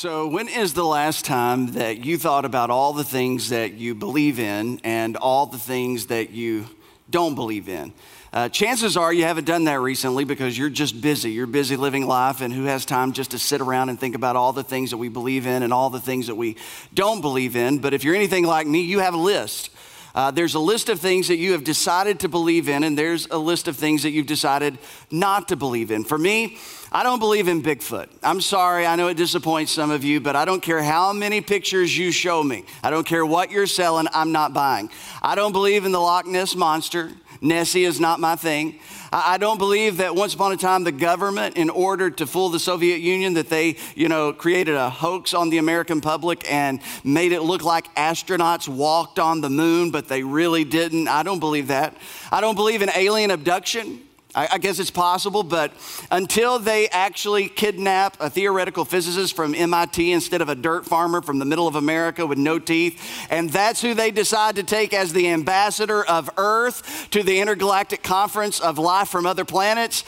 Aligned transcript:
So, 0.00 0.28
when 0.28 0.46
is 0.46 0.74
the 0.74 0.84
last 0.84 1.24
time 1.24 1.72
that 1.72 2.04
you 2.04 2.18
thought 2.18 2.44
about 2.44 2.70
all 2.70 2.92
the 2.92 3.02
things 3.02 3.48
that 3.48 3.72
you 3.72 3.96
believe 3.96 4.38
in 4.38 4.80
and 4.84 5.16
all 5.16 5.46
the 5.46 5.58
things 5.58 6.06
that 6.06 6.30
you 6.30 6.66
don't 7.10 7.34
believe 7.34 7.68
in? 7.68 7.92
Uh, 8.32 8.48
chances 8.48 8.96
are 8.96 9.12
you 9.12 9.24
haven't 9.24 9.42
done 9.42 9.64
that 9.64 9.80
recently 9.80 10.22
because 10.24 10.56
you're 10.56 10.70
just 10.70 11.00
busy. 11.00 11.32
You're 11.32 11.48
busy 11.48 11.76
living 11.76 12.06
life, 12.06 12.42
and 12.42 12.54
who 12.54 12.62
has 12.66 12.84
time 12.84 13.10
just 13.10 13.32
to 13.32 13.40
sit 13.40 13.60
around 13.60 13.88
and 13.88 13.98
think 13.98 14.14
about 14.14 14.36
all 14.36 14.52
the 14.52 14.62
things 14.62 14.90
that 14.92 14.98
we 14.98 15.08
believe 15.08 15.48
in 15.48 15.64
and 15.64 15.72
all 15.72 15.90
the 15.90 15.98
things 15.98 16.28
that 16.28 16.36
we 16.36 16.54
don't 16.94 17.20
believe 17.20 17.56
in? 17.56 17.80
But 17.80 17.92
if 17.92 18.04
you're 18.04 18.14
anything 18.14 18.44
like 18.44 18.68
me, 18.68 18.82
you 18.82 19.00
have 19.00 19.14
a 19.14 19.18
list. 19.20 19.70
Uh, 20.14 20.30
there's 20.30 20.54
a 20.54 20.60
list 20.60 20.88
of 20.88 21.00
things 21.00 21.26
that 21.26 21.38
you 21.38 21.52
have 21.52 21.64
decided 21.64 22.20
to 22.20 22.28
believe 22.28 22.68
in, 22.68 22.84
and 22.84 22.96
there's 22.96 23.26
a 23.32 23.38
list 23.38 23.66
of 23.66 23.76
things 23.76 24.04
that 24.04 24.10
you've 24.10 24.26
decided 24.26 24.78
not 25.10 25.48
to 25.48 25.56
believe 25.56 25.90
in. 25.90 26.04
For 26.04 26.18
me, 26.18 26.58
I 26.90 27.02
don't 27.02 27.18
believe 27.18 27.48
in 27.48 27.62
Bigfoot. 27.62 28.08
I'm 28.22 28.40
sorry, 28.40 28.86
I 28.86 28.96
know 28.96 29.08
it 29.08 29.16
disappoints 29.18 29.72
some 29.72 29.90
of 29.90 30.04
you, 30.04 30.20
but 30.20 30.36
I 30.36 30.46
don't 30.46 30.62
care 30.62 30.82
how 30.82 31.12
many 31.12 31.42
pictures 31.42 31.96
you 31.96 32.10
show 32.10 32.42
me. 32.42 32.64
I 32.82 32.88
don't 32.88 33.06
care 33.06 33.26
what 33.26 33.50
you're 33.50 33.66
selling, 33.66 34.06
I'm 34.14 34.32
not 34.32 34.54
buying. 34.54 34.90
I 35.20 35.34
don't 35.34 35.52
believe 35.52 35.84
in 35.84 35.92
the 35.92 36.00
Loch 36.00 36.26
Ness 36.26 36.56
Monster. 36.56 37.10
Nessie 37.42 37.84
is 37.84 38.00
not 38.00 38.20
my 38.20 38.36
thing. 38.36 38.80
I 39.12 39.38
don't 39.38 39.58
believe 39.58 39.98
that 39.98 40.14
once 40.14 40.34
upon 40.34 40.52
a 40.52 40.56
time 40.56 40.82
the 40.82 40.92
government, 40.92 41.56
in 41.56 41.70
order 41.70 42.10
to 42.10 42.26
fool 42.26 42.48
the 42.48 42.58
Soviet 42.58 42.98
Union, 42.98 43.34
that 43.34 43.48
they, 43.48 43.76
you 43.94 44.08
know, 44.08 44.32
created 44.32 44.74
a 44.74 44.90
hoax 44.90 45.34
on 45.34 45.50
the 45.50 45.58
American 45.58 46.00
public 46.00 46.50
and 46.50 46.80
made 47.04 47.32
it 47.32 47.42
look 47.42 47.62
like 47.62 47.94
astronauts 47.94 48.66
walked 48.66 49.18
on 49.18 49.40
the 49.40 49.50
moon, 49.50 49.90
but 49.90 50.08
they 50.08 50.22
really 50.22 50.64
didn't. 50.64 51.06
I 51.06 51.22
don't 51.22 51.38
believe 51.38 51.68
that. 51.68 51.96
I 52.32 52.40
don't 52.40 52.56
believe 52.56 52.82
in 52.82 52.90
alien 52.94 53.30
abduction. 53.30 54.07
I, 54.38 54.46
I 54.52 54.58
guess 54.58 54.78
it's 54.78 54.92
possible, 54.92 55.42
but 55.42 55.72
until 56.12 56.60
they 56.60 56.88
actually 56.90 57.48
kidnap 57.48 58.16
a 58.20 58.30
theoretical 58.30 58.84
physicist 58.84 59.34
from 59.34 59.52
MIT 59.52 60.12
instead 60.12 60.40
of 60.40 60.48
a 60.48 60.54
dirt 60.54 60.86
farmer 60.86 61.20
from 61.20 61.40
the 61.40 61.44
middle 61.44 61.66
of 61.66 61.74
America 61.74 62.24
with 62.24 62.38
no 62.38 62.60
teeth, 62.60 63.26
and 63.30 63.50
that's 63.50 63.82
who 63.82 63.94
they 63.94 64.12
decide 64.12 64.54
to 64.54 64.62
take 64.62 64.94
as 64.94 65.12
the 65.12 65.28
ambassador 65.30 66.04
of 66.04 66.30
Earth 66.36 67.08
to 67.10 67.24
the 67.24 67.40
Intergalactic 67.40 68.04
Conference 68.04 68.60
of 68.60 68.78
Life 68.78 69.08
from 69.08 69.26
Other 69.26 69.44
Planets, 69.44 70.04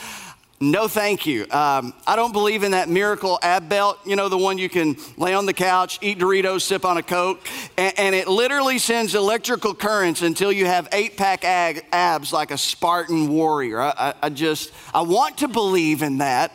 no, 0.60 0.88
thank 0.88 1.24
you. 1.24 1.46
Um, 1.50 1.94
I 2.06 2.16
don't 2.16 2.32
believe 2.32 2.64
in 2.64 2.72
that 2.72 2.90
miracle 2.90 3.38
ab 3.42 3.70
belt, 3.70 3.98
you 4.04 4.14
know, 4.14 4.28
the 4.28 4.36
one 4.36 4.58
you 4.58 4.68
can 4.68 4.96
lay 5.16 5.32
on 5.32 5.46
the 5.46 5.54
couch, 5.54 5.98
eat 6.02 6.18
Doritos, 6.18 6.60
sip 6.60 6.84
on 6.84 6.98
a 6.98 7.02
Coke, 7.02 7.40
and, 7.78 7.98
and 7.98 8.14
it 8.14 8.28
literally 8.28 8.78
sends 8.78 9.14
electrical 9.14 9.74
currents 9.74 10.20
until 10.20 10.52
you 10.52 10.66
have 10.66 10.86
eight 10.92 11.16
pack 11.16 11.44
abs 11.44 12.32
like 12.32 12.50
a 12.50 12.58
Spartan 12.58 13.28
warrior. 13.28 13.80
I, 13.80 13.94
I, 13.96 14.14
I 14.24 14.28
just, 14.28 14.70
I 14.92 15.00
want 15.00 15.38
to 15.38 15.48
believe 15.48 16.02
in 16.02 16.18
that, 16.18 16.52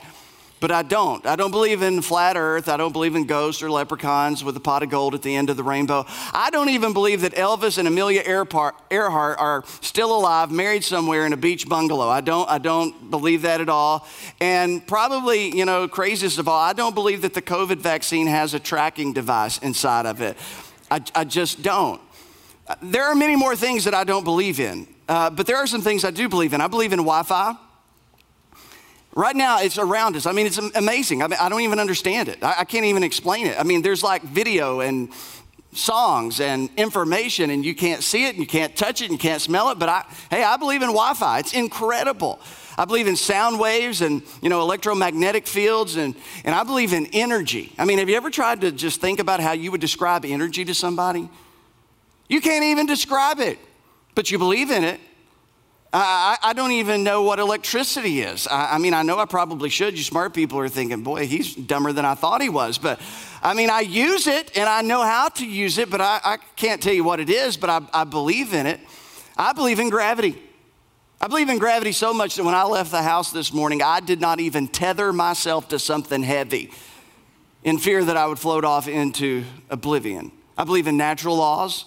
but 0.65 0.71
I 0.71 0.81
don't. 0.81 1.23
I 1.27 1.35
don't 1.35 1.51
believe 1.51 1.83
in 1.83 2.01
flat 2.01 2.37
earth. 2.37 2.69
I 2.69 2.75
don't 2.75 2.91
believe 2.91 3.15
in 3.15 3.27
ghosts 3.27 3.61
or 3.61 3.69
leprechauns 3.69 4.43
with 4.43 4.57
a 4.57 4.59
pot 4.59 4.81
of 4.81 4.89
gold 4.89 5.13
at 5.13 5.21
the 5.21 5.35
end 5.35 5.51
of 5.51 5.57
the 5.57 5.63
rainbow. 5.63 6.05
I 6.33 6.49
don't 6.49 6.69
even 6.69 6.91
believe 6.91 7.21
that 7.21 7.33
Elvis 7.35 7.77
and 7.77 7.87
Amelia 7.87 8.23
Earhart 8.25 9.37
are 9.37 9.63
still 9.81 10.17
alive, 10.17 10.49
married 10.49 10.83
somewhere 10.83 11.27
in 11.27 11.33
a 11.33 11.37
beach 11.37 11.69
bungalow. 11.69 12.09
I 12.09 12.21
don't, 12.21 12.49
I 12.49 12.57
don't 12.57 13.11
believe 13.11 13.43
that 13.43 13.61
at 13.61 13.69
all. 13.69 14.07
And 14.41 14.87
probably, 14.87 15.55
you 15.55 15.65
know, 15.65 15.87
craziest 15.87 16.39
of 16.39 16.47
all, 16.47 16.59
I 16.59 16.73
don't 16.73 16.95
believe 16.95 17.21
that 17.21 17.35
the 17.35 17.43
COVID 17.43 17.77
vaccine 17.77 18.25
has 18.25 18.55
a 18.55 18.59
tracking 18.59 19.13
device 19.13 19.59
inside 19.59 20.07
of 20.07 20.19
it. 20.19 20.35
I, 20.89 20.99
I 21.13 21.25
just 21.25 21.61
don't. 21.61 22.01
There 22.81 23.03
are 23.03 23.13
many 23.13 23.35
more 23.35 23.55
things 23.55 23.83
that 23.83 23.93
I 23.93 24.03
don't 24.03 24.23
believe 24.23 24.59
in, 24.59 24.87
uh, 25.07 25.29
but 25.29 25.45
there 25.45 25.57
are 25.57 25.67
some 25.67 25.83
things 25.83 26.03
I 26.03 26.09
do 26.09 26.27
believe 26.27 26.55
in. 26.55 26.61
I 26.61 26.67
believe 26.67 26.91
in 26.91 27.01
Wi 27.01 27.21
Fi. 27.21 27.55
Right 29.15 29.35
now, 29.35 29.61
it's 29.61 29.77
around 29.77 30.17
us. 30.17 30.25
I 30.25 30.33
mean, 30.33 30.45
it's 30.45 30.57
amazing. 30.57 31.23
I, 31.23 31.27
mean, 31.27 31.39
I 31.39 31.47
don't 31.47 31.61
even 31.61 31.79
understand 31.79 32.27
it. 32.27 32.43
I, 32.43 32.55
I 32.59 32.63
can't 32.65 32.85
even 32.85 33.01
explain 33.01 33.47
it. 33.47 33.57
I 33.57 33.63
mean, 33.63 33.81
there's 33.81 34.03
like 34.03 34.21
video 34.23 34.81
and 34.81 35.09
songs 35.71 36.41
and 36.41 36.69
information, 36.75 37.49
and 37.49 37.65
you 37.65 37.73
can't 37.75 38.03
see 38.03 38.25
it, 38.25 38.31
and 38.31 38.39
you 38.39 38.47
can't 38.47 38.75
touch 38.75 39.01
it, 39.01 39.05
and 39.05 39.13
you 39.13 39.17
can't 39.17 39.41
smell 39.41 39.69
it. 39.69 39.79
But 39.79 39.87
I, 39.87 40.05
hey, 40.29 40.43
I 40.43 40.57
believe 40.57 40.81
in 40.81 40.89
Wi-Fi. 40.89 41.39
It's 41.39 41.53
incredible. 41.53 42.41
I 42.77 42.83
believe 42.83 43.07
in 43.07 43.15
sound 43.15 43.57
waves 43.57 44.01
and 44.01 44.21
you 44.41 44.49
know 44.49 44.61
electromagnetic 44.61 45.47
fields, 45.47 45.95
and 45.95 46.13
and 46.43 46.53
I 46.53 46.63
believe 46.63 46.91
in 46.91 47.07
energy. 47.13 47.73
I 47.77 47.85
mean, 47.85 47.99
have 47.99 48.09
you 48.09 48.17
ever 48.17 48.29
tried 48.29 48.61
to 48.61 48.71
just 48.71 48.99
think 48.99 49.19
about 49.19 49.39
how 49.39 49.53
you 49.53 49.71
would 49.71 49.81
describe 49.81 50.25
energy 50.25 50.65
to 50.65 50.73
somebody? 50.73 51.29
You 52.27 52.41
can't 52.41 52.65
even 52.65 52.85
describe 52.85 53.39
it, 53.39 53.59
but 54.13 54.29
you 54.29 54.37
believe 54.37 54.71
in 54.71 54.83
it. 54.83 54.99
I, 55.93 56.37
I, 56.43 56.53
don't 56.53 56.73
even 56.73 57.03
know 57.03 57.21
what 57.21 57.39
electricity 57.39 58.19
is. 58.19 58.47
I, 58.47 58.73
I, 58.73 58.77
mean, 58.79 58.93
I 58.93 59.01
know 59.01 59.17
I 59.17 59.25
probably 59.25 59.69
should. 59.69 59.97
You 59.97 60.03
smart 60.03 60.33
people 60.33 60.59
are 60.59 60.67
thinking, 60.67 61.03
boy, 61.03 61.25
he's 61.25 61.55
dumber 61.55 61.93
than 61.93 62.03
I 62.03 62.15
thought 62.15 62.41
he 62.41 62.49
was. 62.49 62.77
But 62.77 62.99
I 63.41 63.53
mean, 63.53 63.69
I 63.69 63.79
use 63.79 64.27
it 64.27 64.57
and 64.57 64.67
I 64.67 64.81
know 64.81 65.03
how 65.03 65.29
to 65.29 65.45
use 65.45 65.77
it, 65.77 65.89
but 65.89 66.01
I, 66.01 66.19
I 66.23 66.37
can't 66.57 66.81
tell 66.81 66.93
you 66.93 67.05
what 67.05 67.21
it 67.21 67.29
is, 67.29 67.55
but 67.55 67.69
I, 67.69 67.81
I 67.93 68.03
believe 68.03 68.53
in 68.53 68.65
it. 68.65 68.81
I 69.37 69.53
believe 69.53 69.79
in 69.79 69.89
gravity. 69.89 70.41
I 71.21 71.27
believe 71.27 71.49
in 71.49 71.59
gravity 71.59 71.93
so 71.93 72.13
much 72.13 72.35
that 72.35 72.43
when 72.43 72.55
I 72.55 72.63
left 72.63 72.91
the 72.91 73.01
house 73.01 73.31
this 73.31 73.53
morning, 73.53 73.81
I 73.81 73.99
did 73.99 74.19
not 74.19 74.39
even 74.39 74.67
tether 74.67 75.13
myself 75.13 75.69
to 75.69 75.79
something 75.79 76.23
heavy 76.23 76.71
in 77.63 77.77
fear 77.77 78.03
that 78.03 78.17
I 78.17 78.27
would 78.27 78.37
float 78.37 78.65
off 78.65 78.87
into 78.87 79.43
oblivion. 79.69 80.31
I 80.57 80.65
believe 80.65 80.87
in 80.87 80.97
natural 80.97 81.37
laws. 81.37 81.85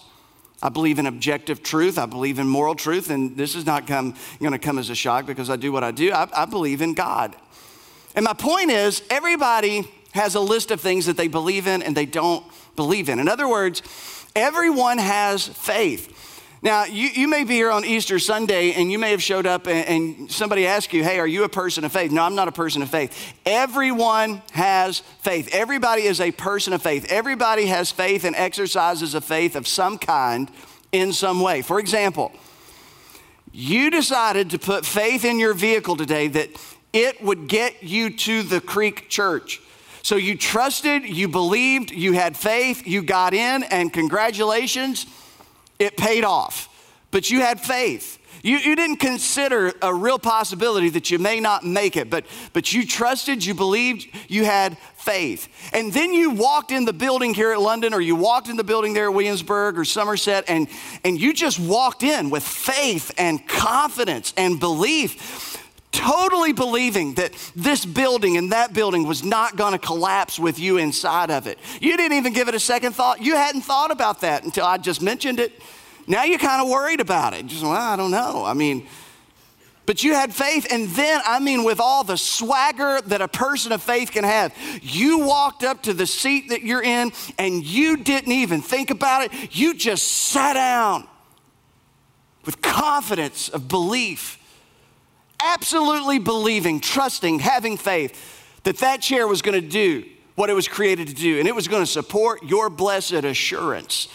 I 0.61 0.69
believe 0.69 0.99
in 0.99 1.05
objective 1.05 1.63
truth. 1.63 1.97
I 1.97 2.05
believe 2.05 2.37
in 2.37 2.47
moral 2.47 2.75
truth. 2.75 3.09
And 3.09 3.37
this 3.37 3.55
is 3.55 3.65
not 3.65 3.87
going 3.87 4.13
to 4.41 4.59
come 4.59 4.77
as 4.77 4.89
a 4.89 4.95
shock 4.95 5.25
because 5.25 5.49
I 5.49 5.55
do 5.55 5.71
what 5.71 5.83
I 5.83 5.91
do. 5.91 6.11
I, 6.11 6.27
I 6.33 6.45
believe 6.45 6.81
in 6.81 6.93
God. 6.93 7.35
And 8.15 8.25
my 8.25 8.33
point 8.33 8.69
is, 8.71 9.01
everybody 9.09 9.89
has 10.11 10.35
a 10.35 10.39
list 10.39 10.71
of 10.71 10.81
things 10.81 11.05
that 11.05 11.15
they 11.15 11.27
believe 11.27 11.67
in 11.67 11.81
and 11.81 11.95
they 11.95 12.05
don't 12.05 12.43
believe 12.75 13.09
in. 13.09 13.19
In 13.19 13.29
other 13.29 13.47
words, 13.47 13.81
everyone 14.35 14.97
has 14.97 15.47
faith. 15.47 16.28
Now, 16.61 16.83
you, 16.83 17.07
you 17.07 17.27
may 17.29 17.45
be 17.45 17.53
here 17.53 17.71
on 17.71 17.85
Easter 17.85 18.19
Sunday 18.19 18.73
and 18.73 18.91
you 18.91 18.99
may 18.99 19.11
have 19.11 19.23
showed 19.23 19.45
up 19.45 19.65
and, 19.65 19.87
and, 19.87 20.31
somebody 20.31 20.67
asked 20.67 20.91
you, 20.91 21.03
Hey, 21.03 21.17
are 21.19 21.27
you 21.27 21.45
a 21.45 21.49
person 21.49 21.85
of 21.85 21.91
faith? 21.93 22.11
No, 22.11 22.23
I'm 22.23 22.35
not 22.35 22.49
a 22.49 22.51
person 22.51 22.81
of 22.81 22.89
faith. 22.89 23.33
Everyone 23.45 24.41
has 24.51 24.99
faith. 25.21 25.49
Everybody 25.53 26.03
is 26.03 26.19
a 26.19 26.31
person 26.31 26.73
of 26.73 26.81
faith. 26.81 27.05
Everybody 27.09 27.67
has 27.67 27.91
faith 27.91 28.25
and 28.25 28.35
exercises 28.35 29.15
a 29.15 29.21
faith 29.21 29.55
of 29.55 29.67
some 29.67 29.97
kind 29.97 30.51
in 30.91 31.13
some 31.13 31.39
way. 31.39 31.61
For 31.61 31.79
example, 31.79 32.33
you 33.53 33.89
decided 33.89 34.49
to 34.49 34.59
put 34.59 34.85
faith 34.85 35.23
in 35.23 35.39
your 35.39 35.53
vehicle 35.53 35.95
today 35.95 36.27
that 36.27 36.49
it 36.91 37.23
would 37.23 37.47
get 37.47 37.83
you 37.83 38.09
to 38.09 38.43
the 38.43 38.59
Creek 38.59 39.09
Church. 39.09 39.61
So 40.01 40.17
you 40.17 40.37
trusted, 40.37 41.03
you 41.03 41.29
believed, 41.29 41.91
you 41.91 42.13
had 42.13 42.35
faith, 42.35 42.85
you 42.85 43.01
got 43.01 43.33
in, 43.33 43.63
and 43.63 43.93
congratulations 43.93 45.05
it 45.79 45.97
paid 45.97 46.23
off. 46.23 46.67
But 47.11 47.31
you 47.31 47.39
had 47.39 47.59
faith. 47.59 48.19
You, 48.43 48.57
you 48.57 48.75
didn't 48.75 48.97
consider 48.97 49.73
a 49.81 49.93
real 49.93 50.19
possibility 50.19 50.89
that 50.89 51.11
you 51.11 51.19
may 51.19 51.39
not 51.39 51.65
make 51.65 51.97
it, 51.97 52.09
but, 52.09 52.25
but 52.53 52.71
you 52.71 52.85
trusted, 52.85 53.43
you 53.43 53.53
believed, 53.53 54.07
you 54.29 54.45
had 54.45 54.77
faith. 54.95 55.49
And 55.73 55.91
then 55.91 56.13
you 56.13 56.31
walked 56.31 56.71
in 56.71 56.85
the 56.85 56.93
building 56.93 57.33
here 57.33 57.51
at 57.51 57.59
London, 57.59 57.93
or 57.93 57.99
you 57.99 58.15
walked 58.15 58.47
in 58.47 58.55
the 58.55 58.63
building 58.63 58.93
there 58.93 59.05
at 59.05 59.13
Williamsburg 59.13 59.77
or 59.77 59.83
Somerset, 59.83 60.45
and, 60.47 60.67
and 61.03 61.19
you 61.19 61.33
just 61.33 61.59
walked 61.59 62.03
in 62.03 62.29
with 62.29 62.43
faith 62.43 63.11
and 63.17 63.45
confidence 63.47 64.33
and 64.37 64.59
belief 64.59 65.48
totally 65.91 66.53
believing 66.53 67.15
that 67.15 67.33
this 67.55 67.85
building 67.85 68.37
and 68.37 68.51
that 68.51 68.73
building 68.73 69.07
was 69.07 69.23
not 69.23 69.55
going 69.55 69.73
to 69.73 69.79
collapse 69.79 70.37
with 70.37 70.59
you 70.59 70.77
inside 70.77 71.31
of 71.31 71.47
it. 71.47 71.57
You 71.81 71.97
didn't 71.97 72.17
even 72.17 72.33
give 72.33 72.47
it 72.47 72.55
a 72.55 72.59
second 72.59 72.93
thought. 72.93 73.21
You 73.21 73.35
hadn't 73.35 73.61
thought 73.61 73.91
about 73.91 74.21
that 74.21 74.43
until 74.43 74.65
I 74.65 74.77
just 74.77 75.01
mentioned 75.01 75.39
it. 75.39 75.61
Now 76.07 76.23
you're 76.23 76.39
kind 76.39 76.61
of 76.61 76.69
worried 76.69 77.01
about 77.01 77.33
it. 77.33 77.45
Just, 77.47 77.63
well, 77.63 77.71
I 77.71 77.95
don't 77.95 78.11
know. 78.11 78.43
I 78.45 78.53
mean, 78.53 78.87
but 79.85 80.03
you 80.03 80.13
had 80.13 80.35
faith, 80.35 80.67
and 80.71 80.87
then, 80.89 81.19
I 81.25 81.39
mean, 81.39 81.63
with 81.63 81.79
all 81.79 82.03
the 82.03 82.17
swagger 82.17 83.01
that 83.07 83.21
a 83.21 83.27
person 83.27 83.71
of 83.71 83.81
faith 83.81 84.11
can 84.11 84.23
have, 84.23 84.55
you 84.83 85.19
walked 85.19 85.63
up 85.63 85.81
to 85.83 85.93
the 85.95 86.05
seat 86.05 86.49
that 86.49 86.61
you're 86.61 86.83
in 86.83 87.11
and 87.39 87.65
you 87.65 87.97
didn't 87.97 88.31
even 88.31 88.61
think 88.61 88.91
about 88.91 89.23
it. 89.23 89.55
You 89.57 89.73
just 89.73 90.07
sat 90.07 90.53
down 90.53 91.07
with 92.45 92.61
confidence 92.61 93.49
of 93.49 93.67
belief 93.67 94.38
absolutely 95.43 96.19
believing, 96.19 96.79
trusting, 96.79 97.39
having 97.39 97.77
faith 97.77 98.61
that 98.63 98.77
that 98.79 99.01
chair 99.01 99.27
was 99.27 99.41
going 99.41 99.59
to 99.59 99.67
do 99.67 100.05
what 100.35 100.49
it 100.49 100.53
was 100.53 100.67
created 100.67 101.07
to 101.07 101.13
do, 101.13 101.39
and 101.39 101.47
it 101.47 101.55
was 101.55 101.67
going 101.67 101.81
to 101.81 101.91
support 101.91 102.43
your 102.43 102.69
blessed 102.69 103.11
assurance 103.25 104.07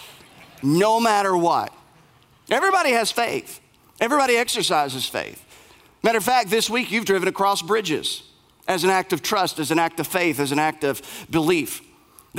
no 0.63 0.99
matter 0.99 1.37
what. 1.37 1.73
Everybody 2.51 2.93
has 2.93 3.11
faith, 3.11 3.61
everybody 4.01 4.37
exercises 4.37 5.07
faith. 5.07 5.43
Matter 6.03 6.19
of 6.19 6.25
fact, 6.25 6.51
this 6.51 6.69
week 6.69 6.91
you've 6.91 7.05
driven 7.05 7.29
across 7.29 7.63
bridges 7.63 8.23
as 8.67 8.85
an 8.85 8.91
act 8.91 9.13
of 9.13 9.23
trust, 9.23 9.59
as 9.59 9.71
an 9.71 9.79
act 9.79 10.01
of 10.01 10.07
faith, 10.07 10.41
as 10.41 10.53
an 10.53 10.59
act 10.59 10.85
of 10.85 11.03
belief. 11.31 11.83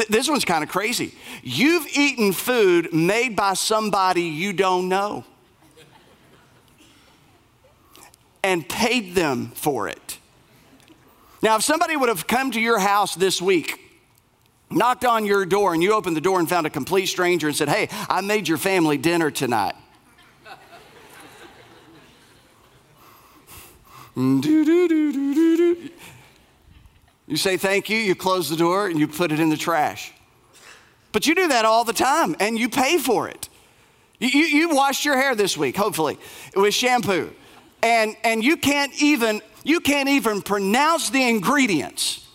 This 0.09 0.27
one's 0.27 0.45
kind 0.45 0.63
of 0.63 0.69
crazy. 0.69 1.13
You've 1.41 1.87
eaten 1.95 2.33
food 2.33 2.93
made 2.93 3.35
by 3.35 3.53
somebody 3.53 4.23
you 4.23 4.51
don't 4.51 4.89
know. 4.89 5.23
And 8.45 8.69
paid 8.69 9.15
them 9.15 9.47
for 9.55 9.89
it. 9.89 10.19
Now, 11.41 11.55
if 11.55 11.63
somebody 11.63 11.97
would 11.97 12.09
have 12.09 12.27
come 12.27 12.51
to 12.51 12.61
your 12.61 12.77
house 12.77 13.15
this 13.15 13.41
week 13.41 13.81
knocked 14.69 15.03
on 15.03 15.25
your 15.25 15.47
door 15.47 15.73
and 15.73 15.81
you 15.81 15.93
opened 15.93 16.15
the 16.15 16.21
door 16.21 16.39
and 16.39 16.47
found 16.47 16.67
a 16.67 16.69
complete 16.69 17.07
stranger 17.07 17.47
and 17.47 17.55
said, 17.55 17.69
Hey, 17.69 17.89
I 18.07 18.21
made 18.21 18.47
your 18.47 18.59
family 18.59 18.97
dinner 18.97 19.31
tonight. 19.31 19.73
you 24.15 25.91
say 27.35 27.57
thank 27.57 27.89
you, 27.89 27.97
you 27.97 28.13
close 28.15 28.47
the 28.47 28.55
door, 28.55 28.87
and 28.87 28.99
you 28.99 29.07
put 29.07 29.31
it 29.31 29.39
in 29.39 29.49
the 29.49 29.57
trash. 29.57 30.13
But 31.11 31.25
you 31.25 31.33
do 31.33 31.47
that 31.47 31.65
all 31.65 31.83
the 31.83 31.93
time 31.93 32.35
and 32.39 32.59
you 32.59 32.69
pay 32.69 32.99
for 32.99 33.27
it. 33.27 33.49
You, 34.19 34.27
you, 34.27 34.45
you 34.45 34.69
washed 34.75 35.03
your 35.03 35.17
hair 35.17 35.33
this 35.33 35.57
week, 35.57 35.75
hopefully, 35.75 36.19
with 36.55 36.75
shampoo. 36.75 37.33
And, 37.85 38.17
and 38.23 38.43
you 38.43 38.57
can't 38.57 38.91
even 39.01 39.41
you 39.63 39.79
can't 39.79 40.09
even 40.09 40.41
pronounce 40.41 41.09
the 41.09 41.27
ingredients 41.27 42.27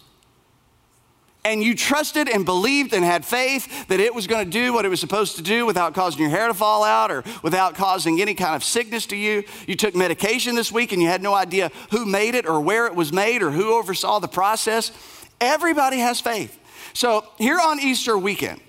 and 1.44 1.62
you 1.62 1.74
trusted 1.74 2.28
and 2.28 2.44
believed 2.44 2.92
and 2.92 3.04
had 3.04 3.24
faith 3.24 3.88
that 3.88 4.00
it 4.00 4.14
was 4.14 4.26
going 4.26 4.44
to 4.44 4.50
do 4.50 4.72
what 4.72 4.84
it 4.84 4.88
was 4.88 5.00
supposed 5.00 5.36
to 5.36 5.42
do 5.42 5.64
without 5.64 5.94
causing 5.94 6.20
your 6.20 6.30
hair 6.30 6.48
to 6.48 6.54
fall 6.54 6.84
out 6.84 7.10
or 7.10 7.24
without 7.42 7.74
causing 7.74 8.20
any 8.20 8.34
kind 8.34 8.54
of 8.54 8.62
sickness 8.62 9.06
to 9.06 9.16
you. 9.16 9.42
You 9.66 9.76
took 9.76 9.94
medication 9.94 10.54
this 10.54 10.70
week 10.70 10.92
and 10.92 11.00
you 11.00 11.08
had 11.08 11.22
no 11.22 11.34
idea 11.34 11.70
who 11.90 12.04
made 12.04 12.34
it 12.34 12.46
or 12.46 12.60
where 12.60 12.86
it 12.86 12.94
was 12.94 13.12
made 13.12 13.42
or 13.42 13.50
who 13.50 13.74
oversaw 13.74 14.18
the 14.18 14.28
process. 14.28 14.92
Everybody 15.40 15.98
has 15.98 16.20
faith. 16.20 16.58
So, 16.92 17.24
here 17.38 17.58
on 17.58 17.80
Easter 17.80 18.18
weekend, 18.18 18.60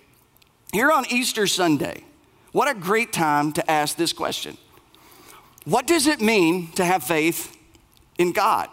here 0.71 0.91
on 0.91 1.05
Easter 1.09 1.47
Sunday, 1.47 2.03
what 2.51 2.69
a 2.69 2.73
great 2.73 3.11
time 3.11 3.51
to 3.53 3.71
ask 3.71 3.97
this 3.97 4.13
question 4.13 4.57
What 5.65 5.87
does 5.87 6.07
it 6.07 6.21
mean 6.21 6.71
to 6.73 6.85
have 6.85 7.03
faith 7.03 7.55
in 8.17 8.31
God? 8.31 8.69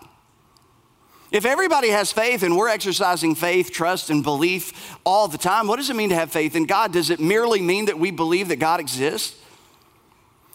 If 1.31 1.44
everybody 1.44 1.90
has 1.90 2.11
faith 2.11 2.43
and 2.43 2.56
we're 2.56 2.69
exercising 2.69 3.35
faith, 3.35 3.70
trust, 3.70 4.08
and 4.08 4.23
belief 4.23 4.96
all 5.05 5.29
the 5.29 5.37
time, 5.37 5.67
what 5.67 5.76
does 5.76 5.90
it 5.90 5.96
mean 5.96 6.08
to 6.08 6.14
have 6.14 6.32
faith 6.32 6.56
in 6.56 6.64
God? 6.64 6.93
Does 6.93 7.11
it 7.11 7.20
merely 7.20 7.61
mean 7.61 7.85
that 7.87 7.99
we 7.99 8.11
believe 8.11 8.49
that 8.49 8.56
God 8.56 8.81
exists? 8.81 9.38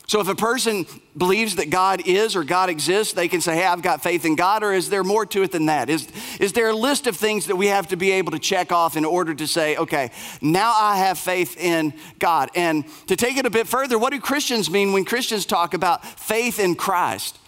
So 0.06 0.20
if 0.20 0.28
a 0.28 0.36
person 0.36 0.86
believes 1.18 1.56
that 1.56 1.70
God 1.70 2.06
is 2.06 2.36
or 2.36 2.44
God 2.44 2.70
exists, 2.70 3.14
they 3.14 3.28
can 3.28 3.40
say, 3.40 3.56
Hey, 3.56 3.66
I've 3.66 3.82
got 3.82 4.04
faith 4.04 4.26
in 4.26 4.36
God, 4.36 4.62
or 4.64 4.74
is 4.74 4.90
there 4.90 5.04
more 5.04 5.26
to 5.28 5.44
it 5.44 5.52
than 5.52 5.68
that? 5.68 5.90
Is, 5.90 6.08
is 6.40 6.54
there 6.54 6.70
a 6.70 6.76
list 6.76 7.08
of 7.08 7.16
things 7.16 7.46
that 7.46 7.56
we 7.56 7.68
have 7.68 7.88
to 7.88 7.96
be 7.96 8.12
able 8.12 8.32
to 8.34 8.40
check 8.40 8.72
off 8.72 8.98
in 8.98 9.06
order 9.06 9.34
to 9.34 9.48
say, 9.48 9.78
Okay, 9.78 10.12
now 10.42 10.74
I 10.76 10.98
have 10.98 11.18
faith 11.18 11.58
in 11.58 11.94
God? 12.20 12.52
And 12.54 12.84
to 13.08 13.16
take 13.16 13.38
it 13.38 13.46
a 13.46 13.50
bit 13.50 13.68
further, 13.68 13.98
what 13.98 14.12
do 14.12 14.20
Christians 14.20 14.70
mean 14.70 14.92
when 14.92 15.06
Christians 15.06 15.46
talk 15.46 15.74
about 15.74 16.06
faith 16.06 16.60
in 16.60 16.76
Christ? 16.76 17.40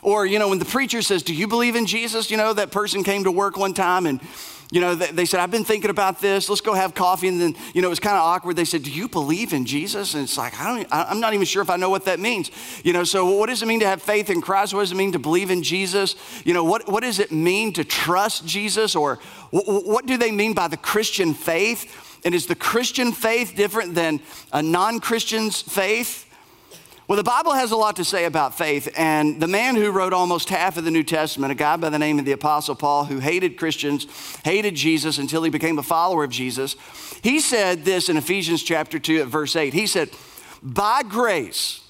Or, 0.00 0.26
you 0.26 0.38
know, 0.38 0.50
when 0.50 0.58
the 0.58 0.66
preacher 0.66 1.02
says, 1.02 1.22
Do 1.22 1.34
you 1.34 1.48
believe 1.48 1.74
in 1.74 1.86
Jesus? 1.86 2.30
You 2.30 2.36
know, 2.36 2.52
that 2.52 2.70
person 2.70 3.02
came 3.02 3.24
to 3.24 3.32
work 3.32 3.56
one 3.56 3.74
time 3.74 4.06
and, 4.06 4.20
you 4.74 4.80
know, 4.80 4.96
they 4.96 5.24
said, 5.24 5.38
I've 5.38 5.52
been 5.52 5.62
thinking 5.62 5.88
about 5.88 6.20
this. 6.20 6.48
Let's 6.48 6.60
go 6.60 6.74
have 6.74 6.96
coffee. 6.96 7.28
And 7.28 7.40
then, 7.40 7.54
you 7.74 7.80
know, 7.80 7.86
it 7.86 7.90
was 7.90 8.00
kind 8.00 8.16
of 8.16 8.22
awkward. 8.22 8.56
They 8.56 8.64
said, 8.64 8.82
Do 8.82 8.90
you 8.90 9.06
believe 9.06 9.52
in 9.52 9.66
Jesus? 9.66 10.14
And 10.14 10.24
it's 10.24 10.36
like, 10.36 10.60
I 10.60 10.64
don't, 10.64 10.88
I'm 10.90 11.20
not 11.20 11.32
even 11.32 11.46
sure 11.46 11.62
if 11.62 11.70
I 11.70 11.76
know 11.76 11.90
what 11.90 12.06
that 12.06 12.18
means. 12.18 12.50
You 12.82 12.92
know, 12.92 13.04
so 13.04 13.36
what 13.36 13.48
does 13.48 13.62
it 13.62 13.66
mean 13.66 13.78
to 13.80 13.86
have 13.86 14.02
faith 14.02 14.30
in 14.30 14.40
Christ? 14.40 14.74
What 14.74 14.80
does 14.80 14.90
it 14.90 14.96
mean 14.96 15.12
to 15.12 15.20
believe 15.20 15.52
in 15.52 15.62
Jesus? 15.62 16.16
You 16.44 16.54
know, 16.54 16.64
what, 16.64 16.88
what 16.88 17.04
does 17.04 17.20
it 17.20 17.30
mean 17.30 17.72
to 17.74 17.84
trust 17.84 18.46
Jesus? 18.46 18.96
Or 18.96 19.20
what, 19.50 19.86
what 19.86 20.06
do 20.06 20.16
they 20.16 20.32
mean 20.32 20.54
by 20.54 20.66
the 20.66 20.76
Christian 20.76 21.34
faith? 21.34 22.18
And 22.24 22.34
is 22.34 22.46
the 22.46 22.56
Christian 22.56 23.12
faith 23.12 23.54
different 23.54 23.94
than 23.94 24.18
a 24.52 24.60
non 24.60 24.98
Christian's 24.98 25.62
faith? 25.62 26.28
Well, 27.06 27.16
the 27.18 27.22
Bible 27.22 27.52
has 27.52 27.70
a 27.70 27.76
lot 27.76 27.96
to 27.96 28.04
say 28.04 28.24
about 28.24 28.56
faith, 28.56 28.88
and 28.96 29.38
the 29.38 29.46
man 29.46 29.76
who 29.76 29.90
wrote 29.90 30.14
almost 30.14 30.48
half 30.48 30.78
of 30.78 30.84
the 30.84 30.90
New 30.90 31.02
Testament, 31.02 31.52
a 31.52 31.54
guy 31.54 31.76
by 31.76 31.90
the 31.90 31.98
name 31.98 32.18
of 32.18 32.24
the 32.24 32.32
Apostle 32.32 32.74
Paul, 32.74 33.04
who 33.04 33.18
hated 33.18 33.58
Christians, 33.58 34.06
hated 34.42 34.74
Jesus 34.74 35.18
until 35.18 35.42
he 35.42 35.50
became 35.50 35.78
a 35.78 35.82
follower 35.82 36.24
of 36.24 36.30
Jesus, 36.30 36.76
he 37.22 37.40
said 37.40 37.84
this 37.84 38.08
in 38.08 38.16
Ephesians 38.16 38.62
chapter 38.62 38.98
2 38.98 39.20
at 39.20 39.26
verse 39.26 39.54
8. 39.54 39.74
He 39.74 39.86
said, 39.86 40.08
By 40.62 41.02
grace, 41.02 41.82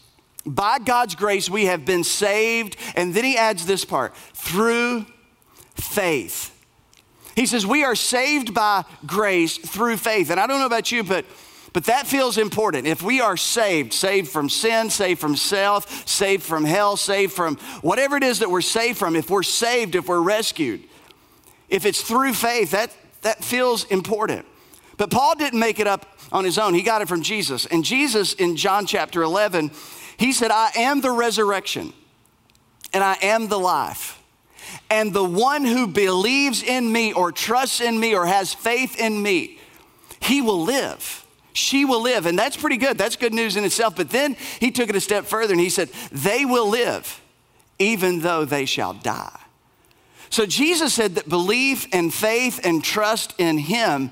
by 0.45 0.81
God's 0.81 1.15
grace, 1.15 1.49
we 1.49 1.67
have 1.67 1.85
been 1.85 2.03
saved. 2.03 2.77
And 2.97 3.15
then 3.15 3.23
he 3.23 3.37
adds 3.37 3.67
this 3.67 3.85
part 3.85 4.17
through 4.17 5.07
faith. 5.77 6.51
He 7.37 7.47
says, 7.47 7.65
We 7.65 7.85
are 7.85 7.95
saved 7.95 8.53
by 8.53 8.85
grace 9.07 9.59
through 9.59 9.97
faith. 9.99 10.31
And 10.31 10.41
I 10.41 10.49
don't 10.49 10.59
know 10.59 10.67
about 10.67 10.91
you, 10.91 11.05
but 11.05 11.25
but 11.75 11.85
that 11.87 12.07
feels 12.07 12.39
important. 12.39 12.87
If 12.87 13.03
we 13.03 13.21
are 13.21 13.37
saved, 13.37 13.93
saved 13.93 14.29
from 14.29 14.49
sin, 14.49 14.91
saved 14.91 15.21
from 15.21 15.35
self, 15.35 16.09
saved 16.09 16.45
from 16.45 16.65
hell, 16.65 16.97
saved 16.97 17.33
from 17.33 17.57
whatever 17.83 18.17
it 18.17 18.23
is 18.23 18.39
that 18.39 18.49
we're 18.49 18.61
saved 18.61 18.97
from, 18.97 19.17
if 19.17 19.29
we're 19.29 19.43
saved, 19.43 19.97
if 19.97 20.07
we're 20.07 20.23
rescued, 20.23 20.85
if 21.69 21.85
it's 21.85 22.01
through 22.01 22.33
faith, 22.35 22.71
that, 22.71 22.95
that 23.23 23.45
feels 23.45 23.85
important. 23.87 24.47
But 24.97 25.11
Paul 25.11 25.35
didn't 25.35 25.59
make 25.59 25.81
it 25.81 25.89
up 25.89 26.07
on 26.31 26.45
his 26.45 26.59
own, 26.59 26.75
he 26.75 26.83
got 26.83 27.03
it 27.03 27.09
from 27.09 27.23
Jesus. 27.23 27.67
And 27.67 27.85
Jesus 27.85 28.35
in 28.35 28.55
John 28.55 28.87
chapter 28.87 29.23
11, 29.23 29.73
he 30.17 30.33
said, 30.33 30.53
I 30.53 30.71
am 30.77 31.01
the 31.01 31.11
resurrection 31.11 31.93
and 32.93 33.03
I 33.03 33.17
am 33.21 33.49
the 33.49 33.59
life. 33.59 34.23
And 34.91 35.13
the 35.13 35.25
one 35.25 35.65
who 35.65 35.89
believes 35.89 36.63
in 36.63 36.93
me 36.93 37.13
or 37.13 37.33
trusts 37.33 37.81
in 37.81 37.99
me 37.99 38.15
or 38.15 38.27
has 38.27 38.55
faith 38.55 38.97
in 38.97 39.21
me, 39.21 39.59
he 40.21 40.41
will 40.41 40.63
live 40.63 41.24
she 41.55 41.85
will 41.85 42.03
live. 42.03 42.27
And 42.27 42.39
that's 42.39 42.57
pretty 42.57 42.77
good. 42.77 42.99
That's 42.99 43.17
good 43.17 43.33
news 43.33 43.57
in 43.57 43.65
itself. 43.65 43.97
But 43.97 44.11
then 44.11 44.37
he 44.61 44.71
took 44.71 44.91
it 44.91 44.97
a 44.97 45.01
step 45.01 45.25
further 45.25 45.55
and 45.55 45.61
he 45.61 45.71
said, 45.71 45.89
They 46.13 46.45
will 46.45 46.69
live 46.69 47.23
even 47.79 48.21
though 48.21 48.45
they 48.45 48.67
shall 48.67 48.93
die. 48.93 49.41
So 50.31 50.47
Jesus 50.47 50.93
said 50.93 51.15
that 51.15 51.29
belief 51.29 51.87
and 51.93 52.13
faith 52.13 52.61
and 52.65 52.83
trust 52.83 53.35
in 53.39 53.57
him 53.57 54.11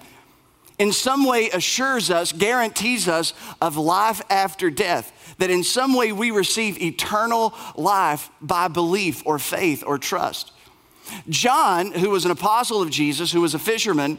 in 0.79 0.93
some 0.93 1.25
way 1.25 1.51
assures 1.51 2.11
us, 2.11 2.33
guarantees 2.33 3.09
us 3.09 3.35
of 3.61 3.77
life 3.77 4.23
after 4.31 4.71
death. 4.71 5.35
That 5.39 5.51
in 5.51 5.65
some 5.65 5.95
way 5.95 6.13
we 6.13 6.31
receive 6.31 6.81
eternal 6.81 7.55
life 7.77 8.31
by 8.41 8.69
belief 8.69 9.23
or 9.27 9.39
faith 9.39 9.83
or 9.87 9.99
trust. 9.99 10.53
John, 11.29 11.93
who 11.93 12.11
was 12.11 12.25
an 12.25 12.31
apostle 12.31 12.81
of 12.81 12.91
Jesus, 12.91 13.33
who 13.33 13.41
was 13.41 13.55
a 13.55 13.59
fisherman, 13.59 14.19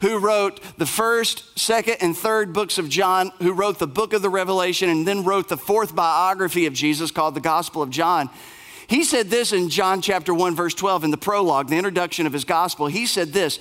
who 0.00 0.18
wrote 0.18 0.60
the 0.78 0.86
first, 0.86 1.58
second, 1.58 1.96
and 2.00 2.16
third 2.16 2.52
books 2.52 2.78
of 2.78 2.88
John, 2.88 3.32
who 3.38 3.52
wrote 3.52 3.78
the 3.78 3.86
book 3.86 4.12
of 4.12 4.22
the 4.22 4.30
Revelation, 4.30 4.88
and 4.88 5.06
then 5.06 5.24
wrote 5.24 5.48
the 5.48 5.56
fourth 5.56 5.94
biography 5.94 6.66
of 6.66 6.74
Jesus 6.74 7.10
called 7.10 7.34
the 7.34 7.40
Gospel 7.40 7.82
of 7.82 7.90
John. 7.90 8.30
He 8.88 9.04
said 9.04 9.30
this 9.30 9.52
in 9.52 9.68
John 9.68 10.00
chapter 10.00 10.32
1, 10.32 10.54
verse 10.54 10.74
12, 10.74 11.04
in 11.04 11.10
the 11.10 11.16
prologue, 11.16 11.68
the 11.68 11.76
introduction 11.76 12.26
of 12.26 12.32
his 12.32 12.44
gospel. 12.44 12.86
He 12.86 13.06
said 13.06 13.32
this 13.32 13.58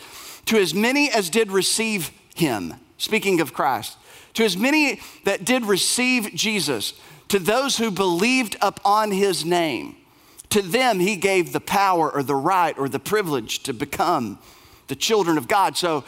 To 0.47 0.57
as 0.57 0.73
many 0.73 1.09
as 1.09 1.29
did 1.29 1.51
receive 1.51 2.11
him, 2.35 2.75
speaking 2.97 3.41
of 3.41 3.53
Christ, 3.53 3.97
to 4.35 4.43
as 4.43 4.57
many 4.57 4.99
that 5.23 5.45
did 5.45 5.65
receive 5.65 6.35
Jesus, 6.35 6.93
to 7.29 7.39
those 7.39 7.77
who 7.77 7.89
believed 7.89 8.55
upon 8.61 9.11
his 9.11 9.43
name, 9.43 9.95
to 10.49 10.61
them 10.61 10.99
he 10.99 11.15
gave 11.15 11.53
the 11.53 11.59
power 11.59 12.11
or 12.11 12.21
the 12.21 12.35
right 12.35 12.77
or 12.77 12.87
the 12.87 12.99
privilege 12.99 13.63
to 13.63 13.73
become 13.73 14.37
the 14.87 14.95
children 14.95 15.37
of 15.37 15.47
God. 15.47 15.77
So, 15.77 16.01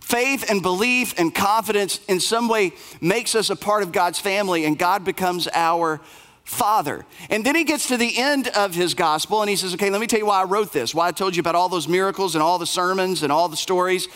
faith 0.00 0.50
and 0.50 0.62
belief 0.62 1.18
and 1.18 1.34
confidence 1.34 2.00
in 2.08 2.20
some 2.20 2.48
way 2.48 2.72
makes 3.00 3.34
us 3.34 3.50
a 3.50 3.56
part 3.56 3.82
of 3.82 3.92
God's 3.92 4.18
family, 4.18 4.64
and 4.64 4.78
God 4.78 5.04
becomes 5.04 5.48
our 5.52 6.00
Father. 6.44 7.06
And 7.30 7.44
then 7.44 7.54
he 7.54 7.64
gets 7.64 7.88
to 7.88 7.96
the 7.96 8.18
end 8.18 8.48
of 8.48 8.74
his 8.74 8.92
gospel 8.94 9.40
and 9.40 9.48
he 9.48 9.56
says, 9.56 9.74
Okay, 9.74 9.88
let 9.88 10.00
me 10.00 10.06
tell 10.06 10.18
you 10.18 10.26
why 10.26 10.42
I 10.42 10.44
wrote 10.44 10.72
this, 10.72 10.94
why 10.94 11.08
I 11.08 11.10
told 11.10 11.34
you 11.34 11.40
about 11.40 11.54
all 11.54 11.70
those 11.70 11.88
miracles 11.88 12.34
and 12.34 12.42
all 12.42 12.58
the 12.58 12.66
sermons 12.66 13.22
and 13.22 13.32
all 13.32 13.48
the 13.48 13.56
stories. 13.56 14.08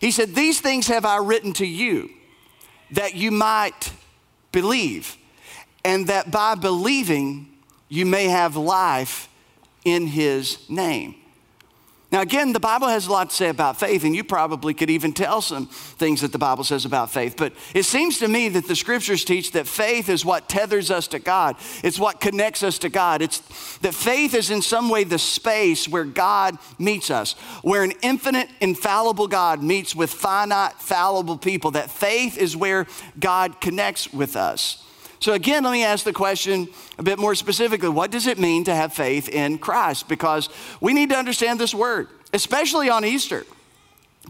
He 0.00 0.12
said, 0.12 0.34
These 0.34 0.60
things 0.60 0.86
have 0.86 1.04
I 1.04 1.16
written 1.16 1.52
to 1.54 1.66
you 1.66 2.10
that 2.92 3.14
you 3.14 3.30
might 3.30 3.92
believe, 4.52 5.16
and 5.84 6.06
that 6.06 6.30
by 6.30 6.54
believing 6.54 7.48
you 7.88 8.06
may 8.06 8.26
have 8.26 8.54
life 8.54 9.28
in 9.84 10.06
his 10.06 10.68
name. 10.70 11.16
Now, 12.12 12.20
again, 12.20 12.52
the 12.52 12.60
Bible 12.60 12.88
has 12.88 13.06
a 13.06 13.10
lot 13.10 13.30
to 13.30 13.34
say 13.34 13.48
about 13.48 13.80
faith, 13.80 14.04
and 14.04 14.14
you 14.14 14.22
probably 14.22 14.74
could 14.74 14.90
even 14.90 15.14
tell 15.14 15.40
some 15.40 15.66
things 15.66 16.20
that 16.20 16.30
the 16.30 16.38
Bible 16.38 16.62
says 16.62 16.84
about 16.84 17.10
faith. 17.10 17.36
But 17.38 17.54
it 17.74 17.84
seems 17.84 18.18
to 18.18 18.28
me 18.28 18.50
that 18.50 18.68
the 18.68 18.76
scriptures 18.76 19.24
teach 19.24 19.52
that 19.52 19.66
faith 19.66 20.10
is 20.10 20.22
what 20.22 20.46
tethers 20.46 20.90
us 20.90 21.08
to 21.08 21.18
God, 21.18 21.56
it's 21.82 21.98
what 21.98 22.20
connects 22.20 22.62
us 22.62 22.78
to 22.80 22.90
God. 22.90 23.22
It's 23.22 23.38
that 23.78 23.94
faith 23.94 24.34
is 24.34 24.50
in 24.50 24.60
some 24.60 24.90
way 24.90 25.04
the 25.04 25.18
space 25.18 25.88
where 25.88 26.04
God 26.04 26.58
meets 26.78 27.10
us, 27.10 27.32
where 27.62 27.82
an 27.82 27.94
infinite, 28.02 28.50
infallible 28.60 29.26
God 29.26 29.62
meets 29.62 29.96
with 29.96 30.10
finite, 30.10 30.74
fallible 30.74 31.38
people. 31.38 31.70
That 31.70 31.90
faith 31.90 32.36
is 32.36 32.54
where 32.54 32.86
God 33.18 33.58
connects 33.58 34.12
with 34.12 34.36
us. 34.36 34.84
So, 35.22 35.34
again, 35.34 35.62
let 35.62 35.70
me 35.70 35.84
ask 35.84 36.04
the 36.04 36.12
question 36.12 36.66
a 36.98 37.02
bit 37.04 37.16
more 37.16 37.36
specifically 37.36 37.88
what 37.88 38.10
does 38.10 38.26
it 38.26 38.40
mean 38.40 38.64
to 38.64 38.74
have 38.74 38.92
faith 38.92 39.28
in 39.28 39.56
Christ? 39.58 40.08
Because 40.08 40.48
we 40.80 40.92
need 40.92 41.10
to 41.10 41.16
understand 41.16 41.60
this 41.60 41.72
word, 41.72 42.08
especially 42.32 42.90
on 42.90 43.04
Easter. 43.04 43.46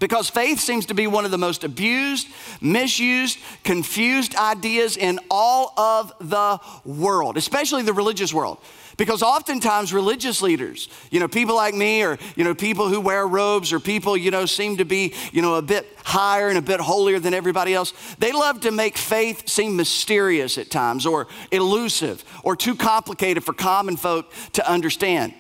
Because 0.03 0.29
faith 0.29 0.59
seems 0.59 0.87
to 0.87 0.95
be 0.95 1.07
one 1.07 1.25
of 1.25 1.31
the 1.31 1.39
most 1.39 1.63
abused, 1.63 2.27
misused, 2.61 3.39
confused 3.63 4.35
ideas 4.35 4.97
in 4.97 5.21
all 5.31 5.73
of 5.79 6.13
the 6.19 6.59
world, 6.85 7.37
especially 7.37 7.83
the 7.83 7.93
religious 7.93 8.35
world. 8.35 8.59
Because 8.97 9.23
oftentimes 9.23 9.93
religious 9.93 10.43
leaders, 10.43 10.89
you 11.13 11.21
know, 11.21 11.29
people 11.29 11.55
like 11.55 11.77
me 11.77 12.03
or, 12.03 12.19
you 12.35 12.43
know, 12.43 12.53
people 12.53 12.89
who 12.89 13.01
wear 13.01 13.29
robes 13.29 13.73
or 13.73 13.79
people, 13.79 14.17
you 14.17 14.33
know, 14.33 14.45
seem 14.45 14.79
to 14.79 14.85
be, 14.85 15.15
you 15.31 15.41
know, 15.41 15.55
a 15.55 15.63
bit 15.63 15.87
higher 16.03 16.49
and 16.49 16.59
a 16.59 16.63
bit 16.63 16.81
holier 16.81 17.21
than 17.21 17.33
everybody 17.33 17.73
else, 17.73 17.93
they 18.19 18.33
love 18.33 18.63
to 18.63 18.73
make 18.73 18.99
faith 18.99 19.49
seem 19.49 19.77
mysterious 19.77 20.59
at 20.59 20.69
times 20.69 21.07
or 21.07 21.29
elusive 21.53 22.25
or 22.43 22.57
too 22.57 22.75
complicated 22.75 23.45
for 23.45 23.53
common 23.53 23.97
folk 23.97 24.33
to 24.55 24.69
understand. 24.69 25.33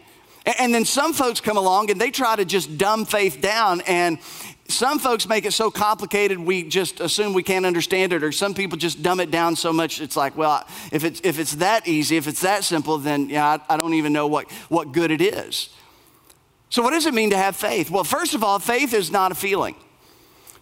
And 0.44 0.74
then 0.74 0.84
some 0.84 1.12
folks 1.12 1.40
come 1.40 1.56
along 1.56 1.90
and 1.90 2.00
they 2.00 2.10
try 2.10 2.34
to 2.34 2.44
just 2.44 2.76
dumb 2.76 3.04
faith 3.04 3.40
down 3.40 3.80
and 3.82 4.18
some 4.68 4.98
folks 4.98 5.28
make 5.28 5.44
it 5.44 5.52
so 5.52 5.70
complicated 5.70 6.38
we 6.38 6.62
just 6.62 7.00
assume 7.00 7.34
we 7.34 7.42
can't 7.42 7.66
understand 7.66 8.12
it, 8.12 8.22
or 8.22 8.32
some 8.32 8.54
people 8.54 8.78
just 8.78 9.02
dumb 9.02 9.20
it 9.20 9.30
down 9.30 9.56
so 9.56 9.72
much 9.72 10.00
it's 10.00 10.16
like, 10.16 10.36
well, 10.36 10.66
if 10.92 11.04
it's, 11.04 11.20
if 11.24 11.38
it's 11.38 11.56
that 11.56 11.86
easy, 11.86 12.16
if 12.16 12.26
it's 12.26 12.40
that 12.40 12.64
simple, 12.64 12.98
then 12.98 13.28
yeah, 13.28 13.58
I, 13.68 13.74
I 13.74 13.76
don't 13.76 13.94
even 13.94 14.12
know 14.12 14.26
what, 14.26 14.50
what 14.68 14.92
good 14.92 15.10
it 15.10 15.20
is. 15.20 15.70
So, 16.70 16.82
what 16.82 16.92
does 16.92 17.04
it 17.04 17.12
mean 17.12 17.30
to 17.30 17.36
have 17.36 17.54
faith? 17.54 17.90
Well, 17.90 18.02
first 18.02 18.34
of 18.34 18.42
all, 18.42 18.58
faith 18.58 18.94
is 18.94 19.10
not 19.10 19.30
a 19.30 19.34
feeling. 19.34 19.74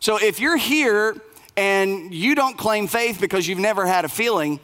So, 0.01 0.17
if 0.17 0.41
you're 0.41 0.57
here 0.57 1.17
and 1.57 2.13
you 2.13 2.35
don't 2.35 2.59
claim 2.59 2.89
faith 2.89 3.21
because 3.21 3.47
you've 3.47 3.61
never 3.61 3.87
had 3.87 4.05
a 4.05 4.09
feeling, 4.09 4.59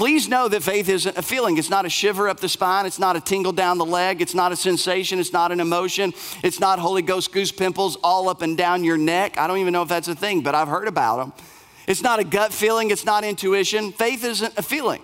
Please 0.00 0.30
know 0.30 0.48
that 0.48 0.62
faith 0.62 0.88
isn't 0.88 1.18
a 1.18 1.20
feeling. 1.20 1.58
It's 1.58 1.68
not 1.68 1.84
a 1.84 1.90
shiver 1.90 2.30
up 2.30 2.40
the 2.40 2.48
spine. 2.48 2.86
It's 2.86 2.98
not 2.98 3.16
a 3.16 3.20
tingle 3.20 3.52
down 3.52 3.76
the 3.76 3.84
leg. 3.84 4.22
It's 4.22 4.32
not 4.32 4.50
a 4.50 4.56
sensation. 4.56 5.18
It's 5.18 5.34
not 5.34 5.52
an 5.52 5.60
emotion. 5.60 6.14
It's 6.42 6.58
not 6.58 6.78
Holy 6.78 7.02
Ghost 7.02 7.32
goose 7.32 7.52
pimples 7.52 7.98
all 8.02 8.30
up 8.30 8.40
and 8.40 8.56
down 8.56 8.82
your 8.82 8.96
neck. 8.96 9.36
I 9.36 9.46
don't 9.46 9.58
even 9.58 9.74
know 9.74 9.82
if 9.82 9.90
that's 9.90 10.08
a 10.08 10.14
thing, 10.14 10.40
but 10.40 10.54
I've 10.54 10.68
heard 10.68 10.88
about 10.88 11.18
them. 11.18 11.44
It's 11.86 12.02
not 12.02 12.18
a 12.18 12.24
gut 12.24 12.50
feeling. 12.50 12.90
It's 12.90 13.04
not 13.04 13.24
intuition. 13.24 13.92
Faith 13.92 14.24
isn't 14.24 14.56
a 14.56 14.62
feeling. 14.62 15.02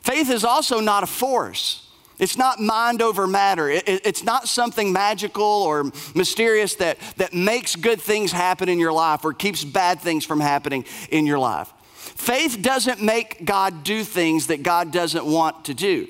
Faith 0.00 0.30
is 0.30 0.42
also 0.42 0.80
not 0.80 1.02
a 1.02 1.06
force. 1.06 1.86
It's 2.18 2.38
not 2.38 2.58
mind 2.60 3.02
over 3.02 3.26
matter. 3.26 3.68
It, 3.68 3.86
it, 3.86 4.06
it's 4.06 4.24
not 4.24 4.48
something 4.48 4.90
magical 4.90 5.44
or 5.44 5.92
mysterious 6.14 6.76
that, 6.76 6.98
that 7.18 7.34
makes 7.34 7.76
good 7.76 8.00
things 8.00 8.32
happen 8.32 8.70
in 8.70 8.78
your 8.78 8.92
life 8.92 9.22
or 9.22 9.34
keeps 9.34 9.64
bad 9.64 10.00
things 10.00 10.24
from 10.24 10.40
happening 10.40 10.86
in 11.10 11.26
your 11.26 11.38
life. 11.38 11.70
Faith 12.18 12.60
doesn't 12.60 13.00
make 13.00 13.44
God 13.44 13.84
do 13.84 14.02
things 14.02 14.48
that 14.48 14.64
God 14.64 14.92
doesn't 14.92 15.24
want 15.24 15.64
to 15.66 15.72
do. 15.72 16.08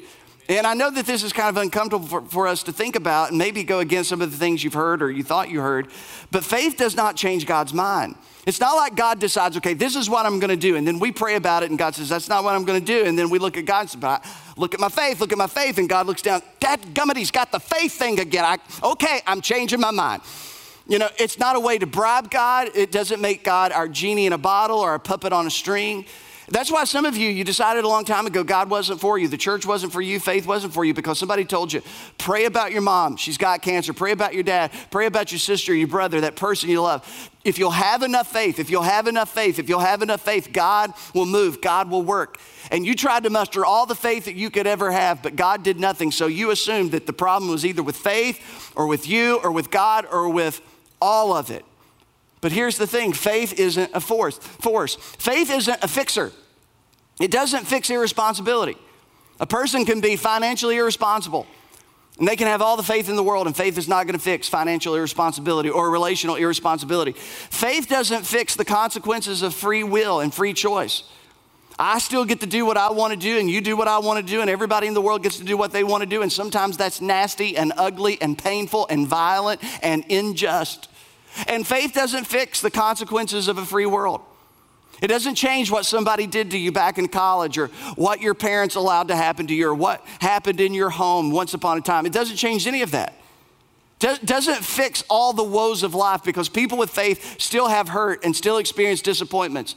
And 0.48 0.66
I 0.66 0.72
know 0.72 0.90
that 0.90 1.04
this 1.04 1.22
is 1.22 1.34
kind 1.34 1.50
of 1.50 1.62
uncomfortable 1.62 2.06
for, 2.06 2.22
for, 2.22 2.48
us 2.48 2.62
to 2.64 2.72
think 2.72 2.96
about 2.96 3.28
and 3.28 3.38
maybe 3.38 3.62
go 3.62 3.80
against 3.80 4.08
some 4.08 4.22
of 4.22 4.30
the 4.30 4.36
things 4.38 4.64
you've 4.64 4.72
heard 4.72 5.02
or 5.02 5.10
you 5.10 5.22
thought 5.22 5.50
you 5.50 5.60
heard, 5.60 5.88
but 6.30 6.42
faith 6.42 6.78
does 6.78 6.96
not 6.96 7.14
change 7.14 7.44
God's 7.46 7.74
mind. 7.74 8.16
It's 8.46 8.58
not 8.58 8.74
like 8.74 8.96
God 8.96 9.20
decides, 9.20 9.58
okay, 9.58 9.74
this 9.74 9.94
is 9.94 10.08
what 10.08 10.24
I'm 10.24 10.40
gonna 10.40 10.56
do, 10.56 10.76
and 10.76 10.88
then 10.88 10.98
we 10.98 11.12
pray 11.12 11.34
about 11.34 11.62
it, 11.62 11.68
and 11.68 11.78
God 11.78 11.94
says, 11.94 12.08
that's 12.08 12.30
not 12.30 12.42
what 12.42 12.54
I'm 12.54 12.64
gonna 12.64 12.80
do. 12.80 13.04
And 13.04 13.16
then 13.16 13.28
we 13.28 13.38
look 13.38 13.58
at 13.58 13.66
God 13.66 13.80
and 13.80 13.90
say, 13.90 14.30
look 14.56 14.72
at 14.72 14.80
my 14.80 14.88
faith, 14.88 15.20
look 15.20 15.30
at 15.30 15.38
my 15.38 15.46
faith, 15.46 15.76
and 15.76 15.88
God 15.88 16.06
looks 16.06 16.22
down, 16.22 16.40
Dad 16.58 16.80
gummit, 16.94 17.18
he's 17.18 17.30
got 17.30 17.52
the 17.52 17.60
faith 17.60 17.92
thing 17.92 18.18
again. 18.18 18.46
I, 18.46 18.56
okay, 18.82 19.20
I'm 19.26 19.42
changing 19.42 19.80
my 19.80 19.90
mind. 19.90 20.22
You 20.88 20.98
know, 20.98 21.08
it's 21.18 21.38
not 21.38 21.54
a 21.54 21.60
way 21.60 21.76
to 21.76 21.86
bribe 21.86 22.30
God. 22.30 22.70
It 22.74 22.90
doesn't 22.90 23.20
make 23.20 23.44
God 23.44 23.72
our 23.72 23.88
genie 23.88 24.24
in 24.24 24.32
a 24.32 24.38
bottle 24.38 24.78
or 24.78 24.94
a 24.94 25.00
puppet 25.00 25.34
on 25.34 25.46
a 25.46 25.50
string. 25.50 26.06
That's 26.50 26.70
why 26.70 26.84
some 26.84 27.04
of 27.04 27.14
you, 27.14 27.28
you 27.28 27.44
decided 27.44 27.84
a 27.84 27.88
long 27.88 28.06
time 28.06 28.26
ago 28.26 28.42
God 28.42 28.70
wasn't 28.70 29.00
for 29.00 29.18
you. 29.18 29.28
The 29.28 29.36
church 29.36 29.66
wasn't 29.66 29.92
for 29.92 30.00
you. 30.00 30.18
Faith 30.18 30.46
wasn't 30.46 30.72
for 30.72 30.82
you 30.82 30.94
because 30.94 31.18
somebody 31.18 31.44
told 31.44 31.74
you, 31.74 31.82
pray 32.16 32.46
about 32.46 32.72
your 32.72 32.80
mom. 32.80 33.18
She's 33.18 33.36
got 33.36 33.60
cancer. 33.60 33.92
Pray 33.92 34.12
about 34.12 34.32
your 34.32 34.42
dad. 34.42 34.72
Pray 34.90 35.04
about 35.04 35.30
your 35.30 35.40
sister, 35.40 35.74
your 35.74 35.88
brother, 35.88 36.22
that 36.22 36.36
person 36.36 36.70
you 36.70 36.80
love. 36.80 37.30
If 37.44 37.58
you'll 37.58 37.70
have 37.70 38.02
enough 38.02 38.32
faith, 38.32 38.58
if 38.58 38.70
you'll 38.70 38.82
have 38.82 39.08
enough 39.08 39.28
faith, 39.28 39.58
if 39.58 39.68
you'll 39.68 39.80
have 39.80 40.00
enough 40.00 40.22
faith, 40.22 40.50
God 40.50 40.94
will 41.14 41.26
move. 41.26 41.60
God 41.60 41.90
will 41.90 42.02
work. 42.02 42.38
And 42.70 42.86
you 42.86 42.94
tried 42.94 43.24
to 43.24 43.30
muster 43.30 43.64
all 43.64 43.84
the 43.84 43.94
faith 43.94 44.24
that 44.24 44.34
you 44.34 44.48
could 44.48 44.66
ever 44.66 44.90
have, 44.90 45.22
but 45.22 45.36
God 45.36 45.62
did 45.62 45.78
nothing. 45.78 46.10
So 46.10 46.28
you 46.28 46.50
assumed 46.50 46.92
that 46.92 47.06
the 47.06 47.12
problem 47.12 47.50
was 47.50 47.66
either 47.66 47.82
with 47.82 47.96
faith 47.96 48.72
or 48.74 48.86
with 48.86 49.06
you 49.06 49.38
or 49.42 49.52
with 49.52 49.70
God 49.70 50.06
or 50.10 50.30
with 50.30 50.62
all 51.00 51.34
of 51.34 51.50
it. 51.50 51.64
But 52.40 52.52
here's 52.52 52.78
the 52.78 52.86
thing 52.86 53.12
faith 53.12 53.58
isn't 53.58 53.90
a 53.94 54.00
force. 54.00 54.38
force. 54.38 54.94
Faith 54.94 55.50
isn't 55.50 55.82
a 55.82 55.88
fixer, 55.88 56.32
it 57.20 57.30
doesn't 57.30 57.66
fix 57.66 57.90
irresponsibility. 57.90 58.76
A 59.40 59.46
person 59.46 59.84
can 59.84 60.00
be 60.00 60.16
financially 60.16 60.76
irresponsible. 60.76 61.46
And 62.18 62.26
they 62.26 62.34
can 62.34 62.48
have 62.48 62.60
all 62.60 62.76
the 62.76 62.82
faith 62.82 63.08
in 63.08 63.14
the 63.14 63.22
world, 63.22 63.46
and 63.46 63.56
faith 63.56 63.78
is 63.78 63.86
not 63.86 64.04
going 64.06 64.18
to 64.18 64.22
fix 64.22 64.48
financial 64.48 64.96
irresponsibility 64.96 65.70
or 65.70 65.88
relational 65.88 66.34
irresponsibility. 66.34 67.12
Faith 67.12 67.88
doesn't 67.88 68.26
fix 68.26 68.56
the 68.56 68.64
consequences 68.64 69.42
of 69.42 69.54
free 69.54 69.84
will 69.84 70.18
and 70.18 70.34
free 70.34 70.52
choice. 70.52 71.04
I 71.78 72.00
still 72.00 72.24
get 72.24 72.40
to 72.40 72.46
do 72.46 72.66
what 72.66 72.76
I 72.76 72.90
want 72.90 73.12
to 73.12 73.18
do, 73.18 73.38
and 73.38 73.48
you 73.48 73.60
do 73.60 73.76
what 73.76 73.86
I 73.86 73.98
want 73.98 74.24
to 74.24 74.32
do, 74.32 74.40
and 74.40 74.50
everybody 74.50 74.88
in 74.88 74.94
the 74.94 75.00
world 75.00 75.22
gets 75.22 75.38
to 75.38 75.44
do 75.44 75.56
what 75.56 75.70
they 75.70 75.84
want 75.84 76.02
to 76.02 76.08
do. 76.08 76.22
And 76.22 76.32
sometimes 76.32 76.76
that's 76.76 77.00
nasty 77.00 77.56
and 77.56 77.72
ugly 77.76 78.20
and 78.20 78.36
painful 78.36 78.88
and 78.90 79.06
violent 79.06 79.60
and 79.82 80.04
unjust. 80.10 80.88
And 81.46 81.64
faith 81.64 81.92
doesn't 81.92 82.24
fix 82.24 82.60
the 82.60 82.70
consequences 82.70 83.46
of 83.46 83.58
a 83.58 83.64
free 83.64 83.86
world. 83.86 84.22
It 85.00 85.06
doesn't 85.06 85.36
change 85.36 85.70
what 85.70 85.86
somebody 85.86 86.26
did 86.26 86.50
to 86.50 86.58
you 86.58 86.72
back 86.72 86.98
in 86.98 87.06
college 87.06 87.56
or 87.58 87.68
what 87.94 88.20
your 88.20 88.34
parents 88.34 88.74
allowed 88.74 89.08
to 89.08 89.16
happen 89.16 89.46
to 89.46 89.54
you 89.54 89.68
or 89.68 89.74
what 89.74 90.04
happened 90.20 90.60
in 90.60 90.74
your 90.74 90.90
home 90.90 91.30
once 91.30 91.54
upon 91.54 91.78
a 91.78 91.80
time. 91.80 92.04
It 92.06 92.12
doesn't 92.12 92.36
change 92.36 92.66
any 92.66 92.82
of 92.82 92.90
that. 92.90 93.14
Doesn't 94.00 94.64
fix 94.64 95.04
all 95.08 95.32
the 95.32 95.44
woes 95.44 95.84
of 95.84 95.94
life 95.94 96.24
because 96.24 96.48
people 96.48 96.78
with 96.78 96.90
faith 96.90 97.40
still 97.40 97.68
have 97.68 97.88
hurt 97.88 98.24
and 98.24 98.34
still 98.34 98.58
experience 98.58 99.00
disappointments. 99.00 99.76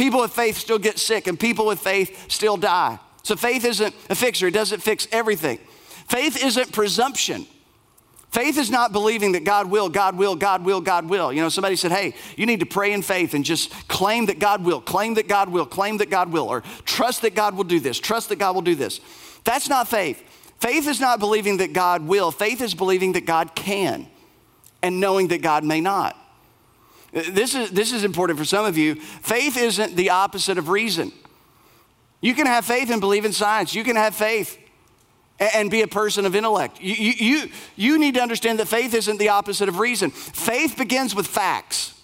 People 0.00 0.20
with 0.20 0.32
faith 0.32 0.56
still 0.56 0.78
get 0.78 0.98
sick, 0.98 1.26
and 1.26 1.38
people 1.38 1.66
with 1.66 1.78
faith 1.78 2.30
still 2.32 2.56
die. 2.56 2.98
So 3.22 3.36
faith 3.36 3.66
isn't 3.66 3.94
a 4.08 4.14
fixer, 4.14 4.46
it 4.46 4.52
doesn't 4.52 4.80
fix 4.80 5.06
everything. 5.12 5.58
Faith 6.08 6.42
isn't 6.42 6.72
presumption. 6.72 7.46
Faith 8.30 8.56
is 8.56 8.70
not 8.70 8.92
believing 8.92 9.32
that 9.32 9.44
God 9.44 9.70
will, 9.70 9.90
God 9.90 10.16
will, 10.16 10.36
God 10.36 10.64
will, 10.64 10.80
God 10.80 11.10
will. 11.10 11.30
You 11.30 11.42
know, 11.42 11.50
somebody 11.50 11.76
said, 11.76 11.92
hey, 11.92 12.14
you 12.38 12.46
need 12.46 12.60
to 12.60 12.66
pray 12.66 12.94
in 12.94 13.02
faith 13.02 13.34
and 13.34 13.44
just 13.44 13.72
claim 13.88 14.24
that 14.26 14.38
God 14.38 14.64
will, 14.64 14.80
claim 14.80 15.12
that 15.14 15.28
God 15.28 15.50
will, 15.50 15.66
claim 15.66 15.98
that 15.98 16.08
God 16.08 16.32
will, 16.32 16.48
or 16.48 16.62
trust 16.86 17.20
that 17.20 17.34
God 17.34 17.54
will 17.54 17.64
do 17.64 17.78
this, 17.78 17.98
trust 17.98 18.30
that 18.30 18.38
God 18.38 18.54
will 18.54 18.62
do 18.62 18.74
this. 18.74 19.02
That's 19.44 19.68
not 19.68 19.86
faith. 19.86 20.22
Faith 20.60 20.88
is 20.88 20.98
not 20.98 21.20
believing 21.20 21.58
that 21.58 21.74
God 21.74 22.06
will, 22.06 22.30
faith 22.30 22.62
is 22.62 22.72
believing 22.72 23.12
that 23.12 23.26
God 23.26 23.54
can 23.54 24.06
and 24.82 24.98
knowing 24.98 25.28
that 25.28 25.42
God 25.42 25.62
may 25.62 25.82
not. 25.82 26.16
This 27.12 27.54
is, 27.54 27.70
this 27.70 27.92
is 27.92 28.04
important 28.04 28.38
for 28.38 28.44
some 28.44 28.64
of 28.64 28.78
you. 28.78 28.94
Faith 28.94 29.56
isn't 29.56 29.96
the 29.96 30.10
opposite 30.10 30.58
of 30.58 30.68
reason. 30.68 31.12
You 32.20 32.34
can 32.34 32.46
have 32.46 32.64
faith 32.64 32.90
and 32.90 33.00
believe 33.00 33.24
in 33.24 33.32
science. 33.32 33.74
You 33.74 33.82
can 33.82 33.96
have 33.96 34.14
faith 34.14 34.58
and 35.40 35.70
be 35.70 35.80
a 35.82 35.88
person 35.88 36.26
of 36.26 36.36
intellect. 36.36 36.80
You, 36.80 36.94
you, 36.94 37.50
you 37.74 37.98
need 37.98 38.14
to 38.14 38.20
understand 38.20 38.58
that 38.58 38.68
faith 38.68 38.94
isn't 38.94 39.18
the 39.18 39.30
opposite 39.30 39.68
of 39.68 39.78
reason. 39.78 40.10
Faith 40.10 40.76
begins 40.76 41.14
with 41.14 41.26
facts, 41.26 41.94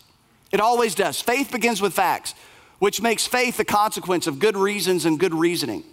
it 0.51 0.61
always 0.61 0.95
does. 0.95 1.21
Faith 1.21 1.53
begins 1.53 1.83
with 1.83 1.93
facts, 1.93 2.35
which 2.79 3.03
makes 3.03 3.27
faith 3.27 3.59
the 3.59 3.65
consequence 3.65 4.27
of 4.27 4.39
good 4.39 4.57
reasons 4.57 5.05
and 5.05 5.21
good 5.21 5.35
reasoning. 5.35 5.85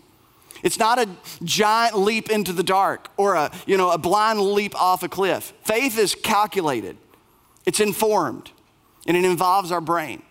It's 0.64 0.80
not 0.80 0.98
a 0.98 1.10
giant 1.44 1.98
leap 1.98 2.30
into 2.30 2.54
the 2.54 2.64
dark 2.64 3.10
or 3.18 3.36
a, 3.36 3.52
you 3.66 3.76
know, 3.76 3.92
a 3.92 3.98
blind 3.98 4.40
leap 4.40 4.74
off 4.82 5.04
a 5.04 5.10
cliff. 5.10 5.52
Faith 5.64 5.98
is 5.98 6.16
calculated, 6.16 6.96
it's 7.66 7.82
informed, 7.82 8.52
and 9.08 9.18
it 9.18 9.26
involves 9.26 9.72
our 9.72 9.82
brain. 9.82 10.22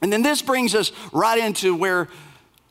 And 0.00 0.12
then 0.12 0.22
this 0.22 0.42
brings 0.42 0.74
us 0.74 0.92
right 1.12 1.38
into 1.38 1.74
where 1.74 2.08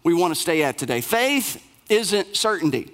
we 0.03 0.13
want 0.13 0.33
to 0.33 0.39
stay 0.39 0.63
at 0.63 0.77
today. 0.77 1.01
Faith 1.01 1.65
isn't 1.89 2.35
certainty. 2.35 2.91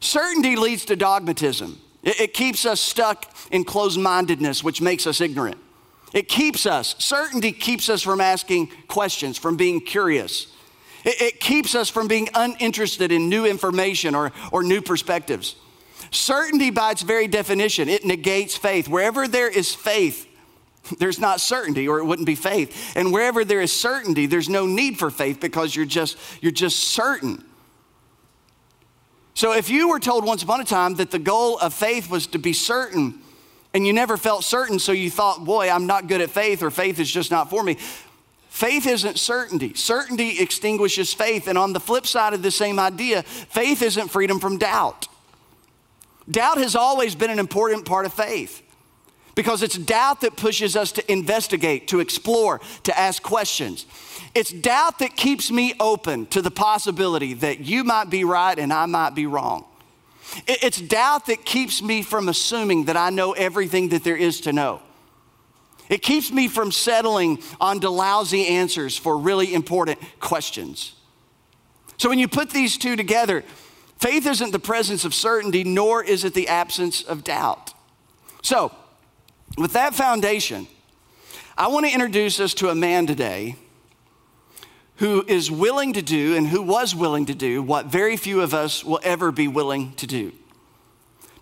Certainty 0.00 0.56
leads 0.56 0.84
to 0.86 0.96
dogmatism. 0.96 1.78
It, 2.02 2.20
it 2.20 2.34
keeps 2.34 2.66
us 2.66 2.80
stuck 2.80 3.34
in 3.50 3.64
closed 3.64 3.98
mindedness, 4.00 4.64
which 4.64 4.80
makes 4.80 5.06
us 5.06 5.20
ignorant. 5.20 5.58
It 6.12 6.28
keeps 6.28 6.66
us, 6.66 6.94
certainty 6.98 7.52
keeps 7.52 7.88
us 7.88 8.02
from 8.02 8.20
asking 8.20 8.68
questions, 8.88 9.38
from 9.38 9.56
being 9.56 9.80
curious. 9.80 10.46
It, 11.04 11.20
it 11.20 11.40
keeps 11.40 11.74
us 11.74 11.88
from 11.88 12.08
being 12.08 12.28
uninterested 12.34 13.12
in 13.12 13.28
new 13.28 13.46
information 13.46 14.14
or, 14.14 14.32
or 14.50 14.62
new 14.62 14.82
perspectives. 14.82 15.56
Certainty, 16.10 16.70
by 16.70 16.90
its 16.90 17.02
very 17.02 17.28
definition, 17.28 17.88
it 17.88 18.04
negates 18.04 18.56
faith. 18.56 18.88
Wherever 18.88 19.26
there 19.26 19.48
is 19.48 19.74
faith, 19.74 20.26
there's 20.98 21.18
not 21.18 21.40
certainty 21.40 21.86
or 21.86 21.98
it 21.98 22.04
wouldn't 22.04 22.26
be 22.26 22.34
faith 22.34 22.96
and 22.96 23.12
wherever 23.12 23.44
there 23.44 23.60
is 23.60 23.72
certainty 23.72 24.26
there's 24.26 24.48
no 24.48 24.66
need 24.66 24.98
for 24.98 25.10
faith 25.10 25.40
because 25.40 25.74
you're 25.76 25.86
just 25.86 26.18
you're 26.40 26.50
just 26.52 26.78
certain 26.78 27.44
so 29.34 29.52
if 29.52 29.70
you 29.70 29.88
were 29.88 29.98
told 29.98 30.24
once 30.24 30.42
upon 30.42 30.60
a 30.60 30.64
time 30.64 30.96
that 30.96 31.10
the 31.10 31.18
goal 31.18 31.58
of 31.58 31.72
faith 31.72 32.10
was 32.10 32.26
to 32.28 32.38
be 32.38 32.52
certain, 32.52 33.20
and 33.74 33.86
you 33.86 33.92
never 33.92 34.16
felt 34.16 34.44
certain, 34.44 34.78
so 34.78 34.92
you 34.92 35.10
thought, 35.10 35.44
boy, 35.44 35.70
I'm 35.70 35.86
not 35.86 36.06
good 36.06 36.20
at 36.20 36.30
faith, 36.30 36.62
or 36.62 36.70
faith 36.70 37.00
is 37.00 37.10
just 37.10 37.30
not 37.30 37.48
for 37.48 37.62
me. 37.62 37.78
Faith 38.50 38.86
isn't 38.86 39.18
certainty. 39.18 39.72
Certainty 39.74 40.38
extinguishes 40.38 41.14
faith. 41.14 41.48
And 41.48 41.56
on 41.56 41.72
the 41.72 41.80
flip 41.80 42.06
side 42.06 42.34
of 42.34 42.42
the 42.42 42.50
same 42.50 42.78
idea, 42.78 43.22
faith 43.22 43.80
isn't 43.80 44.08
freedom 44.08 44.38
from 44.38 44.58
doubt. 44.58 45.08
Doubt 46.30 46.58
has 46.58 46.76
always 46.76 47.14
been 47.14 47.30
an 47.30 47.38
important 47.38 47.86
part 47.86 48.04
of 48.04 48.12
faith. 48.12 48.61
Because 49.34 49.62
it's 49.62 49.78
doubt 49.78 50.20
that 50.20 50.36
pushes 50.36 50.76
us 50.76 50.92
to 50.92 51.12
investigate, 51.12 51.88
to 51.88 52.00
explore, 52.00 52.60
to 52.84 52.98
ask 52.98 53.22
questions. 53.22 53.86
It's 54.34 54.50
doubt 54.50 54.98
that 55.00 55.16
keeps 55.16 55.50
me 55.50 55.74
open 55.80 56.26
to 56.26 56.42
the 56.42 56.50
possibility 56.50 57.34
that 57.34 57.60
you 57.60 57.84
might 57.84 58.10
be 58.10 58.24
right 58.24 58.58
and 58.58 58.72
I 58.72 58.86
might 58.86 59.14
be 59.14 59.26
wrong. 59.26 59.64
It's 60.46 60.80
doubt 60.80 61.26
that 61.26 61.44
keeps 61.44 61.82
me 61.82 62.02
from 62.02 62.28
assuming 62.28 62.86
that 62.86 62.96
I 62.96 63.10
know 63.10 63.32
everything 63.32 63.90
that 63.90 64.04
there 64.04 64.16
is 64.16 64.40
to 64.42 64.52
know. 64.52 64.80
It 65.90 66.02
keeps 66.02 66.32
me 66.32 66.48
from 66.48 66.72
settling 66.72 67.42
on 67.60 67.80
lousy 67.80 68.46
answers 68.46 68.96
for 68.96 69.18
really 69.18 69.52
important 69.52 69.98
questions. 70.20 70.94
So 71.98 72.08
when 72.08 72.18
you 72.18 72.28
put 72.28 72.50
these 72.50 72.78
two 72.78 72.96
together, 72.96 73.44
faith 73.98 74.26
isn't 74.26 74.52
the 74.52 74.58
presence 74.58 75.04
of 75.04 75.12
certainty, 75.12 75.64
nor 75.64 76.02
is 76.02 76.24
it 76.24 76.32
the 76.32 76.48
absence 76.48 77.02
of 77.02 77.24
doubt. 77.24 77.74
So, 78.42 78.72
with 79.56 79.72
that 79.74 79.94
foundation, 79.94 80.66
I 81.56 81.68
want 81.68 81.86
to 81.86 81.92
introduce 81.92 82.40
us 82.40 82.54
to 82.54 82.70
a 82.70 82.74
man 82.74 83.06
today 83.06 83.56
who 84.96 85.24
is 85.26 85.50
willing 85.50 85.92
to 85.94 86.02
do 86.02 86.36
and 86.36 86.46
who 86.46 86.62
was 86.62 86.94
willing 86.94 87.26
to 87.26 87.34
do 87.34 87.62
what 87.62 87.86
very 87.86 88.16
few 88.16 88.40
of 88.40 88.54
us 88.54 88.84
will 88.84 89.00
ever 89.02 89.32
be 89.32 89.48
willing 89.48 89.92
to 89.94 90.06
do 90.06 90.32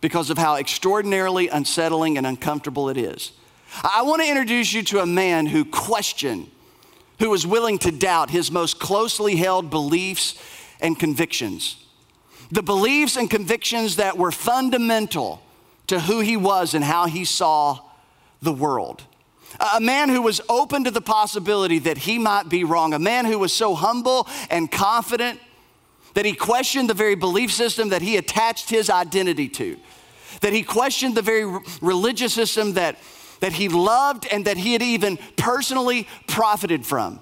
because 0.00 0.30
of 0.30 0.38
how 0.38 0.56
extraordinarily 0.56 1.48
unsettling 1.48 2.16
and 2.16 2.26
uncomfortable 2.26 2.88
it 2.88 2.96
is. 2.96 3.32
I 3.82 4.02
want 4.02 4.22
to 4.22 4.28
introduce 4.28 4.72
you 4.72 4.82
to 4.84 5.00
a 5.00 5.06
man 5.06 5.46
who 5.46 5.64
questioned, 5.64 6.50
who 7.18 7.30
was 7.30 7.46
willing 7.46 7.78
to 7.80 7.92
doubt 7.92 8.30
his 8.30 8.50
most 8.50 8.80
closely 8.80 9.36
held 9.36 9.70
beliefs 9.70 10.42
and 10.80 10.98
convictions. 10.98 11.84
The 12.50 12.62
beliefs 12.62 13.16
and 13.16 13.30
convictions 13.30 13.96
that 13.96 14.16
were 14.16 14.32
fundamental 14.32 15.42
to 15.88 16.00
who 16.00 16.20
he 16.20 16.36
was 16.36 16.74
and 16.74 16.82
how 16.82 17.06
he 17.06 17.24
saw 17.24 17.80
the 18.42 18.52
world. 18.52 19.02
A 19.74 19.80
man 19.80 20.08
who 20.08 20.22
was 20.22 20.40
open 20.48 20.84
to 20.84 20.90
the 20.90 21.00
possibility 21.00 21.78
that 21.80 21.98
he 21.98 22.18
might 22.18 22.48
be 22.48 22.64
wrong. 22.64 22.94
A 22.94 22.98
man 22.98 23.24
who 23.24 23.38
was 23.38 23.52
so 23.52 23.74
humble 23.74 24.28
and 24.48 24.70
confident 24.70 25.40
that 26.14 26.24
he 26.24 26.34
questioned 26.34 26.88
the 26.88 26.94
very 26.94 27.14
belief 27.14 27.52
system 27.52 27.90
that 27.90 28.02
he 28.02 28.16
attached 28.16 28.70
his 28.70 28.88
identity 28.88 29.48
to. 29.48 29.76
That 30.40 30.52
he 30.52 30.62
questioned 30.62 31.16
the 31.16 31.22
very 31.22 31.60
religious 31.80 32.32
system 32.32 32.74
that, 32.74 32.96
that 33.40 33.52
he 33.52 33.68
loved 33.68 34.26
and 34.30 34.44
that 34.44 34.56
he 34.56 34.72
had 34.72 34.82
even 34.82 35.18
personally 35.36 36.06
profited 36.26 36.86
from. 36.86 37.20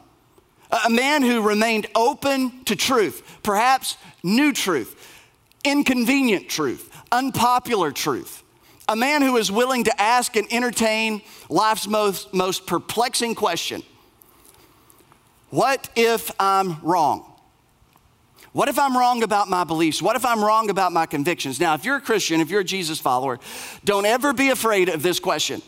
A 0.85 0.91
man 0.91 1.23
who 1.23 1.41
remained 1.41 1.87
open 1.95 2.65
to 2.65 2.77
truth, 2.77 3.23
perhaps 3.43 3.97
new 4.23 4.53
truth, 4.53 4.95
inconvenient 5.65 6.51
truth, 6.51 6.95
unpopular 7.11 7.91
truth 7.91 8.45
a 8.89 8.97
man 8.97 9.23
who 9.23 9.37
is 9.37 9.53
willing 9.53 9.85
to 9.85 10.01
ask 10.01 10.35
and 10.37 10.51
entertain 10.51 11.23
life's 11.49 11.87
most, 11.87 12.33
most 12.33 12.67
perplexing 12.67 13.35
question 13.35 13.83
What 15.51 15.89
if 15.95 16.31
I'm 16.41 16.81
wrong? 16.83 17.25
What 18.53 18.69
if 18.69 18.79
I'm 18.79 18.97
wrong 18.97 19.23
about 19.23 19.49
my 19.49 19.65
beliefs? 19.65 20.01
What 20.01 20.17
if 20.17 20.25
I'm 20.25 20.43
wrong 20.43 20.71
about 20.71 20.91
my 20.91 21.07
convictions? 21.07 21.61
Now, 21.61 21.75
if 21.75 21.85
you're 21.85 21.97
a 21.97 22.01
Christian, 22.01 22.41
if 22.41 22.51
you're 22.51 22.63
a 22.63 22.65
Jesus 22.65 22.99
follower, 22.99 23.39
don't 23.85 24.07
ever 24.07 24.33
be 24.33 24.49
afraid 24.49 24.89
of 24.89 25.03
this 25.03 25.21
question. 25.21 25.63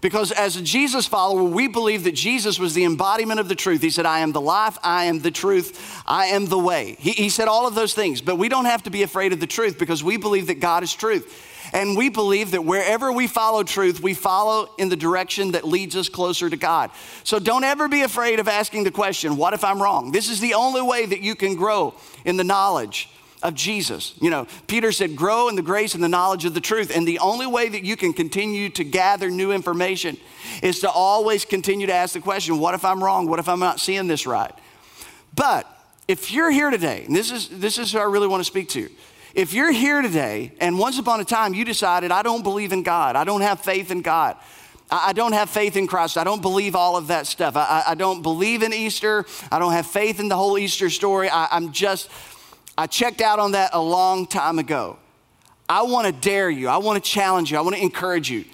Because 0.00 0.32
as 0.32 0.56
a 0.56 0.62
Jesus 0.62 1.06
follower, 1.06 1.44
we 1.44 1.68
believe 1.68 2.02
that 2.04 2.16
Jesus 2.16 2.58
was 2.58 2.74
the 2.74 2.84
embodiment 2.84 3.38
of 3.38 3.48
the 3.48 3.54
truth. 3.54 3.82
He 3.82 3.90
said, 3.90 4.06
I 4.06 4.20
am 4.20 4.32
the 4.32 4.40
life, 4.40 4.76
I 4.82 5.04
am 5.04 5.20
the 5.20 5.30
truth, 5.30 6.02
I 6.04 6.26
am 6.26 6.46
the 6.46 6.58
way. 6.58 6.96
He, 6.98 7.12
he 7.12 7.28
said 7.28 7.46
all 7.46 7.68
of 7.68 7.76
those 7.76 7.94
things, 7.94 8.20
but 8.20 8.36
we 8.36 8.48
don't 8.48 8.64
have 8.64 8.82
to 8.84 8.90
be 8.90 9.04
afraid 9.04 9.32
of 9.32 9.38
the 9.38 9.46
truth 9.46 9.78
because 9.78 10.02
we 10.02 10.16
believe 10.16 10.48
that 10.48 10.58
God 10.58 10.82
is 10.82 10.92
truth. 10.92 11.50
And 11.72 11.96
we 11.96 12.10
believe 12.10 12.50
that 12.50 12.64
wherever 12.64 13.10
we 13.10 13.26
follow 13.26 13.62
truth, 13.62 14.00
we 14.00 14.12
follow 14.12 14.74
in 14.78 14.90
the 14.90 14.96
direction 14.96 15.52
that 15.52 15.64
leads 15.64 15.96
us 15.96 16.08
closer 16.08 16.50
to 16.50 16.56
God. 16.56 16.90
So 17.24 17.38
don't 17.38 17.64
ever 17.64 17.88
be 17.88 18.02
afraid 18.02 18.40
of 18.40 18.48
asking 18.48 18.84
the 18.84 18.90
question, 18.90 19.36
What 19.36 19.54
if 19.54 19.64
I'm 19.64 19.80
wrong? 19.80 20.12
This 20.12 20.28
is 20.28 20.40
the 20.40 20.54
only 20.54 20.82
way 20.82 21.06
that 21.06 21.20
you 21.20 21.34
can 21.34 21.54
grow 21.54 21.94
in 22.24 22.36
the 22.36 22.44
knowledge 22.44 23.08
of 23.42 23.54
Jesus. 23.54 24.14
You 24.20 24.30
know, 24.30 24.46
Peter 24.66 24.92
said, 24.92 25.16
Grow 25.16 25.48
in 25.48 25.56
the 25.56 25.62
grace 25.62 25.94
and 25.94 26.04
the 26.04 26.08
knowledge 26.08 26.44
of 26.44 26.52
the 26.52 26.60
truth. 26.60 26.94
And 26.94 27.08
the 27.08 27.18
only 27.20 27.46
way 27.46 27.68
that 27.70 27.84
you 27.84 27.96
can 27.96 28.12
continue 28.12 28.68
to 28.70 28.84
gather 28.84 29.30
new 29.30 29.50
information 29.50 30.18
is 30.62 30.80
to 30.80 30.90
always 30.90 31.44
continue 31.46 31.86
to 31.86 31.94
ask 31.94 32.12
the 32.12 32.20
question, 32.20 32.58
What 32.58 32.74
if 32.74 32.84
I'm 32.84 33.02
wrong? 33.02 33.26
What 33.28 33.38
if 33.38 33.48
I'm 33.48 33.60
not 33.60 33.80
seeing 33.80 34.08
this 34.08 34.26
right? 34.26 34.52
But 35.34 35.66
if 36.06 36.30
you're 36.30 36.50
here 36.50 36.70
today, 36.70 37.04
and 37.06 37.16
this 37.16 37.30
is, 37.30 37.48
this 37.48 37.78
is 37.78 37.92
who 37.92 37.98
I 37.98 38.04
really 38.04 38.28
want 38.28 38.40
to 38.40 38.44
speak 38.44 38.68
to. 38.70 38.90
If 39.34 39.54
you're 39.54 39.72
here 39.72 40.02
today 40.02 40.52
and 40.60 40.78
once 40.78 40.98
upon 40.98 41.20
a 41.20 41.24
time 41.24 41.54
you 41.54 41.64
decided, 41.64 42.10
I 42.10 42.22
don't 42.22 42.42
believe 42.42 42.72
in 42.72 42.82
God, 42.82 43.16
I 43.16 43.24
don't 43.24 43.40
have 43.40 43.60
faith 43.60 43.90
in 43.90 44.02
God, 44.02 44.36
I 44.90 45.14
don't 45.14 45.32
have 45.32 45.48
faith 45.48 45.76
in 45.76 45.86
Christ. 45.86 46.18
I 46.18 46.24
don't 46.24 46.42
believe 46.42 46.76
all 46.76 46.98
of 46.98 47.06
that 47.06 47.26
stuff. 47.26 47.56
I, 47.56 47.82
I 47.88 47.94
don't 47.94 48.20
believe 48.20 48.62
in 48.62 48.74
Easter. 48.74 49.24
I 49.50 49.58
don't 49.58 49.72
have 49.72 49.86
faith 49.86 50.20
in 50.20 50.28
the 50.28 50.36
whole 50.36 50.58
Easter 50.58 50.90
story. 50.90 51.30
I, 51.30 51.48
I'm 51.50 51.72
just, 51.72 52.10
I 52.76 52.86
checked 52.86 53.22
out 53.22 53.38
on 53.38 53.52
that 53.52 53.70
a 53.72 53.80
long 53.80 54.26
time 54.26 54.58
ago. 54.58 54.98
I 55.66 55.82
want 55.82 56.08
to 56.08 56.12
dare 56.12 56.50
you. 56.50 56.68
I 56.68 56.76
want 56.76 57.02
to 57.02 57.10
challenge 57.10 57.50
you. 57.50 57.56
I 57.56 57.62
want 57.62 57.74
to 57.74 57.80
encourage 57.80 58.30
you 58.30 58.44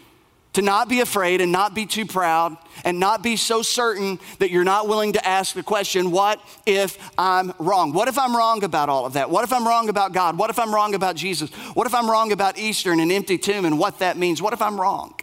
to 0.59 0.62
not 0.62 0.88
be 0.88 0.99
afraid 0.99 1.40
and 1.40 1.53
not 1.53 1.73
be 1.73 1.87
too 1.87 2.05
proud 2.05 2.57
and 2.85 2.99
not 2.99 3.23
be 3.23 3.37
so 3.37 3.62
certain 3.62 4.18
that 4.40 4.51
you're 4.51 4.64
not 4.64 4.88
willing 4.88 5.12
to 5.12 5.25
ask 5.25 5.55
the 5.55 5.62
question, 5.62 6.11
What 6.11 6.40
if 6.66 6.99
I'm 7.16 7.53
wrong? 7.61 7.92
What 7.92 8.09
if 8.09 8.18
I'm 8.18 8.37
wrong 8.37 8.64
about 8.64 8.88
all 8.88 9.07
of 9.07 9.12
that? 9.12 9.31
What 9.31 9.44
if 9.44 9.53
I'm 9.53 9.64
wrong 9.64 9.88
about 9.88 10.12
God? 10.12 10.37
What 10.37 10.51
if 10.51 10.59
I'm 10.59 10.75
wrong 10.75 10.97
about 10.97 11.14
Jesus? 11.14 11.49
What 11.75 11.87
if 11.87 11.94
I'm 11.94 12.11
wrong 12.11 12.33
about 12.33 12.59
Easter 12.59 12.90
and 12.90 13.01
an 13.01 13.12
empty 13.12 13.38
tomb 13.38 13.66
and 13.66 13.79
what 13.79 14.01
that 14.01 14.16
means? 14.16 14.42
What 14.42 14.53
if 14.53 14.61
I'm 14.61 14.81
wrong? 14.81 15.14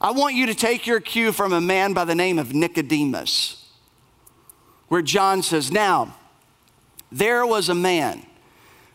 I 0.00 0.12
want 0.12 0.36
you 0.36 0.46
to 0.46 0.54
take 0.54 0.86
your 0.86 1.00
cue 1.00 1.32
from 1.32 1.52
a 1.52 1.60
man 1.60 1.92
by 1.92 2.04
the 2.04 2.14
name 2.14 2.38
of 2.38 2.54
Nicodemus, 2.54 3.68
where 4.86 5.02
John 5.02 5.42
says, 5.42 5.72
Now, 5.72 6.14
there 7.10 7.44
was 7.44 7.68
a 7.68 7.74
man 7.74 8.24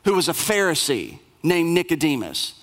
who 0.05 0.13
was 0.13 0.29
a 0.29 0.33
Pharisee 0.33 1.19
named 1.43 1.71
Nicodemus. 1.71 2.61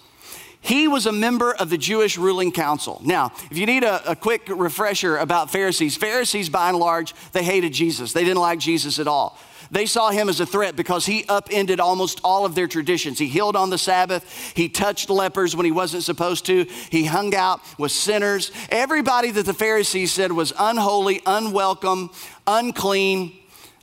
He 0.62 0.86
was 0.86 1.06
a 1.06 1.12
member 1.12 1.52
of 1.52 1.70
the 1.70 1.76
Jewish 1.76 2.16
ruling 2.16 2.52
council. 2.52 3.02
Now, 3.04 3.32
if 3.50 3.58
you 3.58 3.66
need 3.66 3.82
a, 3.82 4.12
a, 4.12 4.16
quick 4.16 4.48
refresher 4.48 5.16
about 5.16 5.50
Pharisees, 5.50 5.96
Pharisees 5.96 6.48
by 6.48 6.68
and 6.68 6.78
large, 6.78 7.14
they 7.32 7.42
hated 7.42 7.72
Jesus. 7.72 8.12
They 8.12 8.22
didn't 8.22 8.40
like 8.40 8.60
Jesus 8.60 9.00
at 9.00 9.08
all. 9.08 9.36
They 9.72 9.86
saw 9.86 10.10
him 10.10 10.28
as 10.28 10.38
a 10.38 10.46
threat 10.46 10.76
because 10.76 11.04
he 11.04 11.24
upended 11.28 11.80
almost 11.80 12.20
all 12.22 12.44
of 12.44 12.54
their 12.54 12.68
traditions. 12.68 13.18
He 13.18 13.26
healed 13.26 13.56
on 13.56 13.70
the 13.70 13.78
Sabbath. 13.78 14.52
He 14.54 14.68
touched 14.68 15.10
lepers 15.10 15.56
when 15.56 15.66
he 15.66 15.72
wasn't 15.72 16.04
supposed 16.04 16.46
to. 16.46 16.64
He 16.90 17.06
hung 17.06 17.34
out 17.34 17.60
with 17.76 17.90
sinners. 17.90 18.52
Everybody 18.68 19.32
that 19.32 19.46
the 19.46 19.54
Pharisees 19.54 20.12
said 20.12 20.30
was 20.30 20.52
unholy, 20.58 21.22
unwelcome, 21.26 22.10
unclean, 22.46 23.36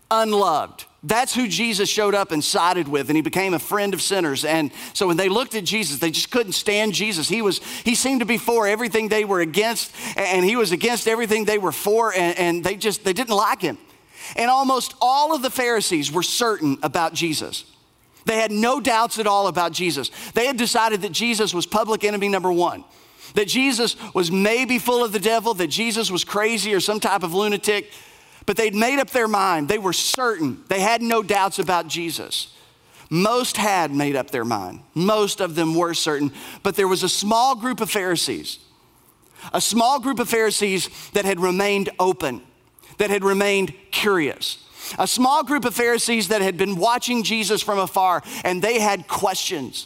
unloved. 0.09 0.85
That's 1.01 1.33
who 1.33 1.47
Jesus 1.47 1.87
showed 1.87 2.13
up 2.13 2.31
and 2.31 2.43
sided 2.43 2.87
with, 2.87 3.09
and 3.09 3.15
he 3.15 3.21
became 3.21 3.53
a 3.53 3.59
friend 3.59 3.93
of 3.93 4.01
sinners. 4.01 4.43
And 4.43 4.71
so 4.93 5.07
when 5.07 5.15
they 5.15 5.29
looked 5.29 5.55
at 5.55 5.63
Jesus, 5.63 5.99
they 5.99 6.11
just 6.11 6.29
couldn't 6.29 6.51
stand 6.51 6.93
Jesus. 6.93 7.29
He 7.29 7.41
was 7.41 7.59
he 7.83 7.95
seemed 7.95 8.19
to 8.19 8.25
be 8.25 8.37
for 8.37 8.67
everything 8.67 9.07
they 9.07 9.23
were 9.23 9.39
against, 9.39 9.93
and 10.17 10.43
he 10.43 10.57
was 10.57 10.73
against 10.73 11.07
everything 11.07 11.45
they 11.45 11.57
were 11.57 11.71
for, 11.71 12.13
and, 12.13 12.37
and 12.37 12.63
they 12.63 12.75
just 12.75 13.05
they 13.05 13.13
didn't 13.13 13.35
like 13.35 13.61
him. 13.61 13.77
And 14.35 14.51
almost 14.51 14.93
all 15.01 15.33
of 15.33 15.41
the 15.41 15.49
Pharisees 15.49 16.11
were 16.11 16.23
certain 16.23 16.77
about 16.83 17.13
Jesus. 17.13 17.63
They 18.25 18.35
had 18.35 18.51
no 18.51 18.81
doubts 18.81 19.17
at 19.19 19.25
all 19.25 19.47
about 19.47 19.71
Jesus. 19.71 20.11
They 20.33 20.45
had 20.45 20.57
decided 20.57 21.01
that 21.03 21.13
Jesus 21.13 21.53
was 21.53 21.65
public 21.65 22.03
enemy 22.03 22.27
number 22.27 22.51
one 22.51 22.83
that 23.35 23.47
Jesus 23.47 23.95
was 24.13 24.31
maybe 24.31 24.79
full 24.79 25.03
of 25.03 25.11
the 25.11 25.19
devil, 25.19 25.53
that 25.55 25.67
Jesus 25.67 26.09
was 26.09 26.23
crazy 26.23 26.73
or 26.73 26.79
some 26.79 26.99
type 26.99 27.23
of 27.23 27.33
lunatic, 27.33 27.91
but 28.49 28.57
they'd 28.57 28.73
made 28.73 28.97
up 28.97 29.11
their 29.11 29.27
mind. 29.27 29.69
They 29.69 29.77
were 29.77 29.93
certain. 29.93 30.63
They 30.69 30.79
had 30.79 31.03
no 31.03 31.21
doubts 31.21 31.59
about 31.59 31.87
Jesus. 31.87 32.51
Most 33.11 33.57
had 33.57 33.91
made 33.91 34.15
up 34.15 34.31
their 34.31 34.43
mind. 34.43 34.79
Most 34.95 35.39
of 35.39 35.53
them 35.53 35.75
were 35.75 35.93
certain. 35.93 36.31
But 36.63 36.75
there 36.75 36.87
was 36.87 37.03
a 37.03 37.09
small 37.09 37.53
group 37.53 37.79
of 37.79 37.91
Pharisees, 37.91 38.57
a 39.53 39.61
small 39.61 39.99
group 39.99 40.17
of 40.17 40.27
Pharisees 40.27 40.89
that 41.11 41.25
had 41.25 41.39
remained 41.39 41.91
open, 41.99 42.41
that 42.97 43.11
had 43.11 43.23
remained 43.23 43.71
curious. 43.91 44.65
A 44.97 45.05
small 45.05 45.43
group 45.43 45.63
of 45.63 45.75
Pharisees 45.75 46.29
that 46.29 46.41
had 46.41 46.57
been 46.57 46.75
watching 46.75 47.21
Jesus 47.21 47.61
from 47.61 47.77
afar 47.77 48.23
and 48.43 48.63
they 48.63 48.79
had 48.79 49.07
questions. 49.07 49.85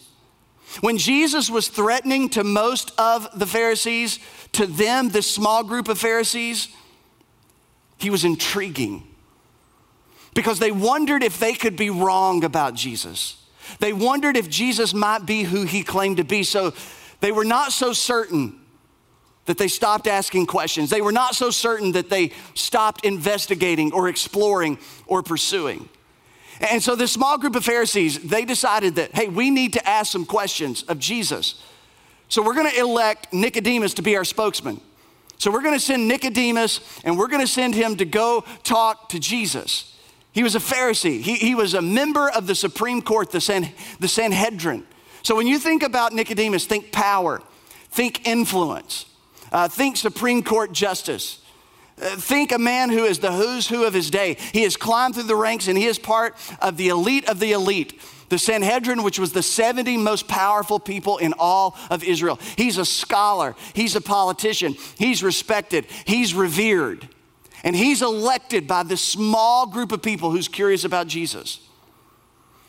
When 0.79 0.97
Jesus 0.97 1.49
was 1.49 1.67
threatening 1.67 2.29
to 2.29 2.45
most 2.45 2.97
of 2.97 3.27
the 3.37 3.45
Pharisees, 3.45 4.19
to 4.53 4.65
them, 4.65 5.09
this 5.09 5.29
small 5.29 5.65
group 5.65 5.89
of 5.89 5.99
Pharisees, 5.99 6.69
he 8.03 8.11
was 8.11 8.23
intriguing 8.23 9.07
because 10.35 10.59
they 10.59 10.71
wondered 10.71 11.23
if 11.23 11.39
they 11.39 11.53
could 11.53 11.75
be 11.75 11.89
wrong 11.89 12.43
about 12.43 12.75
Jesus. 12.75 13.43
They 13.79 13.93
wondered 13.93 14.37
if 14.37 14.49
Jesus 14.49 14.93
might 14.93 15.25
be 15.25 15.43
who 15.43 15.63
he 15.63 15.83
claimed 15.83 16.17
to 16.17 16.23
be. 16.23 16.43
So 16.43 16.73
they 17.19 17.31
were 17.31 17.45
not 17.45 17.71
so 17.71 17.93
certain 17.93 18.59
that 19.45 19.57
they 19.57 19.67
stopped 19.67 20.07
asking 20.07 20.45
questions. 20.45 20.89
They 20.89 21.01
were 21.01 21.11
not 21.11 21.35
so 21.35 21.49
certain 21.49 21.93
that 21.93 22.09
they 22.09 22.31
stopped 22.53 23.05
investigating 23.05 23.91
or 23.91 24.07
exploring 24.07 24.77
or 25.07 25.23
pursuing. 25.23 25.89
And 26.61 26.81
so 26.81 26.95
this 26.95 27.11
small 27.11 27.37
group 27.37 27.55
of 27.55 27.65
Pharisees, 27.65 28.19
they 28.19 28.45
decided 28.45 28.95
that, 28.95 29.15
hey, 29.15 29.27
we 29.27 29.49
need 29.49 29.73
to 29.73 29.89
ask 29.89 30.11
some 30.11 30.25
questions 30.25 30.83
of 30.83 30.99
Jesus 30.99 31.61
So 32.33 32.41
we're 32.41 32.55
going 32.55 32.71
to 32.71 32.79
elect 32.79 33.31
Nicodemus 33.31 33.93
to 33.95 34.01
be 34.01 34.17
our 34.17 34.25
spokesman. 34.25 34.81
So 35.43 35.51
we're 35.51 35.61
going 35.61 35.75
to 35.75 35.79
send 35.85 36.07
Nicodemus 36.07 36.79
and 37.03 37.19
we're 37.19 37.27
going 37.27 37.41
to 37.41 37.51
send 37.51 37.75
him 37.75 37.97
to 37.97 38.05
go 38.05 38.45
talk 38.63 39.09
to 39.09 39.19
Jesus. 39.19 39.93
He 40.31 40.41
was 40.41 40.55
a 40.55 40.59
Pharisee, 40.59 41.19
he, 41.19 41.35
he 41.35 41.53
was 41.53 41.73
a 41.73 41.81
member 41.81 42.29
of 42.29 42.47
the 42.47 42.55
Supreme 42.55 43.01
Court, 43.01 43.29
the, 43.29 43.41
San, 43.41 43.69
the 43.99 44.07
Sanhedrin. 44.07 44.85
So 45.21 45.35
when 45.35 45.45
you 45.45 45.59
think 45.59 45.83
about 45.83 46.13
Nicodemus, 46.13 46.65
think 46.65 46.93
power, 46.93 47.43
think 47.89 48.25
influence, 48.25 49.05
uh, 49.51 49.67
think 49.67 49.97
Supreme 49.97 50.43
Court 50.43 50.71
justice. 50.71 51.41
Uh, 52.01 52.15
think 52.15 52.53
a 52.53 52.57
man 52.57 52.89
who 52.89 53.03
is 53.03 53.19
the 53.19 53.33
who's 53.33 53.67
who 53.67 53.83
of 53.83 53.93
his 53.93 54.09
day. 54.09 54.37
He 54.53 54.63
has 54.63 54.77
climbed 54.77 55.15
through 55.15 55.23
the 55.23 55.35
ranks 55.35 55.67
and 55.67 55.77
he 55.77 55.87
is 55.87 55.99
part 55.99 56.37
of 56.61 56.77
the 56.77 56.87
elite 56.87 57.27
of 57.27 57.41
the 57.41 57.51
elite. 57.51 58.01
The 58.29 58.37
Sanhedrin, 58.37 59.03
which 59.03 59.19
was 59.19 59.33
the 59.33 59.43
70 59.43 59.97
most 59.97 60.27
powerful 60.27 60.79
people 60.79 61.17
in 61.17 61.33
all 61.37 61.77
of 61.89 62.03
Israel. 62.03 62.39
He's 62.57 62.77
a 62.77 62.85
scholar, 62.85 63.55
he's 63.73 63.95
a 63.95 64.01
politician, 64.01 64.75
he's 64.97 65.23
respected, 65.23 65.85
he's 66.05 66.33
revered. 66.33 67.07
And 67.63 67.75
he's 67.75 68.01
elected 68.01 68.67
by 68.67 68.83
this 68.83 69.01
small 69.01 69.67
group 69.67 69.91
of 69.93 70.01
people 70.01 70.31
who's 70.31 70.49
curious 70.49 70.83
about 70.83 71.07
Jesus 71.07 71.61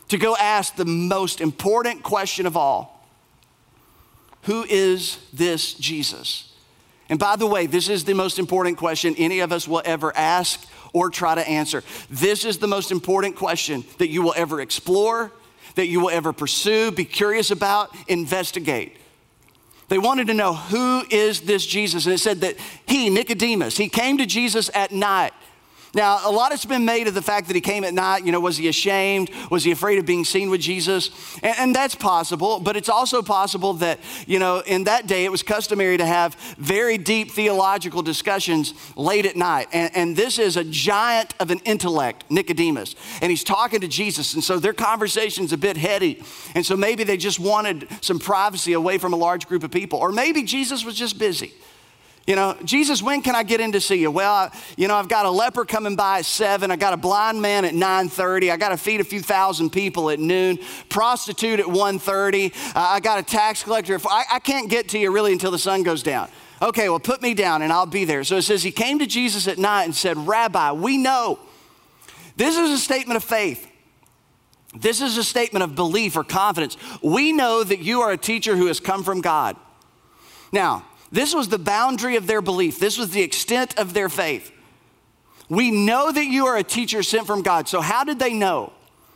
to 0.09 0.19
go 0.19 0.37
ask 0.37 0.77
the 0.77 0.85
most 0.85 1.41
important 1.41 2.03
question 2.03 2.47
of 2.47 2.57
all 2.57 3.09
Who 4.43 4.65
is 4.69 5.19
this 5.33 5.75
Jesus? 5.75 6.53
And 7.09 7.19
by 7.19 7.37
the 7.37 7.47
way, 7.47 7.67
this 7.67 7.89
is 7.89 8.05
the 8.05 8.15
most 8.15 8.39
important 8.39 8.79
question 8.79 9.15
any 9.19 9.41
of 9.41 9.53
us 9.53 9.69
will 9.69 9.83
ever 9.85 10.17
ask 10.17 10.67
or 10.93 11.11
try 11.11 11.35
to 11.35 11.47
answer. 11.47 11.83
This 12.09 12.45
is 12.45 12.59
the 12.59 12.67
most 12.67 12.91
important 12.91 13.37
question 13.37 13.85
that 13.99 14.09
you 14.09 14.23
will 14.23 14.33
ever 14.37 14.61
explore 14.61 15.33
that 15.75 15.87
you 15.87 16.01
will 16.01 16.11
ever 16.11 16.33
pursue, 16.33 16.91
be 16.91 17.05
curious 17.05 17.51
about, 17.51 17.95
investigate. 18.09 18.97
They 19.89 19.99
wanted 19.99 20.29
to 20.29 20.35
know 20.35 20.55
who 20.55 21.05
is 21.11 21.43
this 21.43 21.67
Jesus? 21.67 22.07
And 22.07 22.15
it 22.15 22.19
said 22.19 22.41
that 22.41 22.57
he, 22.87 23.11
Nicodemus, 23.11 23.77
he 23.77 23.89
came 23.89 24.19
to 24.19 24.27
Jesus 24.27 24.71
at 24.75 24.93
night 24.93 25.33
now, 25.95 26.21
a 26.25 26.31
lot 26.31 26.51
has 26.51 26.65
been 26.65 26.85
made 26.85 27.07
of 27.07 27.15
the 27.15 27.23
fact 27.23 27.47
that 27.47 27.55
he 27.55 27.61
came 27.61 27.85
at 27.85 27.95
night. 27.95 28.25
You 28.25 28.33
know, 28.33 28.41
was 28.41 28.57
he 28.57 28.69
ashamed? 28.69 29.31
Was 29.51 29.65
he 29.65 29.71
afraid 29.71 29.99
of 29.99 30.07
being 30.07 30.25
seen 30.25 30.51
with 30.51 30.61
Jesus? 30.61 31.11
And, 31.43 31.55
and, 31.59 31.75
that's 31.75 31.95
possible, 31.97 32.61
but 32.61 32.77
it's 32.77 32.89
also 32.89 33.21
possible 33.21 33.75
that, 33.75 33.99
you 34.27 34.39
know, 34.39 34.61
in 34.61 34.85
that 34.85 35.09
day 35.09 35.25
it 35.25 35.31
was 35.31 35.43
customary 35.43 35.97
to 35.97 36.07
have 36.07 36.35
very 36.57 36.99
deep 36.99 37.33
theological 37.33 38.01
discussions 38.01 38.75
late 38.97 39.27
at 39.27 39.35
night. 39.35 39.69
And, 39.73 39.91
and 39.97 40.17
this 40.17 40.39
is 40.39 40.57
a 40.57 40.63
giant 40.63 41.35
of 41.41 41.51
an 41.51 41.59
intellect, 41.65 42.25
Nicodemus, 42.31 42.95
and 43.21 43.31
he's 43.31 43.43
talking 43.43 43.81
to 43.81 43.89
Jesus. 43.89 44.35
And 44.35 44.45
so 44.45 44.59
their 44.59 44.73
conversation's 44.73 45.53
a 45.53 45.59
bit 45.59 45.77
heady. 45.77 46.23
And 46.55 46.65
so 46.65 46.77
maybe 46.77 47.03
they 47.03 47.17
just 47.17 47.41
wanted 47.41 47.89
some 48.01 48.21
privacy 48.21 48.73
away 48.73 48.99
from 48.99 49.13
a 49.13 49.17
large 49.17 49.49
group 49.49 49.65
of 49.65 49.71
people. 49.73 49.99
Or 49.99 50.13
maybe 50.13 50.45
Jesus 50.45 50.85
was 50.85 50.95
just 50.95 51.19
busy. 51.19 51.53
You 52.27 52.37
know, 52.37 52.57
Jesus, 52.65 53.03
when 53.03 53.21
can 53.21 53.35
I 53.35 53.43
get 53.43 53.61
in 53.61 53.73
to 53.73 53.81
see 53.81 53.97
you? 53.97 54.11
Well, 54.11 54.33
I, 54.33 54.59
you 54.79 54.89
know, 54.89 54.95
I've 54.95 55.09
got 55.09 55.27
a 55.27 55.31
leper 55.31 55.67
coming 55.67 55.95
by 55.95 56.21
at 56.21 56.25
seven. 56.25 56.71
I 56.71 56.77
got 56.77 56.95
a 56.95 56.97
blind 56.97 57.43
man 57.43 57.67
at 57.67 57.75
9:30. 57.75 58.51
I 58.51 58.57
got 58.57 58.71
to 58.71 58.79
feed 58.79 59.01
a 59.01 59.05
few 59.05 59.21
thousand 59.21 59.71
people 59.71 60.09
at 60.09 60.19
noon. 60.19 60.59
Prostitute 60.89 61.61
at 61.61 61.69
one 61.69 61.99
thirty. 61.99 62.53
Uh, 62.75 62.81
I 62.81 63.01
got 63.01 63.19
a 63.19 63.23
tax 63.23 63.63
collector. 63.63 63.99
I, 64.09 64.25
I 64.33 64.39
can't 64.39 64.71
get 64.71 64.89
to 64.91 64.99
you 64.99 65.13
really 65.13 65.33
until 65.33 65.51
the 65.51 65.59
sun 65.59 65.83
goes 65.83 66.03
down. 66.03 66.31
Okay, 66.63 66.89
well, 66.89 67.01
put 67.01 67.21
me 67.21 67.35
down 67.35 67.61
and 67.61 67.71
I'll 67.71 67.85
be 67.85 68.07
there. 68.07 68.25
So 68.25 68.37
it 68.37 68.43
says 68.43 68.63
he 68.63 68.71
came 68.71 69.01
to 69.01 69.07
Jesus 69.07 69.47
at 69.47 69.59
night 69.59 69.85
and 69.85 69.95
said, 69.95 70.17
Rabbi, 70.17 70.73
we 70.73 70.97
know. 70.97 71.39
This 72.37 72.57
is 72.57 72.71
a 72.71 72.79
statement 72.79 73.19
of 73.19 73.25
faith. 73.25 73.71
This 74.75 75.03
is 75.03 75.19
a 75.19 75.25
statement 75.25 75.63
of 75.63 75.75
belief 75.75 76.17
or 76.17 76.25
confidence. 76.25 76.77
We 77.03 77.33
know 77.33 77.63
that 77.63 77.81
you 77.81 78.01
are 78.01 78.13
a 78.13 78.17
teacher 78.17 78.57
who 78.57 78.67
has 78.67 78.81
come 78.81 79.05
from 79.05 79.21
God. 79.21 79.57
Now, 80.53 80.85
this 81.15 81.35
was 81.35 81.49
the 81.49 81.59
boundary 81.59 82.17
of 82.17 82.27
their 82.27 82.43
belief, 82.43 82.79
this 82.79 82.99
was 82.99 83.11
the 83.11 83.23
extent 83.23 83.79
of 83.79 83.95
their 83.95 84.09
faith. 84.09 84.51
We 85.49 85.71
know 85.71 86.11
that 86.11 86.25
you 86.25 86.47
are 86.47 86.57
a 86.57 86.65
teacher 86.65 87.03
sent 87.03 87.27
from 87.27 87.43
God. 87.43 87.69
So, 87.69 87.81
how 87.81 88.05
did 88.05 88.19
they 88.19 88.33
know? 88.33 88.73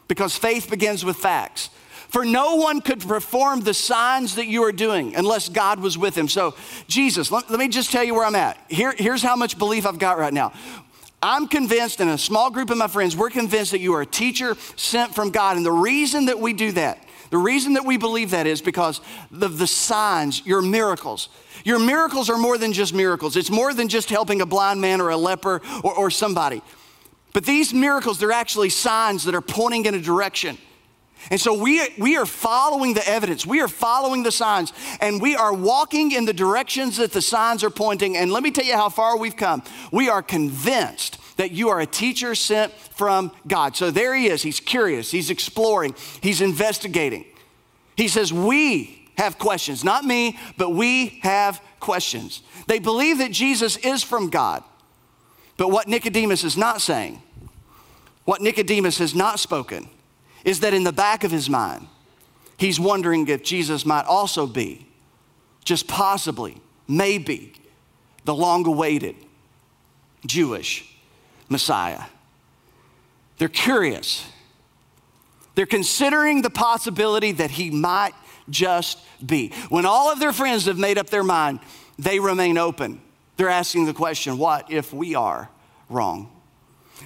Because 0.06 0.36
faith 0.36 0.70
begins 0.70 1.04
with 1.04 1.16
facts. 1.16 1.70
For 2.08 2.24
no 2.24 2.56
one 2.56 2.80
could 2.80 3.00
perform 3.00 3.60
the 3.60 3.74
signs 3.74 4.36
that 4.36 4.46
you 4.46 4.62
are 4.64 4.72
doing 4.72 5.14
unless 5.14 5.48
God 5.48 5.80
was 5.80 5.98
with 5.98 6.16
him. 6.16 6.28
So, 6.28 6.54
Jesus, 6.86 7.30
let, 7.30 7.50
let 7.50 7.58
me 7.58 7.68
just 7.68 7.90
tell 7.90 8.04
you 8.04 8.14
where 8.14 8.24
I'm 8.24 8.34
at. 8.34 8.58
Here, 8.68 8.94
here's 8.96 9.22
how 9.22 9.36
much 9.36 9.58
belief 9.58 9.84
I've 9.84 9.98
got 9.98 10.18
right 10.18 10.32
now. 10.32 10.52
I'm 11.20 11.48
convinced, 11.48 12.00
and 12.00 12.10
a 12.10 12.16
small 12.16 12.50
group 12.50 12.70
of 12.70 12.78
my 12.78 12.86
friends, 12.86 13.16
we're 13.16 13.30
convinced 13.30 13.72
that 13.72 13.80
you 13.80 13.92
are 13.94 14.02
a 14.02 14.06
teacher 14.06 14.56
sent 14.76 15.14
from 15.14 15.30
God. 15.30 15.56
And 15.56 15.66
the 15.66 15.72
reason 15.72 16.26
that 16.26 16.38
we 16.38 16.52
do 16.52 16.72
that, 16.72 17.02
the 17.30 17.38
reason 17.38 17.74
that 17.74 17.84
we 17.84 17.96
believe 17.96 18.30
that 18.30 18.46
is 18.46 18.62
because 18.62 19.00
of 19.40 19.58
the 19.58 19.66
signs, 19.66 20.44
your 20.46 20.62
miracles. 20.62 21.28
Your 21.64 21.78
miracles 21.78 22.30
are 22.30 22.38
more 22.38 22.58
than 22.58 22.72
just 22.72 22.94
miracles. 22.94 23.36
It's 23.36 23.50
more 23.50 23.74
than 23.74 23.88
just 23.88 24.08
helping 24.08 24.40
a 24.40 24.46
blind 24.46 24.80
man 24.80 25.00
or 25.00 25.10
a 25.10 25.16
leper 25.16 25.60
or, 25.82 25.94
or 25.94 26.10
somebody. 26.10 26.62
But 27.32 27.44
these 27.44 27.74
miracles, 27.74 28.18
they're 28.18 28.32
actually 28.32 28.70
signs 28.70 29.24
that 29.24 29.34
are 29.34 29.42
pointing 29.42 29.84
in 29.86 29.94
a 29.94 30.00
direction. 30.00 30.58
And 31.30 31.40
so 31.40 31.52
we, 31.52 31.86
we 31.98 32.16
are 32.16 32.24
following 32.26 32.94
the 32.94 33.06
evidence, 33.06 33.44
we 33.44 33.60
are 33.60 33.68
following 33.68 34.22
the 34.22 34.32
signs, 34.32 34.72
and 35.00 35.20
we 35.20 35.34
are 35.34 35.52
walking 35.52 36.12
in 36.12 36.24
the 36.24 36.32
directions 36.32 36.96
that 36.98 37.12
the 37.12 37.20
signs 37.20 37.62
are 37.64 37.70
pointing. 37.70 38.16
And 38.16 38.32
let 38.32 38.42
me 38.42 38.50
tell 38.50 38.64
you 38.64 38.74
how 38.74 38.88
far 38.88 39.18
we've 39.18 39.36
come. 39.36 39.62
We 39.92 40.08
are 40.08 40.22
convinced 40.22 41.17
that 41.38 41.52
you 41.52 41.70
are 41.70 41.80
a 41.80 41.86
teacher 41.86 42.34
sent 42.34 42.72
from 42.72 43.32
God. 43.46 43.76
So 43.76 43.90
there 43.90 44.14
he 44.14 44.26
is. 44.26 44.42
He's 44.42 44.60
curious, 44.60 45.10
he's 45.10 45.30
exploring, 45.30 45.94
he's 46.20 46.42
investigating. 46.42 47.24
He 47.96 48.08
says, 48.08 48.32
We 48.32 49.08
have 49.16 49.38
questions. 49.38 49.82
Not 49.82 50.04
me, 50.04 50.38
but 50.56 50.70
we 50.70 51.20
have 51.22 51.60
questions. 51.80 52.42
They 52.66 52.78
believe 52.78 53.18
that 53.18 53.32
Jesus 53.32 53.76
is 53.78 54.02
from 54.02 54.30
God. 54.30 54.62
But 55.56 55.70
what 55.70 55.88
Nicodemus 55.88 56.44
is 56.44 56.56
not 56.56 56.80
saying, 56.80 57.20
what 58.24 58.40
Nicodemus 58.40 58.98
has 58.98 59.14
not 59.14 59.40
spoken, 59.40 59.88
is 60.44 60.60
that 60.60 60.74
in 60.74 60.84
the 60.84 60.92
back 60.92 61.24
of 61.24 61.30
his 61.30 61.48
mind, 61.50 61.88
he's 62.56 62.78
wondering 62.78 63.26
if 63.26 63.42
Jesus 63.42 63.84
might 63.86 64.04
also 64.04 64.46
be, 64.46 64.86
just 65.64 65.88
possibly, 65.88 66.60
maybe, 66.86 67.54
the 68.24 68.34
long 68.34 68.66
awaited 68.66 69.16
Jewish 70.26 70.97
Messiah. 71.48 72.02
They're 73.38 73.48
curious. 73.48 74.26
They're 75.54 75.66
considering 75.66 76.42
the 76.42 76.50
possibility 76.50 77.32
that 77.32 77.50
he 77.50 77.70
might 77.70 78.14
just 78.50 78.98
be. 79.24 79.52
When 79.68 79.86
all 79.86 80.12
of 80.12 80.20
their 80.20 80.32
friends 80.32 80.66
have 80.66 80.78
made 80.78 80.98
up 80.98 81.10
their 81.10 81.24
mind, 81.24 81.60
they 81.98 82.20
remain 82.20 82.58
open. 82.58 83.00
They're 83.36 83.48
asking 83.48 83.86
the 83.86 83.94
question 83.94 84.38
what 84.38 84.70
if 84.70 84.92
we 84.92 85.14
are 85.14 85.48
wrong? 85.88 86.30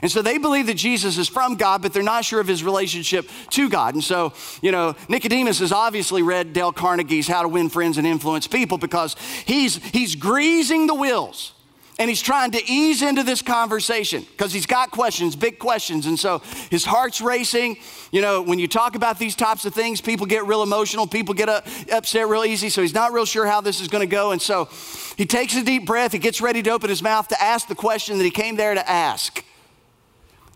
And 0.00 0.10
so 0.10 0.22
they 0.22 0.38
believe 0.38 0.66
that 0.66 0.76
Jesus 0.76 1.18
is 1.18 1.28
from 1.28 1.56
God, 1.56 1.82
but 1.82 1.92
they're 1.92 2.02
not 2.02 2.24
sure 2.24 2.40
of 2.40 2.46
his 2.46 2.64
relationship 2.64 3.28
to 3.50 3.68
God. 3.68 3.94
And 3.94 4.02
so, 4.02 4.32
you 4.62 4.72
know, 4.72 4.96
Nicodemus 5.08 5.58
has 5.58 5.70
obviously 5.70 6.22
read 6.22 6.54
Dale 6.54 6.72
Carnegie's 6.72 7.28
How 7.28 7.42
to 7.42 7.48
Win 7.48 7.68
Friends 7.68 7.98
and 7.98 8.06
Influence 8.06 8.46
People 8.46 8.78
because 8.78 9.16
he's, 9.44 9.76
he's 9.76 10.14
greasing 10.14 10.86
the 10.86 10.94
wheels 10.94 11.52
and 11.98 12.08
he's 12.08 12.22
trying 12.22 12.52
to 12.52 12.70
ease 12.70 13.02
into 13.02 13.22
this 13.22 13.42
conversation 13.42 14.22
because 14.22 14.52
he's 14.52 14.64
got 14.66 14.90
questions, 14.90 15.36
big 15.36 15.58
questions. 15.58 16.06
And 16.06 16.18
so 16.18 16.40
his 16.70 16.84
heart's 16.84 17.20
racing. 17.20 17.76
You 18.10 18.22
know, 18.22 18.40
when 18.42 18.58
you 18.58 18.66
talk 18.66 18.94
about 18.94 19.18
these 19.18 19.36
types 19.36 19.66
of 19.66 19.74
things, 19.74 20.00
people 20.00 20.26
get 20.26 20.46
real 20.46 20.62
emotional, 20.62 21.06
people 21.06 21.34
get 21.34 21.48
upset 21.92 22.28
real 22.28 22.44
easy. 22.44 22.70
So 22.70 22.80
he's 22.80 22.94
not 22.94 23.12
real 23.12 23.26
sure 23.26 23.46
how 23.46 23.60
this 23.60 23.80
is 23.80 23.88
going 23.88 24.00
to 24.00 24.10
go. 24.10 24.32
And 24.32 24.40
so 24.40 24.68
he 25.16 25.26
takes 25.26 25.54
a 25.54 25.62
deep 25.62 25.84
breath, 25.84 26.12
he 26.12 26.18
gets 26.18 26.40
ready 26.40 26.62
to 26.62 26.70
open 26.70 26.88
his 26.88 27.02
mouth 27.02 27.28
to 27.28 27.40
ask 27.40 27.68
the 27.68 27.74
question 27.74 28.16
that 28.18 28.24
he 28.24 28.30
came 28.30 28.56
there 28.56 28.74
to 28.74 28.90
ask. 28.90 29.44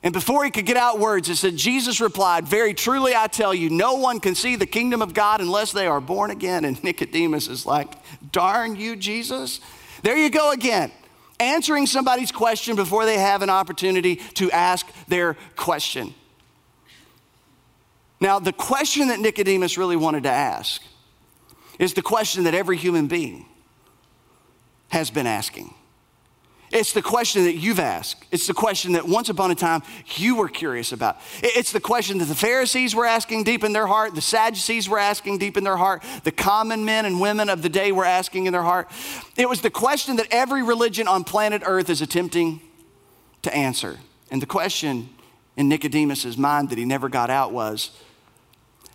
And 0.03 0.13
before 0.13 0.45
he 0.45 0.51
could 0.51 0.67
get 0.67 0.77
out 0.77 0.99
words, 0.99 1.29
it 1.29 1.37
said, 1.37 1.57
Jesus 1.57 2.01
replied, 2.01 2.47
Very 2.47 2.73
truly 2.73 3.15
I 3.15 3.27
tell 3.27 3.53
you, 3.53 3.69
no 3.69 3.95
one 3.95 4.21
can 4.21 4.35
see 4.35 4.57
the 4.57 4.67
kingdom 4.67 5.03
of 5.03 5.13
God 5.15 5.41
unless 5.41 5.73
they 5.73 5.87
are 5.87 6.01
born 6.01 6.31
again. 6.31 6.65
And 6.65 6.83
Nicodemus 6.83 7.49
is 7.49 7.67
like, 7.67 7.93
Darn 8.33 8.77
you, 8.77 8.97
Jesus. 8.97 9.61
There 10.03 10.17
you 10.17 10.31
go 10.31 10.53
again 10.53 10.93
answering 11.41 11.87
somebody's 11.87 12.33
question 12.33 12.77
before 12.77 13.05
they 13.05 13.19
have 13.19 13.43
an 13.43 13.51
opportunity 13.51 14.17
to 14.35 14.51
ask 14.51 14.87
their 15.09 15.37
question. 15.57 16.15
Now, 18.21 18.39
the 18.39 18.53
question 18.53 19.09
that 19.09 19.21
Nicodemus 19.21 19.77
really 19.77 19.97
wanted 19.97 20.23
to 20.23 20.31
ask 20.31 20.83
is 21.79 21.95
the 21.95 22.03
question 22.03 22.45
that 22.45 22.55
every 22.55 22.77
human 22.77 23.07
being 23.07 23.47
has 24.89 25.11
been 25.11 25.27
asking. 25.27 25.75
It's 26.73 26.93
the 26.93 27.03
question 27.03 27.45
that 27.45 27.55
you've 27.55 27.79
asked. 27.79 28.25
It's 28.33 28.47
the 28.47 28.55
question 28.55 28.93
that 28.93 29.07
once 29.07 29.29
upon 29.29 29.51
a 29.51 29.55
time 29.55 29.83
you 30.17 30.37
were 30.37 30.49
curious 30.49 30.93
about. 30.93 31.19
It's 31.43 31.71
the 31.71 31.81
question 31.81 32.19
that 32.19 32.25
the 32.25 32.35
Pharisees 32.35 32.95
were 32.95 33.07
asking 33.07 33.45
deep 33.45 33.63
in 33.63 33.73
their 33.73 33.87
heart, 33.87 34.15
the 34.15 34.21
Sadducees 34.21 34.89
were 34.89 34.99
asking 34.99 35.39
deep 35.39 35.57
in 35.57 35.65
their 35.65 35.77
heart, 35.77 36.03
the 36.25 36.33
common 36.33 36.85
men 36.85 37.05
and 37.05 37.21
women 37.21 37.49
of 37.49 37.63
the 37.63 37.69
day 37.69 37.93
were 37.93 38.05
asking 38.05 38.47
in 38.47 38.53
their 38.53 38.63
heart. 38.63 38.91
It 39.37 39.49
was 39.49 39.61
the 39.61 39.71
question 39.71 40.17
that 40.17 40.27
every 40.31 40.63
religion 40.63 41.07
on 41.07 41.23
planet 41.23 41.63
Earth 41.65 41.89
is 41.89 42.03
attempting 42.03 42.61
to 43.43 43.55
answer. 43.55 43.99
And 44.31 44.43
the 44.43 44.47
question 44.47 45.09
in 45.57 45.69
Nicodemus's 45.69 46.37
mind 46.37 46.71
that 46.71 46.79
he 46.79 46.85
never 46.85 47.09
got 47.09 47.31
out 47.31 47.53
was 47.53 47.91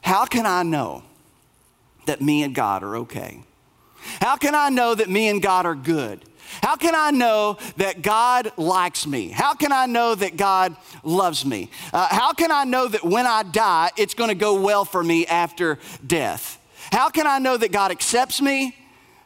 how 0.02 0.26
can 0.26 0.46
I 0.46 0.64
know 0.64 1.04
that 2.06 2.22
me 2.22 2.44
and 2.44 2.54
God 2.54 2.84
are 2.84 2.98
okay? 2.98 3.44
How 4.20 4.36
can 4.36 4.56
I 4.56 4.70
know 4.70 4.96
that 4.96 5.10
me 5.10 5.30
and 5.30 5.42
God 5.42 5.66
are 5.66 5.76
good? 5.76 6.26
How 6.62 6.76
can 6.76 6.94
I 6.96 7.12
know 7.12 7.58
that 7.78 8.02
God 8.02 8.52
likes 8.58 9.08
me? 9.08 9.30
How 9.30 9.54
can 9.54 9.72
I 9.72 9.88
know 9.88 10.14
that 10.16 10.38
God 10.38 10.76
loves 11.04 11.46
me? 11.46 11.70
Uh, 11.92 12.08
how 12.10 12.34
can 12.34 12.52
I 12.52 12.64
know 12.66 12.88
that 12.88 13.04
when 13.04 13.26
I 13.26 13.44
die, 13.44 13.90
it's 13.98 14.14
going 14.14 14.30
to 14.30 14.36
go 14.36 14.62
well 14.62 14.86
for 14.86 15.04
me 15.04 15.26
after 15.26 15.80
death? 16.06 16.60
How 16.92 17.10
can 17.10 17.26
I 17.26 17.40
know 17.40 17.58
that 17.58 17.72
God 17.72 17.92
accepts 17.92 18.42
me? 18.42 18.76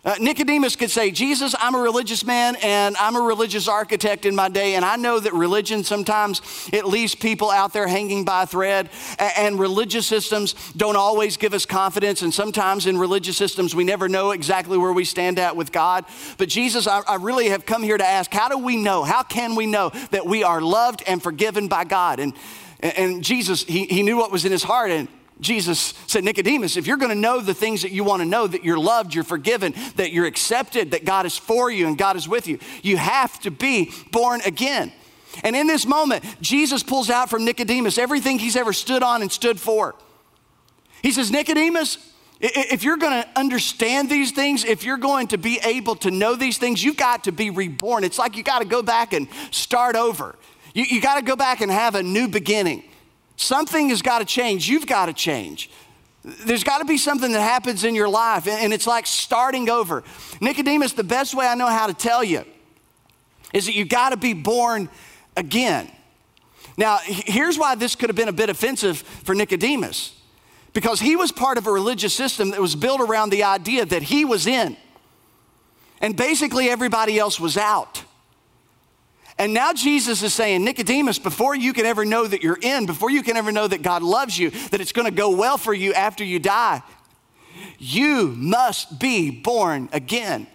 Uh, 0.06 0.14
Nicodemus 0.20 0.76
could 0.76 0.92
say, 0.92 1.10
Jesus, 1.10 1.56
I'm 1.60 1.74
a 1.74 1.80
religious 1.80 2.24
man 2.24 2.56
and 2.62 2.96
I'm 2.98 3.16
a 3.16 3.22
religious 3.22 3.68
architect 3.68 4.28
in 4.28 4.36
my 4.36 4.50
day, 4.50 4.76
and 4.76 4.86
I 4.86 4.98
know 4.98 5.20
that 5.20 5.34
religion 5.34 5.84
sometimes 5.84 6.42
it 6.72 6.86
leaves 6.86 7.16
people 7.16 7.50
out 7.50 7.74
there 7.74 7.88
hanging 7.88 8.24
by 8.24 8.44
a 8.44 8.46
thread, 8.46 8.92
and, 9.18 9.56
religious 9.56 10.06
systems 10.06 10.54
don't 10.76 10.96
always 10.96 11.38
give 11.38 11.54
us 11.54 11.66
confidence, 11.66 12.22
and 12.22 12.32
sometimes 12.32 12.86
in 12.86 13.00
religious 13.00 13.36
systems 13.38 13.74
we 13.74 13.84
never 13.84 14.08
know 14.08 14.32
exactly 14.32 14.78
where 14.78 14.94
we 14.94 15.06
stand 15.06 15.40
at 15.40 15.56
with 15.56 15.72
God. 15.72 16.06
But 16.38 16.50
Jesus, 16.50 16.88
I, 16.88 17.00
I 17.08 17.16
really 17.16 17.50
have 17.50 17.66
come 17.66 17.82
here 17.82 17.98
to 17.98 18.06
ask, 18.06 18.32
how 18.32 18.50
do 18.50 18.58
we 18.60 18.78
know? 18.78 19.04
How 19.04 19.24
can 19.24 19.56
we 19.56 19.66
know 19.66 19.92
that 20.12 20.28
we 20.28 20.44
are 20.44 20.62
loved 20.62 21.04
and 21.08 21.24
forgiven 21.24 21.68
by 21.68 21.86
God? 21.86 22.20
And, 22.20 22.34
and 22.82 23.24
Jesus, 23.24 23.64
he, 23.64 23.86
he 23.86 24.04
knew 24.04 24.18
what 24.18 24.32
was 24.32 24.46
in 24.46 24.52
his 24.52 24.64
heart, 24.64 24.92
and 24.92 25.08
Jesus 25.42 25.94
said, 26.08 26.24
Nicodemus, 26.24 26.78
if 26.78 26.88
you're 26.88 26.98
going 26.98 27.10
to 27.10 27.16
know 27.16 27.42
the 27.42 27.54
things 27.54 27.82
that 27.82 27.92
you 27.92 28.04
want 28.04 28.22
to 28.22 28.28
know, 28.28 28.48
that 28.48 28.64
you're 28.64 28.80
loved, 28.80 29.14
you're 29.14 29.26
forgiven, 29.26 29.74
that 29.98 30.12
you're 30.12 30.26
accepted, 30.26 30.92
that 30.92 31.04
God 31.04 31.26
is 31.26 31.38
for 31.38 31.70
you 31.70 31.88
and 31.88 31.98
God 31.98 32.16
is 32.16 32.28
with 32.28 32.48
you, 32.48 32.58
you 32.82 32.96
have 32.98 33.40
to 33.42 33.52
be 33.52 33.92
born 34.12 34.42
again. 34.46 34.94
And 35.44 35.56
in 35.56 35.68
this 35.68 35.86
moment, 35.86 36.24
Jesus 36.42 36.84
pulls 36.84 37.10
out 37.10 37.30
from 37.30 37.44
Nicodemus 37.44 37.98
everything 37.98 38.40
he's 38.40 38.56
ever 38.56 38.72
stood 38.72 39.04
on 39.04 39.22
and 39.22 39.32
stood 39.32 39.60
for. 39.60 39.96
He 41.02 41.12
says, 41.12 41.32
Nicodemus, 41.32 41.98
if 42.40 42.84
you're 42.84 42.98
going 42.98 43.22
to 43.22 43.30
understand 43.38 44.10
these 44.10 44.32
things, 44.32 44.64
if 44.64 44.84
you're 44.84 44.98
going 44.98 45.28
to 45.28 45.38
be 45.38 45.60
able 45.64 45.96
to 45.98 46.12
know 46.12 46.36
these 46.36 46.58
things, 46.58 46.84
you've 46.84 46.98
got 46.98 47.26
to 47.26 47.34
be 47.34 47.50
reborn. 47.50 48.04
It's 48.04 48.18
like 48.18 48.38
you 48.38 48.44
got 48.44 48.60
to 48.60 48.66
go 48.66 48.82
back 48.82 49.14
and 49.14 49.28
start 49.52 49.96
over. 49.96 50.36
You, 50.74 50.84
you 50.84 51.02
got 51.02 51.16
to 51.16 51.22
go 51.22 51.36
back 51.36 51.62
and 51.62 51.72
have 51.72 51.96
a 51.96 52.04
new 52.04 52.28
beginning. 52.28 52.84
Something 53.38 53.90
has 53.90 54.02
got 54.02 54.20
to 54.20 54.26
change. 54.26 54.70
You've 54.70 54.88
got 54.88 55.08
to 55.08 55.14
change. 55.14 55.70
There's 56.24 56.64
got 56.64 56.80
to 56.80 56.86
be 56.86 56.98
something 56.98 57.32
that 57.34 57.42
happens 57.42 57.84
in 57.84 57.94
your 57.94 58.10
life, 58.10 58.48
and 58.48 58.74
it's 58.74 58.88
like 58.88 59.06
starting 59.06 59.70
over. 59.70 60.04
Nicodemus, 60.42 60.94
the 60.94 61.04
best 61.04 61.36
way 61.36 61.46
I 61.46 61.56
know 61.56 61.68
how 61.68 61.88
to 61.88 61.94
tell 61.94 62.24
you 62.24 62.44
is 63.54 63.68
that 63.68 63.76
you've 63.76 63.90
got 63.90 64.10
to 64.10 64.18
be 64.18 64.34
born 64.34 64.90
again. 65.38 65.92
Now, 66.78 66.98
here's 67.04 67.58
why 67.58 67.76
this 67.76 67.96
could 67.96 68.10
have 68.10 68.16
been 68.16 68.28
a 68.28 68.34
bit 68.34 68.50
offensive 68.50 68.98
for 68.98 69.36
Nicodemus 69.36 70.20
because 70.74 71.00
he 71.00 71.16
was 71.16 71.32
part 71.32 71.58
of 71.58 71.68
a 71.68 71.72
religious 71.72 72.14
system 72.14 72.52
that 72.52 72.60
was 72.60 72.76
built 72.76 73.00
around 73.02 73.30
the 73.30 73.44
idea 73.44 73.86
that 73.86 74.04
he 74.04 74.26
was 74.26 74.48
in, 74.48 74.76
and 76.02 76.18
basically 76.18 76.70
everybody 76.70 77.20
else 77.20 77.40
was 77.40 77.56
out. 77.56 78.04
And 79.38 79.54
now 79.54 79.74
Jesus 79.74 80.24
is 80.24 80.34
saying, 80.34 80.64
Nicodemus, 80.64 81.20
before 81.20 81.56
you 81.56 81.74
can 81.74 81.86
ever 81.86 82.06
know 82.06 82.26
that 82.26 82.42
you're 82.42 82.60
in, 82.62 82.86
before 82.86 83.12
you 83.12 83.22
can 83.22 83.36
ever 83.36 83.52
know 83.52 83.68
that 83.68 83.82
God 83.82 84.02
loves 84.02 84.38
you, 84.38 84.50
that 84.50 84.80
it's 84.80 84.94
going 84.94 85.08
to 85.08 85.14
go 85.14 85.36
well 85.36 85.58
for 85.58 85.74
you 85.74 85.94
after 85.94 86.24
you 86.24 86.40
die, 86.40 86.82
you 87.78 88.34
must 88.38 89.00
be 89.00 89.30
born 89.32 89.90
again. 89.92 90.48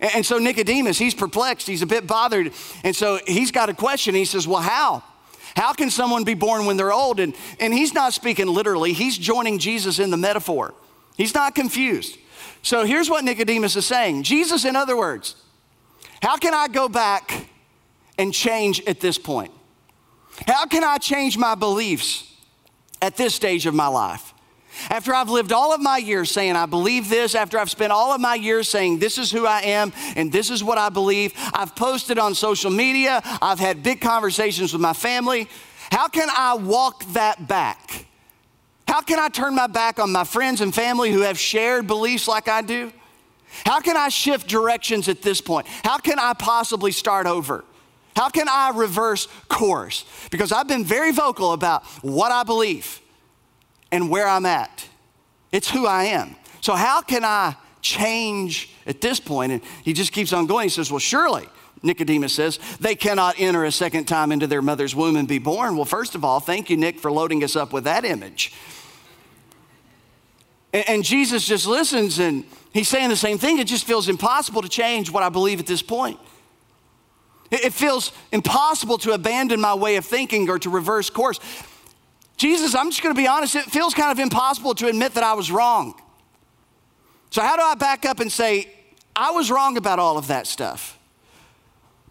And 0.00 0.26
so 0.26 0.38
Nicodemus, 0.38 0.98
he's 0.98 1.14
perplexed, 1.14 1.66
he's 1.66 1.82
a 1.82 1.86
bit 1.86 2.06
bothered. 2.06 2.52
And 2.84 2.94
so 2.94 3.20
he's 3.26 3.50
got 3.50 3.68
a 3.68 3.74
question. 3.74 4.14
He 4.14 4.24
says, 4.24 4.46
Well, 4.46 4.60
how? 4.60 5.02
How 5.54 5.72
can 5.72 5.88
someone 5.88 6.24
be 6.24 6.34
born 6.34 6.66
when 6.66 6.76
they're 6.76 6.92
old? 6.92 7.18
And, 7.18 7.34
and 7.58 7.72
he's 7.72 7.94
not 7.94 8.12
speaking 8.12 8.46
literally, 8.46 8.92
he's 8.92 9.16
joining 9.16 9.58
Jesus 9.58 9.98
in 9.98 10.10
the 10.10 10.16
metaphor. 10.16 10.74
He's 11.16 11.34
not 11.34 11.54
confused. 11.54 12.18
So 12.62 12.84
here's 12.84 13.08
what 13.08 13.24
Nicodemus 13.24 13.76
is 13.76 13.86
saying 13.86 14.24
Jesus, 14.24 14.64
in 14.64 14.76
other 14.76 14.96
words, 14.96 15.36
how 16.20 16.36
can 16.36 16.52
I 16.52 16.68
go 16.68 16.88
back 16.88 17.48
and 18.18 18.32
change 18.32 18.82
at 18.86 19.00
this 19.00 19.18
point? 19.18 19.52
How 20.46 20.66
can 20.66 20.84
I 20.84 20.98
change 20.98 21.38
my 21.38 21.54
beliefs 21.54 22.32
at 23.00 23.16
this 23.16 23.34
stage 23.34 23.66
of 23.66 23.74
my 23.74 23.86
life? 23.86 24.32
After 24.90 25.14
I've 25.14 25.30
lived 25.30 25.52
all 25.52 25.72
of 25.72 25.80
my 25.80 25.96
years 25.96 26.30
saying, 26.30 26.54
I 26.54 26.66
believe 26.66 27.08
this, 27.08 27.34
after 27.34 27.58
I've 27.58 27.70
spent 27.70 27.92
all 27.92 28.12
of 28.12 28.20
my 28.20 28.34
years 28.34 28.68
saying, 28.68 28.98
this 28.98 29.16
is 29.16 29.30
who 29.30 29.46
I 29.46 29.62
am 29.62 29.92
and 30.16 30.30
this 30.30 30.50
is 30.50 30.62
what 30.62 30.78
I 30.78 30.90
believe, 30.90 31.32
I've 31.54 31.74
posted 31.74 32.18
on 32.18 32.34
social 32.34 32.70
media, 32.70 33.22
I've 33.40 33.58
had 33.58 33.82
big 33.82 34.00
conversations 34.00 34.72
with 34.72 34.82
my 34.82 34.92
family. 34.92 35.48
How 35.90 36.08
can 36.08 36.28
I 36.30 36.54
walk 36.54 37.04
that 37.12 37.48
back? 37.48 38.06
How 38.86 39.00
can 39.00 39.18
I 39.18 39.28
turn 39.28 39.54
my 39.54 39.66
back 39.66 39.98
on 39.98 40.12
my 40.12 40.24
friends 40.24 40.60
and 40.60 40.74
family 40.74 41.10
who 41.10 41.22
have 41.22 41.38
shared 41.38 41.86
beliefs 41.86 42.28
like 42.28 42.48
I 42.48 42.62
do? 42.62 42.92
How 43.64 43.80
can 43.80 43.96
I 43.96 44.10
shift 44.10 44.46
directions 44.46 45.08
at 45.08 45.22
this 45.22 45.40
point? 45.40 45.66
How 45.66 45.98
can 45.98 46.18
I 46.18 46.34
possibly 46.34 46.92
start 46.92 47.26
over? 47.26 47.64
How 48.16 48.30
can 48.30 48.48
I 48.48 48.72
reverse 48.74 49.28
course? 49.48 50.06
Because 50.30 50.50
I've 50.50 50.66
been 50.66 50.84
very 50.84 51.12
vocal 51.12 51.52
about 51.52 51.84
what 52.00 52.32
I 52.32 52.44
believe 52.44 53.02
and 53.92 54.08
where 54.08 54.26
I'm 54.26 54.46
at. 54.46 54.88
It's 55.52 55.70
who 55.70 55.86
I 55.86 56.04
am. 56.04 56.34
So, 56.62 56.74
how 56.74 57.02
can 57.02 57.24
I 57.24 57.54
change 57.82 58.70
at 58.86 59.02
this 59.02 59.20
point? 59.20 59.52
And 59.52 59.62
he 59.84 59.92
just 59.92 60.12
keeps 60.12 60.32
on 60.32 60.46
going. 60.46 60.64
He 60.64 60.70
says, 60.70 60.90
Well, 60.90 60.98
surely, 60.98 61.46
Nicodemus 61.82 62.32
says, 62.32 62.58
they 62.80 62.94
cannot 62.94 63.36
enter 63.38 63.64
a 63.64 63.70
second 63.70 64.06
time 64.06 64.32
into 64.32 64.46
their 64.46 64.62
mother's 64.62 64.94
womb 64.94 65.16
and 65.16 65.28
be 65.28 65.38
born. 65.38 65.76
Well, 65.76 65.84
first 65.84 66.14
of 66.14 66.24
all, 66.24 66.40
thank 66.40 66.70
you, 66.70 66.76
Nick, 66.78 66.98
for 66.98 67.12
loading 67.12 67.44
us 67.44 67.54
up 67.54 67.72
with 67.72 67.84
that 67.84 68.06
image. 68.06 68.54
And, 70.72 70.88
and 70.88 71.04
Jesus 71.04 71.46
just 71.46 71.66
listens 71.66 72.18
and 72.18 72.44
he's 72.72 72.88
saying 72.88 73.10
the 73.10 73.16
same 73.16 73.36
thing. 73.36 73.58
It 73.58 73.66
just 73.66 73.84
feels 73.84 74.08
impossible 74.08 74.62
to 74.62 74.70
change 74.70 75.10
what 75.10 75.22
I 75.22 75.28
believe 75.28 75.60
at 75.60 75.66
this 75.66 75.82
point. 75.82 76.18
It 77.50 77.72
feels 77.72 78.12
impossible 78.32 78.98
to 78.98 79.12
abandon 79.12 79.60
my 79.60 79.74
way 79.74 79.96
of 79.96 80.04
thinking 80.04 80.48
or 80.48 80.58
to 80.58 80.70
reverse 80.70 81.10
course. 81.10 81.38
Jesus, 82.36 82.74
I'm 82.74 82.90
just 82.90 83.02
going 83.02 83.14
to 83.14 83.20
be 83.20 83.26
honest, 83.26 83.54
it 83.54 83.64
feels 83.64 83.94
kind 83.94 84.10
of 84.10 84.18
impossible 84.18 84.74
to 84.76 84.88
admit 84.88 85.14
that 85.14 85.24
I 85.24 85.34
was 85.34 85.50
wrong. 85.50 86.00
So, 87.30 87.42
how 87.42 87.56
do 87.56 87.62
I 87.62 87.74
back 87.74 88.04
up 88.04 88.20
and 88.20 88.30
say, 88.30 88.68
I 89.14 89.30
was 89.30 89.50
wrong 89.50 89.76
about 89.76 89.98
all 89.98 90.18
of 90.18 90.28
that 90.28 90.46
stuff? 90.46 90.98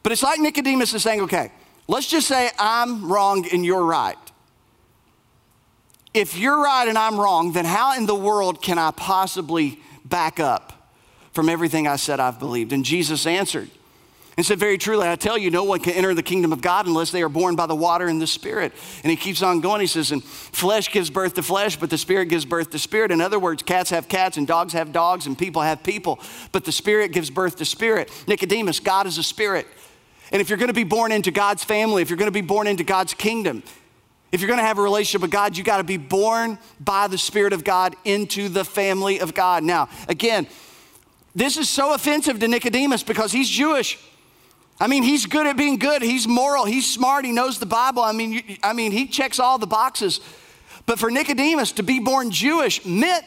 But 0.04 0.12
it's 0.12 0.24
like 0.24 0.40
Nicodemus 0.40 0.94
is 0.94 1.04
saying, 1.04 1.22
okay, 1.22 1.52
let's 1.88 2.08
just 2.08 2.28
say 2.28 2.50
I'm 2.60 3.12
wrong 3.12 3.46
and 3.52 3.66
you're 3.66 3.84
right. 3.84 4.18
If 6.14 6.38
you're 6.38 6.62
right 6.62 6.88
and 6.88 6.98
I'm 6.98 7.20
wrong, 7.20 7.52
then 7.52 7.66
how 7.66 7.98
in 7.98 8.06
the 8.06 8.16
world 8.16 8.62
can 8.62 8.78
I 8.78 8.92
possibly 8.92 9.80
back 10.06 10.40
up 10.40 10.92
from 11.32 11.50
everything 11.50 11.88
I 11.88 11.98
said 11.98 12.20
I've 12.20 12.40
believed? 12.40 12.72
And 12.72 12.86
Jesus 12.86 13.26
answered, 13.26 13.70
and 14.38 14.46
said, 14.46 14.60
Very 14.60 14.78
truly, 14.78 15.08
I 15.08 15.16
tell 15.16 15.38
you, 15.38 15.50
no 15.50 15.64
one 15.64 15.80
can 15.80 15.94
enter 15.94 16.14
the 16.14 16.24
kingdom 16.24 16.52
of 16.52 16.62
God 16.62 16.88
unless 16.88 17.12
they 17.12 17.22
are 17.22 17.30
born 17.30 17.56
by 17.56 17.66
the 17.66 17.76
water 17.76 18.08
and 18.08 18.22
the 18.22 18.28
Spirit. 18.28 18.74
And 19.04 19.12
he 19.12 19.16
keeps 19.16 19.42
on 19.42 19.62
going. 19.62 19.82
He 19.82 19.88
says, 19.88 20.12
And 20.12 20.24
flesh 20.24 20.92
gives 20.92 21.10
birth 21.10 21.36
to 21.36 21.44
flesh, 21.44 21.78
but 21.78 21.90
the 21.90 21.98
Spirit 21.98 22.26
gives 22.26 22.46
birth 22.46 22.72
to 22.72 22.80
spirit. 22.80 23.12
In 23.12 23.22
other 23.22 23.40
words, 23.40 23.64
cats 23.64 23.90
have 23.92 24.08
cats, 24.08 24.38
and 24.38 24.46
dogs 24.46 24.74
have 24.74 24.92
dogs, 24.92 25.26
and 25.26 25.38
people 25.38 25.62
have 25.62 25.84
people, 25.84 26.20
but 26.52 26.66
the 26.66 26.72
Spirit 26.72 27.12
gives 27.12 27.30
birth 27.30 27.56
to 27.58 27.66
spirit. 27.66 28.12
Nicodemus, 28.28 28.80
God 28.80 29.08
is 29.08 29.18
a 29.18 29.24
spirit. 29.24 29.68
And 30.32 30.42
if 30.42 30.50
you're 30.50 30.58
going 30.58 30.68
to 30.68 30.74
be 30.74 30.84
born 30.84 31.12
into 31.12 31.32
God's 31.32 31.64
family, 31.64 32.02
if 32.02 32.10
you're 32.10 32.18
going 32.18 32.28
to 32.28 32.32
be 32.32 32.42
born 32.42 32.68
into 32.68 32.84
God's 32.84 33.14
kingdom, 33.14 33.64
if 34.32 34.42
you're 34.42 34.48
going 34.48 34.60
to 34.60 34.66
have 34.66 34.80
a 34.80 34.82
relationship 34.82 35.22
with 35.22 35.32
God, 35.32 35.56
you 35.56 35.64
got 35.64 35.78
to 35.78 35.84
be 35.84 35.98
born 35.98 36.60
by 36.80 37.08
the 37.08 37.18
Spirit 37.18 37.54
of 37.54 37.64
God 37.64 37.96
into 38.04 38.50
the 38.50 38.66
family 38.66 39.20
of 39.20 39.34
God. 39.34 39.64
Now, 39.64 39.88
again, 40.10 40.48
this 41.36 41.58
is 41.58 41.70
so 41.70 41.94
offensive 41.94 42.40
to 42.40 42.48
Nicodemus 42.48 43.04
because 43.04 43.32
he's 43.32 43.48
Jewish. 43.48 44.00
I 44.80 44.88
mean, 44.88 45.04
he's 45.04 45.26
good 45.26 45.48
at 45.48 45.56
being 45.56 45.78
good. 45.78 46.02
He's 46.02 46.28
moral. 46.28 46.66
He's 46.66 46.92
smart. 46.92 47.24
He 47.26 47.32
knows 47.32 47.60
the 47.60 47.66
Bible. 47.66 48.04
I 48.04 48.12
mean, 48.12 48.58
I 48.62 48.74
mean, 48.74 48.92
he 48.92 49.08
checks 49.08 49.40
all 49.40 49.58
the 49.58 49.68
boxes. 49.68 50.20
But 50.86 51.00
for 51.00 51.10
Nicodemus 51.10 51.72
to 51.74 51.84
be 51.84 52.00
born 52.00 52.30
Jewish 52.32 52.86
meant, 52.86 53.26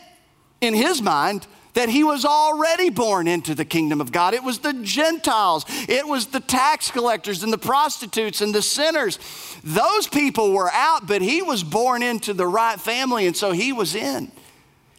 in 0.61 0.75
his 0.75 1.01
mind, 1.01 1.47
that 1.75 1.89
he 1.89 2.03
was 2.03 2.25
already 2.25 2.91
born 2.91 3.29
into 3.29 3.55
the 3.55 3.65
kingdom 3.65 4.01
of 4.01 4.11
God. 4.11 4.35
It 4.35 4.43
was 4.43 4.59
the 4.59 4.73
Gentiles, 4.73 5.65
it 5.89 6.07
was 6.07 6.27
the 6.27 6.41
tax 6.41 6.91
collectors 6.91 7.43
and 7.43 7.53
the 7.53 7.59
prostitutes 7.59 8.41
and 8.41 8.55
the 8.55 8.63
sinners. 8.63 9.19
Those 9.63 10.09
people 10.09 10.53
were 10.53 10.71
out, 10.73 11.07
but 11.07 11.23
he 11.23 11.41
was 11.41 11.63
born 11.63 12.03
into 12.03 12.35
the 12.35 12.47
right 12.47 12.81
family, 12.81 13.27
and 13.27 13.37
so 13.37 13.53
he 13.53 13.73
was 13.73 13.95
in. 13.95 14.33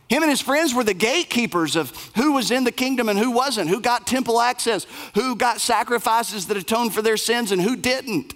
Him 0.10 0.24
and 0.24 0.30
his 0.32 0.42
friends 0.42 0.74
were 0.74 0.84
the 0.84 0.96
gatekeepers 0.96 1.76
of 1.76 1.92
who 2.16 2.34
was 2.34 2.50
in 2.50 2.64
the 2.64 2.72
kingdom 2.72 3.10
and 3.10 3.20
who 3.20 3.30
wasn't, 3.30 3.70
who 3.70 3.80
got 3.80 4.08
temple 4.08 4.42
access, 4.42 4.88
who 5.14 5.36
got 5.36 5.62
sacrifices 5.62 6.48
that 6.48 6.58
atoned 6.58 6.96
for 6.96 7.04
their 7.04 7.18
sins, 7.18 7.52
and 7.52 7.62
who 7.62 7.76
didn't. 7.76 8.34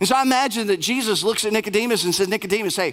And 0.00 0.08
so 0.08 0.16
I 0.16 0.22
imagine 0.22 0.68
that 0.68 0.78
Jesus 0.78 1.22
looks 1.22 1.44
at 1.44 1.52
Nicodemus 1.52 2.04
and 2.04 2.14
says, 2.14 2.26
Nicodemus, 2.26 2.74
hey, 2.74 2.92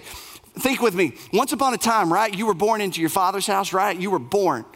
think 0.58 0.82
with 0.82 0.94
me. 0.94 1.14
Once 1.32 1.52
upon 1.54 1.72
a 1.72 1.78
time, 1.78 2.12
right? 2.12 2.32
You 2.32 2.44
were 2.44 2.54
born 2.54 2.82
into 2.82 3.00
your 3.00 3.08
father's 3.08 3.46
house, 3.46 3.72
right? 3.72 3.98
You 3.98 4.10
were 4.10 4.18
born. 4.18 4.66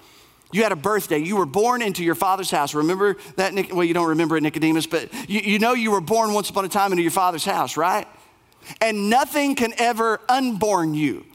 You 0.50 0.62
had 0.62 0.72
a 0.72 0.76
birthday. 0.76 1.18
You 1.18 1.36
were 1.36 1.46
born 1.46 1.82
into 1.82 2.02
your 2.02 2.14
father's 2.14 2.50
house. 2.50 2.74
Remember 2.74 3.18
that? 3.36 3.52
Well, 3.70 3.84
you 3.84 3.92
don't 3.92 4.08
remember 4.08 4.38
it, 4.38 4.42
Nicodemus, 4.42 4.86
but 4.86 5.12
you, 5.28 5.40
you 5.40 5.58
know 5.58 5.74
you 5.74 5.90
were 5.90 6.00
born 6.00 6.32
once 6.32 6.48
upon 6.48 6.64
a 6.64 6.68
time 6.68 6.92
into 6.92 7.02
your 7.02 7.10
father's 7.10 7.44
house, 7.44 7.76
right? 7.76 8.06
And 8.80 9.10
nothing 9.10 9.56
can 9.56 9.74
ever 9.76 10.20
unborn 10.26 10.94
you 10.94 11.26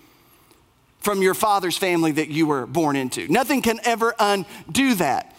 from 1.00 1.22
your 1.22 1.34
father's 1.34 1.78
family 1.78 2.12
that 2.14 2.30
you 2.30 2.48
were 2.48 2.66
born 2.66 2.96
into. 2.96 3.28
Nothing 3.28 3.62
can 3.62 3.80
ever 3.84 4.14
undo 4.20 4.96
that. 4.96 5.34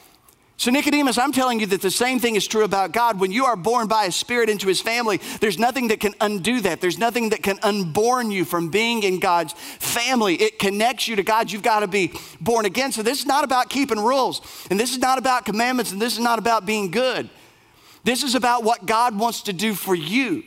So, 0.58 0.72
Nicodemus, 0.72 1.18
I'm 1.18 1.30
telling 1.30 1.60
you 1.60 1.66
that 1.66 1.82
the 1.82 1.90
same 1.90 2.18
thing 2.18 2.34
is 2.34 2.44
true 2.44 2.64
about 2.64 2.90
God. 2.90 3.20
When 3.20 3.30
you 3.30 3.44
are 3.44 3.54
born 3.54 3.86
by 3.86 4.06
a 4.06 4.12
spirit 4.12 4.50
into 4.50 4.66
his 4.66 4.80
family, 4.80 5.20
there's 5.38 5.56
nothing 5.56 5.86
that 5.88 6.00
can 6.00 6.14
undo 6.20 6.60
that. 6.62 6.80
There's 6.80 6.98
nothing 6.98 7.28
that 7.28 7.44
can 7.44 7.60
unborn 7.62 8.32
you 8.32 8.44
from 8.44 8.68
being 8.68 9.04
in 9.04 9.20
God's 9.20 9.52
family. 9.52 10.34
It 10.34 10.58
connects 10.58 11.06
you 11.06 11.14
to 11.14 11.22
God. 11.22 11.52
You've 11.52 11.62
got 11.62 11.80
to 11.80 11.86
be 11.86 12.12
born 12.40 12.64
again. 12.66 12.90
So, 12.90 13.04
this 13.04 13.20
is 13.20 13.26
not 13.26 13.44
about 13.44 13.70
keeping 13.70 14.00
rules, 14.00 14.42
and 14.68 14.80
this 14.80 14.90
is 14.90 14.98
not 14.98 15.16
about 15.16 15.44
commandments, 15.44 15.92
and 15.92 16.02
this 16.02 16.14
is 16.14 16.18
not 16.18 16.40
about 16.40 16.66
being 16.66 16.90
good. 16.90 17.30
This 18.02 18.24
is 18.24 18.34
about 18.34 18.64
what 18.64 18.84
God 18.84 19.16
wants 19.16 19.42
to 19.42 19.52
do 19.52 19.74
for 19.74 19.94
you. 19.94 20.42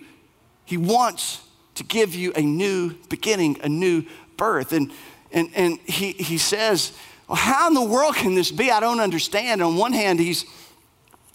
He 0.65 0.76
wants 0.76 1.41
to 1.76 1.86
give 1.86 2.15
you 2.15 2.34
a 2.36 2.41
new 2.41 2.95
beginning, 3.08 3.62
a 3.63 3.69
new 3.69 4.04
birth. 4.41 4.73
And, 4.73 4.91
and, 5.32 5.51
and 5.54 5.77
he, 5.86 6.13
he 6.13 6.39
says, 6.39 6.93
well, 7.27 7.38
how 7.38 7.67
in 7.67 7.75
the 7.75 7.84
world 7.84 8.15
can 8.15 8.34
this 8.34 8.51
be? 8.51 8.71
I 8.71 8.80
don't 8.80 8.99
understand. 8.99 9.62
On 9.62 9.77
one 9.77 9.93
hand, 9.93 10.19
he's 10.19 10.45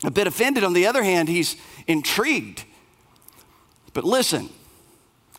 a 0.03 0.11
bit 0.11 0.27
offended. 0.27 0.65
On 0.65 0.73
the 0.73 0.89
other 0.89 1.05
hand, 1.05 1.29
he's 1.29 1.55
intrigued. 1.87 2.65
But 3.93 4.03
listen, 4.03 4.49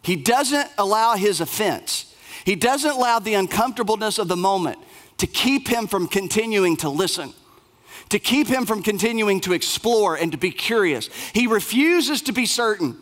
he 0.01 0.15
doesn't 0.15 0.69
allow 0.77 1.15
his 1.17 1.41
offense, 1.41 2.15
he 2.45 2.55
doesn't 2.55 2.89
allow 2.89 3.19
the 3.19 3.33
uncomfortableness 3.33 4.17
of 4.17 4.29
the 4.29 4.37
moment 4.37 4.79
to 5.17 5.27
keep 5.27 5.67
him 5.67 5.87
from 5.87 6.07
continuing 6.07 6.77
to 6.77 6.89
listen, 6.89 7.33
to 8.09 8.17
keep 8.17 8.47
him 8.47 8.65
from 8.65 8.81
continuing 8.81 9.41
to 9.41 9.51
explore 9.51 10.15
and 10.15 10.31
to 10.31 10.37
be 10.37 10.51
curious. 10.51 11.09
He 11.33 11.47
refuses 11.47 12.21
to 12.21 12.31
be 12.31 12.45
certain. 12.45 12.97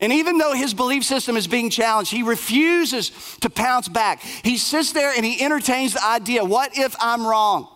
And 0.00 0.12
even 0.12 0.38
though 0.38 0.52
his 0.52 0.74
belief 0.74 1.04
system 1.04 1.36
is 1.36 1.48
being 1.48 1.70
challenged, 1.70 2.12
he 2.12 2.22
refuses 2.22 3.10
to 3.40 3.50
pounce 3.50 3.88
back. 3.88 4.20
He 4.20 4.56
sits 4.56 4.92
there 4.92 5.12
and 5.14 5.24
he 5.24 5.42
entertains 5.42 5.94
the 5.94 6.04
idea 6.04 6.44
what 6.44 6.78
if 6.78 6.94
I'm 7.00 7.26
wrong? 7.26 7.68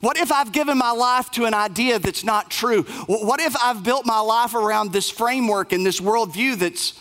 What 0.00 0.18
if 0.18 0.30
I've 0.30 0.52
given 0.52 0.76
my 0.76 0.90
life 0.90 1.30
to 1.32 1.46
an 1.46 1.54
idea 1.54 1.98
that's 1.98 2.24
not 2.24 2.50
true? 2.50 2.82
What 3.06 3.40
if 3.40 3.56
I've 3.56 3.82
built 3.82 4.06
my 4.06 4.20
life 4.20 4.54
around 4.54 4.92
this 4.92 5.08
framework 5.08 5.72
and 5.72 5.86
this 5.86 6.00
worldview 6.00 6.56
that's 6.56 7.00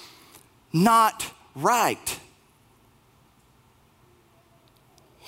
not 0.71 1.29
right? 1.55 2.19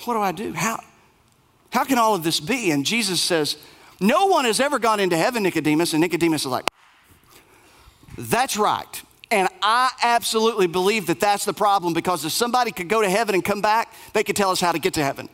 What 0.04 0.14
do 0.14 0.20
I 0.20 0.32
do? 0.32 0.52
How, 0.52 0.80
how 1.70 1.84
can 1.84 1.98
all 1.98 2.14
of 2.14 2.22
this 2.22 2.40
be? 2.40 2.70
And 2.70 2.86
Jesus 2.86 3.20
says, 3.20 3.56
No 4.00 4.26
one 4.26 4.44
has 4.44 4.60
ever 4.60 4.78
gone 4.78 5.00
into 5.00 5.16
heaven, 5.16 5.42
Nicodemus. 5.42 5.92
And 5.92 6.00
Nicodemus 6.00 6.42
is 6.42 6.46
like, 6.46 6.64
that's 8.18 8.56
right. 8.56 9.02
And 9.30 9.48
I 9.62 9.90
absolutely 10.02 10.66
believe 10.66 11.06
that 11.06 11.20
that's 11.20 11.44
the 11.44 11.52
problem 11.52 11.92
because 11.92 12.24
if 12.24 12.32
somebody 12.32 12.70
could 12.70 12.88
go 12.88 13.02
to 13.02 13.08
heaven 13.08 13.34
and 13.34 13.44
come 13.44 13.60
back, 13.60 13.92
they 14.12 14.24
could 14.24 14.36
tell 14.36 14.50
us 14.50 14.60
how 14.60 14.72
to 14.72 14.78
get 14.78 14.94
to 14.94 15.04
heaven. 15.04 15.28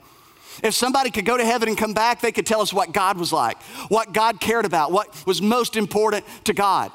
If 0.62 0.74
somebody 0.74 1.10
could 1.10 1.24
go 1.24 1.36
to 1.36 1.44
heaven 1.44 1.68
and 1.68 1.78
come 1.78 1.94
back, 1.94 2.20
they 2.20 2.32
could 2.32 2.46
tell 2.46 2.60
us 2.60 2.72
what 2.72 2.92
God 2.92 3.18
was 3.18 3.32
like, 3.32 3.60
what 3.88 4.12
God 4.12 4.40
cared 4.40 4.64
about, 4.64 4.92
what 4.92 5.26
was 5.26 5.40
most 5.40 5.76
important 5.76 6.24
to 6.44 6.52
God. 6.52 6.92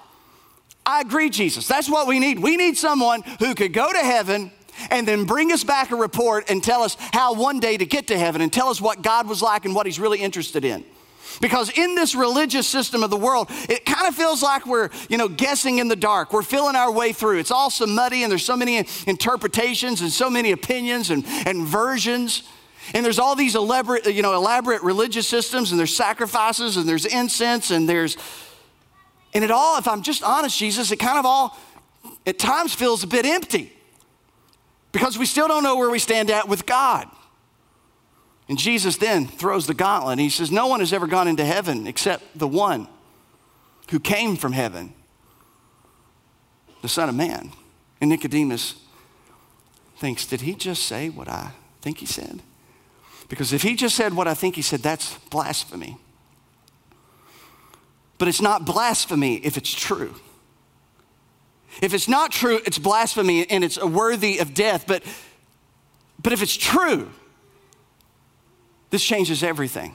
I 0.86 1.02
agree, 1.02 1.30
Jesus. 1.30 1.68
That's 1.68 1.90
what 1.90 2.08
we 2.08 2.20
need. 2.20 2.40
We 2.40 2.58
need 2.58 2.78
someone 2.78 3.22
who 3.40 3.56
could 3.56 3.74
go 3.74 3.92
to 3.92 4.00
heaven 4.00 4.52
and 4.90 5.08
then 5.08 5.26
bring 5.26 5.52
us 5.52 5.64
back 5.64 5.92
a 5.92 5.96
report 5.96 6.50
and 6.50 6.64
tell 6.64 6.84
us 6.84 6.96
how 7.14 7.34
one 7.34 7.60
day 7.60 7.78
to 7.78 7.86
get 7.86 8.08
to 8.08 8.18
heaven 8.18 8.42
and 8.42 8.52
tell 8.52 8.70
us 8.70 8.80
what 8.80 9.02
God 9.02 9.28
was 9.28 9.42
like 9.42 9.66
and 9.66 9.76
what 9.76 9.86
He's 9.86 10.00
really 10.00 10.20
interested 10.20 10.64
in. 10.64 10.86
Because 11.42 11.70
in 11.78 11.96
this 11.96 12.16
religious 12.16 12.68
system 12.68 13.04
of 13.04 13.10
the 13.10 13.18
world, 13.18 13.48
it 13.70 13.86
kind 13.86 14.08
of 14.08 14.16
feels 14.16 14.42
like 14.42 14.66
we're, 14.66 14.90
you 15.10 15.18
know, 15.18 15.28
guessing 15.28 15.80
in 15.80 15.88
the 15.88 15.96
dark. 15.96 16.34
We're 16.34 16.44
feeling 16.44 16.76
our 16.76 16.92
way 16.92 17.14
through. 17.14 17.40
It's 17.40 17.52
all 17.52 17.70
so 17.70 17.86
muddy 17.86 18.24
and 18.24 18.32
there's 18.32 18.46
so 18.46 18.58
many 18.58 18.86
interpretations 19.08 20.02
and 20.02 20.12
so 20.12 20.30
many 20.30 20.52
opinions 20.52 21.10
and, 21.10 21.26
and 21.46 21.66
versions. 21.66 22.44
And 22.94 23.06
there's 23.06 23.20
all 23.20 23.36
these 23.36 23.56
elaborate, 23.56 24.06
you 24.08 24.22
know, 24.22 24.34
elaborate 24.34 24.82
religious 24.82 25.28
systems 25.28 25.72
and 25.72 25.80
there's 25.80 25.96
sacrifices 25.96 26.78
and 26.78 26.88
there's 26.88 27.06
incense 27.06 27.72
and 27.72 27.88
there's, 27.88 28.18
and 29.34 29.44
it 29.44 29.52
all, 29.52 29.78
if 29.78 29.88
I'm 29.88 30.02
just 30.02 30.24
honest, 30.24 30.58
Jesus, 30.58 30.92
it 30.92 30.98
kind 30.98 31.20
of 31.20 31.26
all 31.26 31.58
at 32.26 32.40
times 32.40 32.74
feels 32.74 33.04
a 33.04 33.08
bit 33.08 33.26
empty 33.26 33.72
because 34.92 35.18
we 35.18 35.26
still 35.26 35.48
don't 35.48 35.64
know 35.64 35.78
where 35.78 35.90
we 35.90 36.00
stand 36.00 36.32
at 36.32 36.48
with 36.48 36.66
God. 36.66 37.08
And 38.50 38.58
Jesus 38.58 38.98
then 38.98 39.28
throws 39.28 39.68
the 39.68 39.76
gauntlet 39.76 40.14
and 40.14 40.22
he 40.22 40.30
says, 40.30 40.52
No 40.52 40.68
one 40.68 40.80
has 40.80 40.92
ever 40.92 41.06
gone 41.06 41.28
into 41.28 41.46
heaven 41.46 41.86
except 41.86 42.38
the 42.38 42.48
one 42.48 42.88
who 43.92 44.00
came 44.00 44.36
from 44.36 44.54
heaven, 44.54 44.94
the 46.82 46.90
Son 46.90 47.08
of 47.08 47.16
Man. 47.16 47.52
And 48.02 48.10
Nicodemus 48.10 48.76
thinks, 49.98 50.26
Did 50.26 50.42
he 50.42 50.56
just 50.56 50.84
say 50.84 51.10
what 51.10 51.30
I 51.30 51.52
think 51.82 52.00
he 52.00 52.08
said? 52.08 52.42
Because 53.30 53.54
if 53.54 53.62
he 53.62 53.76
just 53.76 53.96
said 53.96 54.16
what 54.16 54.28
I 54.28 54.34
think 54.34 54.56
he 54.56 54.64
said, 54.64 54.80
that's 54.80 55.16
blasphemy. 55.30 55.98
But 58.18 58.28
it's 58.28 58.42
not 58.42 58.66
blasphemy 58.66 59.36
if 59.36 59.56
it's 59.56 59.72
true. 59.72 60.16
If 61.82 61.94
it's 61.94 62.08
not 62.08 62.32
true, 62.32 62.60
it's 62.66 62.80
blasphemy 62.80 63.50
and 63.50 63.64
it's 63.64 63.82
worthy 63.82 64.40
of 64.40 64.56
death. 64.56 64.86
But, 64.88 65.04
but 66.22 66.34
if 66.34 66.42
it's 66.42 66.58
true, 66.58 67.12
this 68.90 69.04
changes 69.04 69.44
everything. 69.44 69.94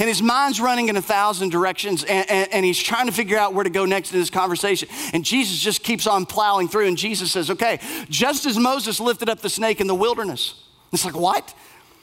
And 0.00 0.08
his 0.08 0.20
mind's 0.20 0.60
running 0.60 0.88
in 0.88 0.96
a 0.96 1.02
thousand 1.02 1.50
directions, 1.50 2.04
and, 2.04 2.28
and, 2.30 2.52
and, 2.52 2.64
he's 2.64 2.78
trying 2.78 3.06
to 3.06 3.12
figure 3.12 3.38
out 3.38 3.54
where 3.54 3.64
to 3.64 3.70
go 3.70 3.86
next 3.86 4.12
in 4.12 4.18
this 4.18 4.28
conversation. 4.28 4.86
And 5.14 5.24
Jesus 5.24 5.58
just 5.58 5.82
keeps 5.82 6.06
on 6.06 6.26
plowing 6.26 6.68
through, 6.68 6.88
and 6.88 6.98
Jesus 6.98 7.32
says, 7.32 7.48
Okay, 7.48 7.80
just 8.10 8.44
as 8.44 8.58
Moses 8.58 9.00
lifted 9.00 9.30
up 9.30 9.40
the 9.40 9.48
snake 9.48 9.80
in 9.80 9.86
the 9.86 9.94
wilderness. 9.94 10.62
It's 10.92 11.04
like, 11.04 11.16
what? 11.16 11.54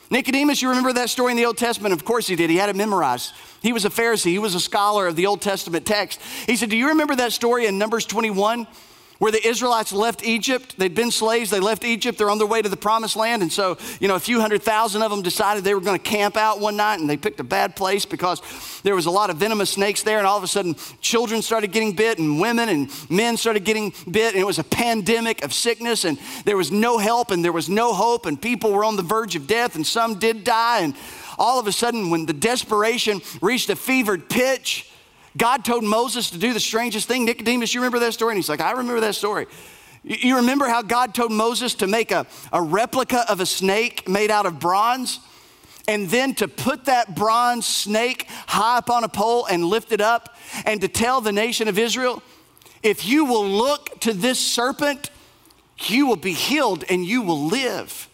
Nicodemus, 0.10 0.62
you 0.62 0.70
remember 0.70 0.94
that 0.94 1.10
story 1.10 1.32
in 1.32 1.38
the 1.38 1.46
Old 1.46 1.58
Testament? 1.58 1.94
Of 1.94 2.06
course 2.06 2.28
he 2.28 2.36
did. 2.36 2.50
He 2.50 2.58
had 2.58 2.70
it 2.70 2.76
memorized. 2.76 3.34
He 3.62 3.74
was 3.74 3.86
a 3.86 3.90
Pharisee, 3.90 4.32
he 4.32 4.40
was 4.40 4.56
a 4.56 4.60
scholar 4.60 5.08
of 5.08 5.16
the 5.16 5.26
Old 5.26 5.42
Testament 5.42 5.86
text. 5.86 6.22
He 6.46 6.56
said, 6.56 6.70
Do 6.70 6.78
you 6.78 6.90
remember 6.90 7.16
that 7.16 7.32
story 7.32 7.66
in 7.66 7.78
Numbers 7.78 8.06
21? 8.06 8.68
Where 9.20 9.32
the 9.32 9.46
Israelites 9.48 9.92
left 9.94 10.26
Egypt. 10.26 10.76
They'd 10.78 10.96
been 10.96 11.12
slaves, 11.12 11.50
they 11.50 11.60
left 11.60 11.84
Egypt, 11.84 12.18
they're 12.18 12.30
on 12.30 12.38
their 12.38 12.48
way 12.48 12.62
to 12.62 12.70
the 12.70 12.78
promised 12.78 13.16
land. 13.16 13.42
And 13.42 13.52
so, 13.52 13.78
you 14.00 14.08
know, 14.08 14.16
a 14.16 14.20
few 14.20 14.42
hundred 14.42 14.62
thousand 14.62 15.02
of 15.02 15.12
them 15.12 15.22
decided 15.22 15.64
they 15.64 15.74
were 15.74 15.82
going 15.82 15.98
to 15.98 16.04
camp 16.04 16.36
out 16.38 16.60
one 16.60 16.76
night 16.76 17.00
and 17.00 17.10
they 17.10 17.18
picked 17.18 17.40
a 17.40 17.44
bad 17.44 17.76
place 17.76 18.06
because 18.06 18.42
there 18.84 18.96
was 18.96 19.06
a 19.06 19.12
lot 19.12 19.30
of 19.30 19.38
venomous 19.38 19.72
snakes 19.72 20.04
there. 20.04 20.18
And 20.18 20.28
all 20.28 20.38
of 20.38 20.44
a 20.44 20.48
sudden, 20.48 20.76
children 21.02 21.42
started 21.42 21.72
getting 21.72 21.94
bit 21.94 22.20
and 22.20 22.40
women 22.40 22.70
and 22.70 22.92
men 23.10 23.38
started 23.38 23.64
getting 23.64 23.94
bit. 24.10 24.34
And 24.34 24.42
it 24.42 24.46
was 24.46 24.60
a 24.60 24.64
pandemic 24.64 25.44
of 25.44 25.54
sickness 25.54 26.06
and 26.06 26.20
there 26.44 26.58
was 26.58 26.72
no 26.72 26.98
help 26.98 27.32
and 27.32 27.44
there 27.44 27.54
was 27.54 27.70
no 27.70 27.94
hope. 27.94 28.26
And 28.26 28.42
people 28.42 28.72
were 28.72 28.84
on 28.84 28.96
the 28.96 29.04
verge 29.04 29.36
of 29.36 29.48
death 29.48 29.76
and 29.76 29.86
some 29.86 30.20
did 30.20 30.44
die. 30.44 30.82
And 30.82 30.96
all 31.38 31.60
of 31.60 31.68
a 31.68 31.72
sudden, 31.72 32.10
when 32.10 32.26
the 32.26 32.34
desperation 32.34 33.22
reached 33.42 33.70
a 33.70 33.76
fevered 33.76 34.30
pitch, 34.30 34.90
God 35.38 35.66
told 35.66 35.84
Moses 35.84 36.30
to 36.32 36.38
do 36.38 36.54
the 36.54 36.60
strangest 36.60 37.08
thing. 37.08 37.26
Nicodemus, 37.26 37.74
you 37.74 37.82
remember 37.82 38.00
that 38.00 38.14
story? 38.14 38.34
And 38.34 38.38
he's 38.38 38.50
like, 38.50 38.62
I 38.62 38.72
remember 38.72 39.02
that 39.02 39.16
story. 39.16 39.48
You 40.04 40.38
remember 40.38 40.68
how 40.68 40.82
God 40.82 41.16
told 41.16 41.32
Moses 41.32 41.74
to 41.76 41.88
make 41.88 42.12
a, 42.12 42.28
a 42.54 42.62
replica 42.62 43.26
of 43.30 43.40
a 43.40 43.46
snake 43.46 44.08
made 44.08 44.32
out 44.32 44.46
of 44.46 44.60
bronze? 44.60 45.20
And 45.88 46.10
then 46.10 46.36
to 46.36 46.48
put 46.48 46.86
that 46.86 47.16
bronze 47.16 47.66
snake 47.66 48.28
high 48.48 48.78
up 48.78 48.90
on 48.90 49.04
a 49.04 49.10
pole 49.10 49.46
and 49.46 49.66
lift 49.66 49.92
it 49.92 50.02
up, 50.02 50.36
and 50.66 50.82
to 50.82 50.88
tell 50.88 51.22
the 51.22 51.32
nation 51.32 51.68
of 51.68 51.78
Israel, 51.78 52.24
if 52.82 53.06
you 53.06 53.26
will 53.26 53.46
look 53.48 54.00
to 54.02 54.14
this 54.14 54.40
serpent, 54.40 55.10
you 55.88 56.08
will 56.08 56.16
be 56.16 56.34
healed 56.34 56.84
and 56.90 57.06
you 57.06 57.22
will 57.22 57.48
live. 57.48 58.10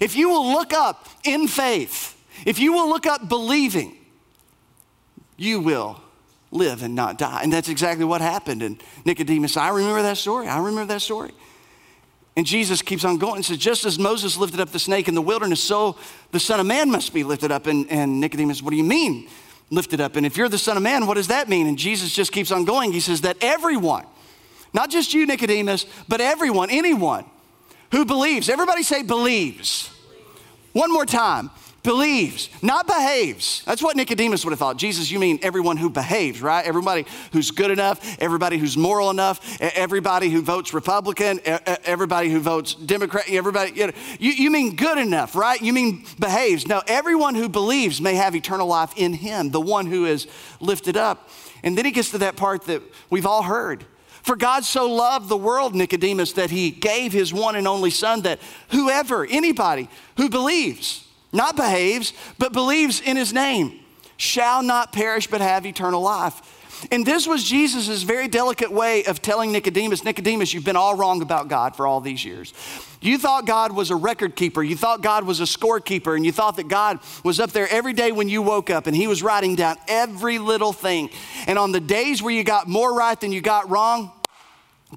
If 0.00 0.16
you 0.16 0.28
will 0.30 0.52
look 0.52 0.72
up 0.72 1.08
in 1.24 1.48
faith, 1.48 2.16
if 2.46 2.58
you 2.58 2.72
will 2.72 2.88
look 2.88 3.06
up 3.06 3.28
believing, 3.28 3.96
you 5.36 5.60
will 5.60 6.00
live 6.52 6.82
and 6.82 6.94
not 6.94 7.18
die. 7.18 7.40
And 7.42 7.52
that's 7.52 7.68
exactly 7.68 8.04
what 8.04 8.20
happened. 8.20 8.62
And 8.62 8.80
Nicodemus, 9.04 9.56
I 9.56 9.70
remember 9.70 10.02
that 10.02 10.18
story. 10.18 10.46
I 10.46 10.58
remember 10.58 10.84
that 10.86 11.00
story. 11.00 11.32
And 12.36 12.46
Jesus 12.46 12.80
keeps 12.80 13.04
on 13.04 13.18
going 13.18 13.36
and 13.36 13.44
says, 13.44 13.58
just 13.58 13.84
as 13.84 13.98
Moses 13.98 14.36
lifted 14.36 14.60
up 14.60 14.70
the 14.70 14.78
snake 14.78 15.08
in 15.08 15.14
the 15.14 15.22
wilderness, 15.22 15.62
so 15.62 15.98
the 16.30 16.40
Son 16.40 16.60
of 16.60 16.66
Man 16.66 16.90
must 16.90 17.12
be 17.12 17.24
lifted 17.24 17.50
up. 17.50 17.66
And, 17.66 17.90
and 17.90 18.20
Nicodemus, 18.20 18.62
what 18.62 18.70
do 18.70 18.76
you 18.76 18.84
mean 18.84 19.28
lifted 19.70 20.00
up? 20.00 20.16
And 20.16 20.24
if 20.24 20.36
you're 20.36 20.48
the 20.48 20.58
Son 20.58 20.76
of 20.76 20.82
Man, 20.82 21.06
what 21.06 21.14
does 21.14 21.28
that 21.28 21.48
mean? 21.48 21.66
And 21.66 21.78
Jesus 21.78 22.14
just 22.14 22.32
keeps 22.32 22.50
on 22.50 22.64
going. 22.64 22.92
He 22.92 23.00
says 23.00 23.22
that 23.22 23.36
everyone, 23.40 24.06
not 24.72 24.90
just 24.90 25.12
you, 25.12 25.26
Nicodemus, 25.26 25.84
but 26.08 26.20
everyone, 26.20 26.70
anyone 26.70 27.24
who 27.90 28.04
believes, 28.04 28.48
everybody 28.48 28.82
say 28.82 29.02
believes. 29.02 29.90
One 30.72 30.90
more 30.90 31.04
time 31.04 31.50
believes, 31.82 32.48
not 32.62 32.86
behaves. 32.86 33.62
That's 33.64 33.82
what 33.82 33.96
Nicodemus 33.96 34.44
would 34.44 34.52
have 34.52 34.58
thought. 34.58 34.76
Jesus, 34.76 35.10
you 35.10 35.18
mean 35.18 35.38
everyone 35.42 35.76
who 35.76 35.90
behaves, 35.90 36.40
right? 36.40 36.64
Everybody 36.64 37.06
who's 37.32 37.50
good 37.50 37.70
enough, 37.70 38.18
everybody 38.20 38.58
who's 38.58 38.76
moral 38.76 39.10
enough, 39.10 39.60
everybody 39.60 40.30
who 40.30 40.42
votes 40.42 40.72
Republican, 40.72 41.40
everybody 41.44 42.30
who 42.30 42.40
votes 42.40 42.74
Democrat, 42.74 43.24
everybody, 43.28 43.72
you, 43.72 43.86
know, 43.88 43.92
you, 44.18 44.30
you 44.30 44.50
mean 44.50 44.76
good 44.76 44.98
enough, 44.98 45.34
right? 45.34 45.60
You 45.60 45.72
mean 45.72 46.04
behaves. 46.18 46.68
No, 46.68 46.82
everyone 46.86 47.34
who 47.34 47.48
believes 47.48 48.00
may 48.00 48.14
have 48.14 48.36
eternal 48.36 48.66
life 48.66 48.92
in 48.96 49.12
him, 49.12 49.50
the 49.50 49.60
one 49.60 49.86
who 49.86 50.06
is 50.06 50.28
lifted 50.60 50.96
up. 50.96 51.28
And 51.64 51.76
then 51.76 51.84
he 51.84 51.90
gets 51.90 52.10
to 52.10 52.18
that 52.18 52.36
part 52.36 52.62
that 52.64 52.82
we've 53.10 53.26
all 53.26 53.42
heard. 53.42 53.84
For 54.22 54.36
God 54.36 54.64
so 54.64 54.88
loved 54.88 55.28
the 55.28 55.36
world, 55.36 55.74
Nicodemus, 55.74 56.34
that 56.34 56.50
he 56.50 56.70
gave 56.70 57.12
his 57.12 57.34
one 57.34 57.56
and 57.56 57.66
only 57.66 57.90
Son, 57.90 58.22
that 58.22 58.38
whoever, 58.70 59.26
anybody 59.26 59.88
who 60.16 60.28
believes, 60.28 61.08
not 61.32 61.56
behaves, 61.56 62.12
but 62.38 62.52
believes 62.52 63.00
in 63.00 63.16
his 63.16 63.32
name, 63.32 63.80
shall 64.16 64.62
not 64.62 64.92
perish 64.92 65.26
but 65.26 65.40
have 65.40 65.66
eternal 65.66 66.02
life. 66.02 66.40
And 66.90 67.06
this 67.06 67.26
was 67.26 67.44
Jesus' 67.44 68.02
very 68.02 68.26
delicate 68.26 68.72
way 68.72 69.04
of 69.04 69.22
telling 69.22 69.52
Nicodemus 69.52 70.04
Nicodemus, 70.04 70.52
you've 70.52 70.64
been 70.64 70.76
all 70.76 70.96
wrong 70.96 71.22
about 71.22 71.48
God 71.48 71.76
for 71.76 71.86
all 71.86 72.00
these 72.00 72.24
years. 72.24 72.52
You 73.00 73.18
thought 73.18 73.46
God 73.46 73.72
was 73.72 73.90
a 73.90 73.96
record 73.96 74.34
keeper, 74.34 74.62
you 74.62 74.76
thought 74.76 75.00
God 75.00 75.24
was 75.24 75.40
a 75.40 75.44
scorekeeper, 75.44 76.16
and 76.16 76.24
you 76.26 76.32
thought 76.32 76.56
that 76.56 76.68
God 76.68 76.98
was 77.24 77.38
up 77.38 77.50
there 77.50 77.68
every 77.68 77.92
day 77.92 78.10
when 78.10 78.28
you 78.28 78.42
woke 78.42 78.70
up 78.70 78.86
and 78.86 78.96
He 78.96 79.06
was 79.06 79.22
writing 79.22 79.54
down 79.54 79.76
every 79.86 80.38
little 80.38 80.72
thing. 80.72 81.10
And 81.46 81.58
on 81.58 81.72
the 81.72 81.80
days 81.80 82.22
where 82.22 82.34
you 82.34 82.42
got 82.42 82.68
more 82.68 82.94
right 82.94 83.20
than 83.20 83.32
you 83.32 83.40
got 83.40 83.70
wrong, 83.70 84.12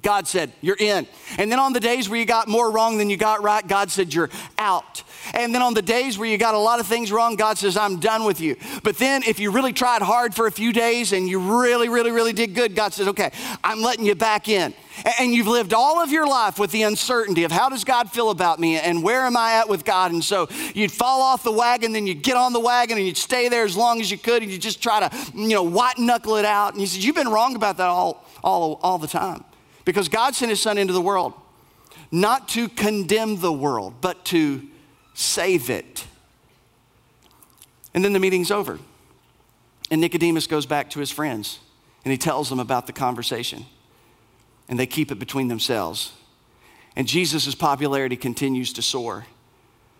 God 0.02 0.28
said, 0.28 0.52
You're 0.60 0.76
in. 0.78 1.06
And 1.38 1.50
then 1.50 1.58
on 1.58 1.72
the 1.72 1.80
days 1.80 2.08
where 2.08 2.18
you 2.18 2.26
got 2.26 2.48
more 2.48 2.70
wrong 2.70 2.98
than 2.98 3.08
you 3.08 3.16
got 3.16 3.42
right, 3.42 3.66
God 3.66 3.90
said, 3.90 4.12
You're 4.12 4.30
out. 4.58 5.02
And 5.34 5.54
then 5.54 5.62
on 5.62 5.74
the 5.74 5.82
days 5.82 6.18
where 6.18 6.28
you 6.28 6.38
got 6.38 6.54
a 6.54 6.58
lot 6.58 6.80
of 6.80 6.86
things 6.86 7.10
wrong, 7.10 7.36
God 7.36 7.58
says, 7.58 7.76
I'm 7.76 7.98
done 7.98 8.24
with 8.24 8.40
you. 8.40 8.56
But 8.82 8.98
then 8.98 9.22
if 9.22 9.40
you 9.40 9.50
really 9.50 9.72
tried 9.72 10.02
hard 10.02 10.34
for 10.34 10.46
a 10.46 10.52
few 10.52 10.72
days 10.72 11.12
and 11.12 11.28
you 11.28 11.40
really, 11.40 11.88
really, 11.88 12.10
really 12.10 12.32
did 12.32 12.54
good, 12.54 12.74
God 12.74 12.92
says, 12.92 13.08
Okay, 13.08 13.30
I'm 13.64 13.80
letting 13.80 14.04
you 14.04 14.14
back 14.14 14.48
in. 14.48 14.74
And 15.18 15.32
you've 15.32 15.46
lived 15.46 15.74
all 15.74 16.00
of 16.00 16.10
your 16.10 16.26
life 16.26 16.58
with 16.58 16.70
the 16.70 16.82
uncertainty 16.82 17.44
of 17.44 17.52
how 17.52 17.68
does 17.68 17.84
God 17.84 18.10
feel 18.10 18.30
about 18.30 18.58
me 18.58 18.78
and 18.78 19.02
where 19.02 19.22
am 19.22 19.36
I 19.36 19.54
at 19.54 19.68
with 19.68 19.84
God? 19.84 20.12
And 20.12 20.24
so 20.24 20.48
you'd 20.74 20.92
fall 20.92 21.20
off 21.20 21.42
the 21.42 21.52
wagon, 21.52 21.92
then 21.92 22.06
you'd 22.06 22.22
get 22.22 22.36
on 22.36 22.52
the 22.52 22.60
wagon 22.60 22.96
and 22.96 23.06
you'd 23.06 23.16
stay 23.16 23.48
there 23.48 23.64
as 23.64 23.76
long 23.76 24.00
as 24.00 24.10
you 24.10 24.16
could 24.16 24.42
and 24.42 24.50
you 24.50 24.58
just 24.58 24.82
try 24.82 25.06
to, 25.06 25.16
you 25.34 25.48
know, 25.48 25.62
white 25.62 25.98
knuckle 25.98 26.36
it 26.36 26.44
out. 26.44 26.72
And 26.72 26.80
he 26.80 26.86
says, 26.86 27.04
You've 27.04 27.16
been 27.16 27.28
wrong 27.28 27.56
about 27.56 27.76
that 27.78 27.88
all, 27.88 28.24
all, 28.42 28.78
all 28.82 28.98
the 28.98 29.08
time. 29.08 29.44
Because 29.86 30.10
God 30.10 30.34
sent 30.34 30.50
his 30.50 30.60
son 30.60 30.76
into 30.76 30.92
the 30.92 31.00
world 31.00 31.32
not 32.10 32.48
to 32.50 32.68
condemn 32.68 33.40
the 33.40 33.52
world, 33.52 33.94
but 34.00 34.24
to 34.26 34.62
save 35.14 35.70
it. 35.70 36.04
And 37.94 38.04
then 38.04 38.12
the 38.12 38.20
meeting's 38.20 38.50
over. 38.50 38.78
And 39.90 40.00
Nicodemus 40.00 40.46
goes 40.46 40.66
back 40.66 40.90
to 40.90 41.00
his 41.00 41.10
friends 41.10 41.60
and 42.04 42.12
he 42.12 42.18
tells 42.18 42.50
them 42.50 42.60
about 42.60 42.86
the 42.86 42.92
conversation. 42.92 43.64
And 44.68 44.78
they 44.78 44.86
keep 44.86 45.10
it 45.10 45.18
between 45.18 45.48
themselves. 45.48 46.12
And 46.96 47.06
Jesus' 47.06 47.54
popularity 47.54 48.16
continues 48.16 48.72
to 48.74 48.82
soar. 48.82 49.26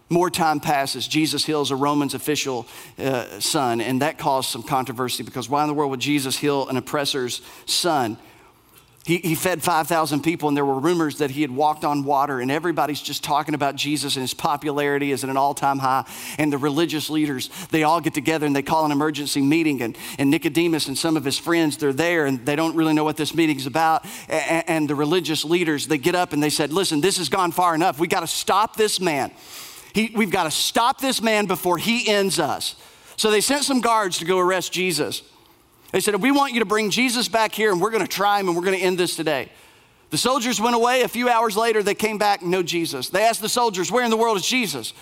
More 0.09 0.31
time 0.31 0.61
passes. 0.61 1.07
Jesus 1.07 1.45
heals 1.45 1.71
a 1.71 1.77
Roman's 1.77 2.15
official 2.15 2.67
uh, 2.99 3.41
son, 3.41 3.81
and 3.81 4.03
that 4.03 4.19
caused 4.19 4.51
some 4.51 4.63
controversy 4.63 5.25
because 5.25 5.49
why 5.49 5.63
in 5.63 5.69
the 5.69 5.75
world 5.75 5.91
would 5.91 6.01
Jesus 6.01 6.37
heal 6.37 6.69
an 6.69 6.77
oppressor's 6.77 7.43
son? 7.67 8.17
He, 9.07 9.19
he 9.19 9.35
fed 9.37 9.63
5,000 9.63 10.23
people, 10.23 10.49
and 10.49 10.57
there 10.57 10.65
were 10.65 10.81
rumors 10.81 11.19
that 11.19 11.31
he 11.31 11.41
had 11.41 11.53
walked 11.53 11.85
on 11.85 12.03
water, 12.03 12.41
and 12.41 12.51
everybody's 12.51 13.01
just 13.01 13.23
talking 13.23 13.55
about 13.55 13.77
Jesus, 13.77 14.17
and 14.17 14.23
his 14.23 14.35
popularity 14.35 15.13
is 15.13 15.23
at 15.23 15.31
an 15.31 15.37
all 15.37 15.55
time 15.55 15.79
high. 15.79 16.05
And 16.39 16.53
the 16.53 16.59
religious 16.59 17.09
leaders, 17.09 17.49
they 17.71 17.85
all 17.85 18.01
get 18.01 18.15
together 18.15 18.47
and 18.47 18.57
they 18.57 18.63
call 18.63 18.85
an 18.85 18.91
emergency 18.91 19.41
meeting. 19.41 19.81
And, 19.81 19.97
and 20.19 20.29
Nicodemus 20.29 20.89
and 20.89 20.99
some 20.99 21.17
of 21.17 21.25
his 21.25 21.39
friends, 21.39 21.77
they're 21.77 21.93
there, 21.93 22.27
and 22.27 22.45
they 22.45 22.57
don't 22.57 22.75
really 22.75 22.95
know 22.95 23.05
what 23.05 23.17
this 23.17 23.33
meeting's 23.33 23.67
about. 23.67 24.05
And, 24.29 24.65
and 24.69 24.91
the 24.91 24.97
religious 24.97 25.45
leaders, 25.45 25.87
they 25.87 25.99
get 25.99 26.17
up 26.17 26.33
and 26.33 26.43
they 26.43 26.51
said, 26.51 26.73
Listen, 26.73 27.01
this 27.01 27.19
has 27.19 27.29
gone 27.29 27.53
far 27.53 27.77
enough. 27.77 28.01
We 28.01 28.09
got 28.09 28.21
to 28.21 28.27
stop 28.27 28.75
this 28.75 28.99
man. 28.99 29.31
He, 29.95 30.11
we've 30.17 30.33
got 30.33 30.45
to 30.45 30.51
stop 30.51 31.01
this 31.01 31.23
man 31.23 31.47
before 31.47 31.79
he 31.79 32.09
ends 32.09 32.41
us. 32.41 32.75
So 33.17 33.31
they 33.31 33.41
sent 33.41 33.63
some 33.63 33.81
guards 33.81 34.19
to 34.19 34.25
go 34.25 34.41
arrest 34.41 34.73
Jesus. 34.73 35.23
They 35.93 36.01
said, 36.01 36.15
We 36.17 36.31
want 36.31 36.53
you 36.53 36.61
to 36.61 36.67
bring 36.67 36.91
Jesus 36.91 37.29
back 37.29 37.53
here 37.53 37.73
and 37.73 37.81
we're 37.81 37.91
going 37.91 38.07
to 38.07 38.11
try 38.11 38.41
him 38.41 38.49
and 38.49 38.57
we're 38.57 38.65
going 38.65 38.79
to 38.79 38.85
end 38.85 38.99
this 38.99 39.17
today. 39.17 39.51
The 40.11 40.19
soldiers 40.19 40.61
went 40.61 40.77
away. 40.77 41.03
A 41.03 41.09
few 41.09 41.29
hours 41.29 41.57
later, 41.57 41.83
they 41.83 41.95
came 41.95 42.19
back, 42.19 42.43
no 42.43 42.63
Jesus. 42.63 43.09
They 43.09 43.25
asked 43.25 43.41
the 43.41 43.49
soldiers, 43.49 43.91
Where 43.91 44.05
in 44.05 44.11
the 44.11 44.17
world 44.17 44.37
is 44.37 44.47
Jesus? 44.47 44.93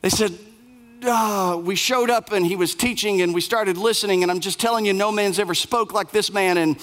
They 0.00 0.10
said, 0.10 0.36
oh, 1.04 1.58
We 1.58 1.76
showed 1.76 2.10
up 2.10 2.32
and 2.32 2.46
he 2.46 2.56
was 2.56 2.74
teaching 2.74 3.22
and 3.22 3.34
we 3.34 3.40
started 3.40 3.76
listening. 3.76 4.22
And 4.22 4.30
I'm 4.30 4.40
just 4.40 4.60
telling 4.60 4.84
you, 4.84 4.92
no 4.92 5.12
man's 5.12 5.38
ever 5.38 5.54
spoke 5.54 5.92
like 5.92 6.10
this 6.10 6.32
man. 6.32 6.58
And 6.58 6.78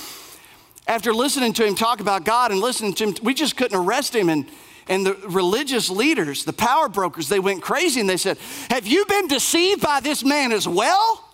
after 0.87 1.13
listening 1.13 1.53
to 1.53 1.65
him 1.65 1.75
talk 1.75 1.99
about 1.99 2.25
God 2.25 2.51
and 2.51 2.59
listening 2.59 2.93
to 2.95 3.05
him, 3.05 3.15
we 3.23 3.33
just 3.33 3.55
couldn't 3.55 3.77
arrest 3.77 4.15
him. 4.15 4.29
And, 4.29 4.47
and 4.87 5.05
the 5.05 5.13
religious 5.27 5.89
leaders, 5.89 6.45
the 6.45 6.53
power 6.53 6.89
brokers, 6.89 7.29
they 7.29 7.39
went 7.39 7.61
crazy 7.61 7.99
and 7.99 8.09
they 8.09 8.17
said, 8.17 8.37
Have 8.69 8.87
you 8.87 9.05
been 9.05 9.27
deceived 9.27 9.81
by 9.81 9.99
this 9.99 10.23
man 10.23 10.51
as 10.51 10.67
well? 10.67 11.28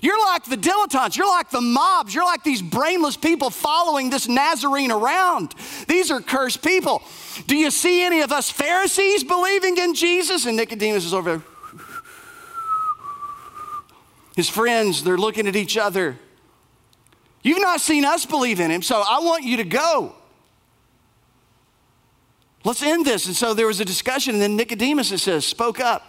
You're 0.00 0.18
like 0.18 0.44
the 0.44 0.56
dilettantes. 0.56 1.16
You're 1.16 1.28
like 1.28 1.50
the 1.50 1.60
mobs. 1.60 2.14
You're 2.14 2.24
like 2.24 2.44
these 2.44 2.62
brainless 2.62 3.16
people 3.16 3.50
following 3.50 4.10
this 4.10 4.28
Nazarene 4.28 4.90
around. 4.90 5.54
These 5.88 6.10
are 6.10 6.20
cursed 6.20 6.62
people. 6.62 7.02
Do 7.46 7.56
you 7.56 7.70
see 7.70 8.02
any 8.02 8.20
of 8.20 8.30
us 8.30 8.50
Pharisees 8.50 9.24
believing 9.24 9.76
in 9.76 9.94
Jesus? 9.94 10.46
And 10.46 10.56
Nicodemus 10.56 11.04
is 11.04 11.14
over 11.14 11.38
there. 11.38 11.46
His 14.36 14.48
friends, 14.48 15.02
they're 15.02 15.18
looking 15.18 15.48
at 15.48 15.56
each 15.56 15.76
other. 15.76 16.16
You've 17.42 17.60
not 17.60 17.80
seen 17.80 18.04
us 18.04 18.24
believe 18.24 18.60
in 18.60 18.70
him, 18.70 18.82
so 18.82 19.02
I 19.04 19.18
want 19.20 19.42
you 19.42 19.56
to 19.56 19.64
go. 19.64 20.14
Let's 22.64 22.82
end 22.82 23.04
this. 23.04 23.26
And 23.26 23.34
so 23.34 23.54
there 23.54 23.66
was 23.66 23.80
a 23.80 23.84
discussion, 23.84 24.34
and 24.34 24.42
then 24.42 24.54
Nicodemus, 24.54 25.10
it 25.10 25.18
says, 25.18 25.44
spoke 25.44 25.80
up. 25.80 26.04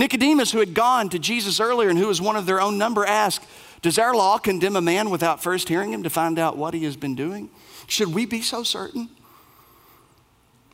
Nicodemus, 0.00 0.50
who 0.50 0.58
had 0.58 0.74
gone 0.74 1.10
to 1.10 1.18
Jesus 1.18 1.60
earlier 1.60 1.90
and 1.90 1.98
who 1.98 2.08
was 2.08 2.20
one 2.20 2.34
of 2.34 2.46
their 2.46 2.60
own 2.60 2.78
number, 2.78 3.04
asked, 3.04 3.46
Does 3.82 3.98
our 3.98 4.14
law 4.14 4.38
condemn 4.38 4.74
a 4.74 4.80
man 4.80 5.10
without 5.10 5.42
first 5.42 5.68
hearing 5.68 5.92
him 5.92 6.02
to 6.02 6.10
find 6.10 6.38
out 6.38 6.56
what 6.56 6.74
he 6.74 6.84
has 6.84 6.96
been 6.96 7.14
doing? 7.14 7.50
Should 7.86 8.14
we 8.14 8.24
be 8.24 8.40
so 8.40 8.62
certain? 8.62 9.10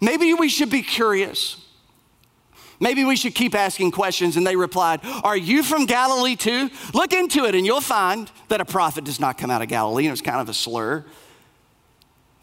Maybe 0.01 0.33
we 0.33 0.49
should 0.49 0.71
be 0.71 0.83
curious. 0.83 1.61
Maybe 2.79 3.05
we 3.05 3.17
should 3.17 3.35
keep 3.35 3.55
asking 3.55 3.91
questions. 3.91 4.37
And 4.37 4.47
they 4.47 4.55
replied, 4.55 5.01
Are 5.25 5.37
you 5.37 5.65
from 5.65 5.87
Galilee 5.87 6.37
too? 6.37 6.71
Look 6.95 7.13
into 7.13 7.47
it 7.47 7.55
and 7.55 7.67
you'll 7.67 7.81
find 7.81 8.31
that 8.49 8.61
a 8.61 8.65
prophet 8.65 9.05
does 9.05 9.19
not 9.19 9.39
come 9.39 9.51
out 9.51 9.61
of 9.61 9.69
Galilee. 9.69 10.05
And 10.05 10.09
it 10.09 10.13
was 10.13 10.23
kind 10.23 10.41
of 10.41 10.49
a 10.49 10.55
slur. 10.55 11.05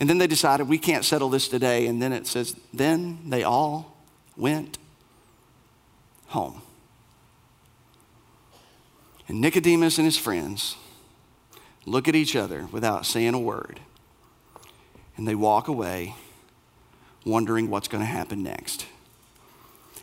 And 0.02 0.10
then 0.10 0.18
they 0.18 0.28
decided, 0.28 0.68
We 0.68 0.80
can't 0.80 1.06
settle 1.06 1.30
this 1.30 1.48
today. 1.48 1.86
And 1.86 2.02
then 2.02 2.12
it 2.12 2.28
says, 2.28 2.56
Then 2.74 3.30
they 3.30 3.44
all 3.44 3.96
went 4.36 4.80
home. 6.28 6.63
And 9.28 9.42
Nicodemus 9.42 9.98
and 9.98 10.06
his 10.06 10.18
friends 10.18 10.76
look 11.86 12.08
at 12.08 12.16
each 12.16 12.36
other 12.36 12.68
without 12.72 13.06
saying 13.06 13.34
a 13.34 13.40
word. 13.40 13.80
And 15.16 15.28
they 15.28 15.36
walk 15.36 15.68
away 15.68 16.16
wondering 17.26 17.70
what's 17.70 17.88
going 17.88 18.04
to 18.04 18.10
happen 18.10 18.44
next. 18.44 18.86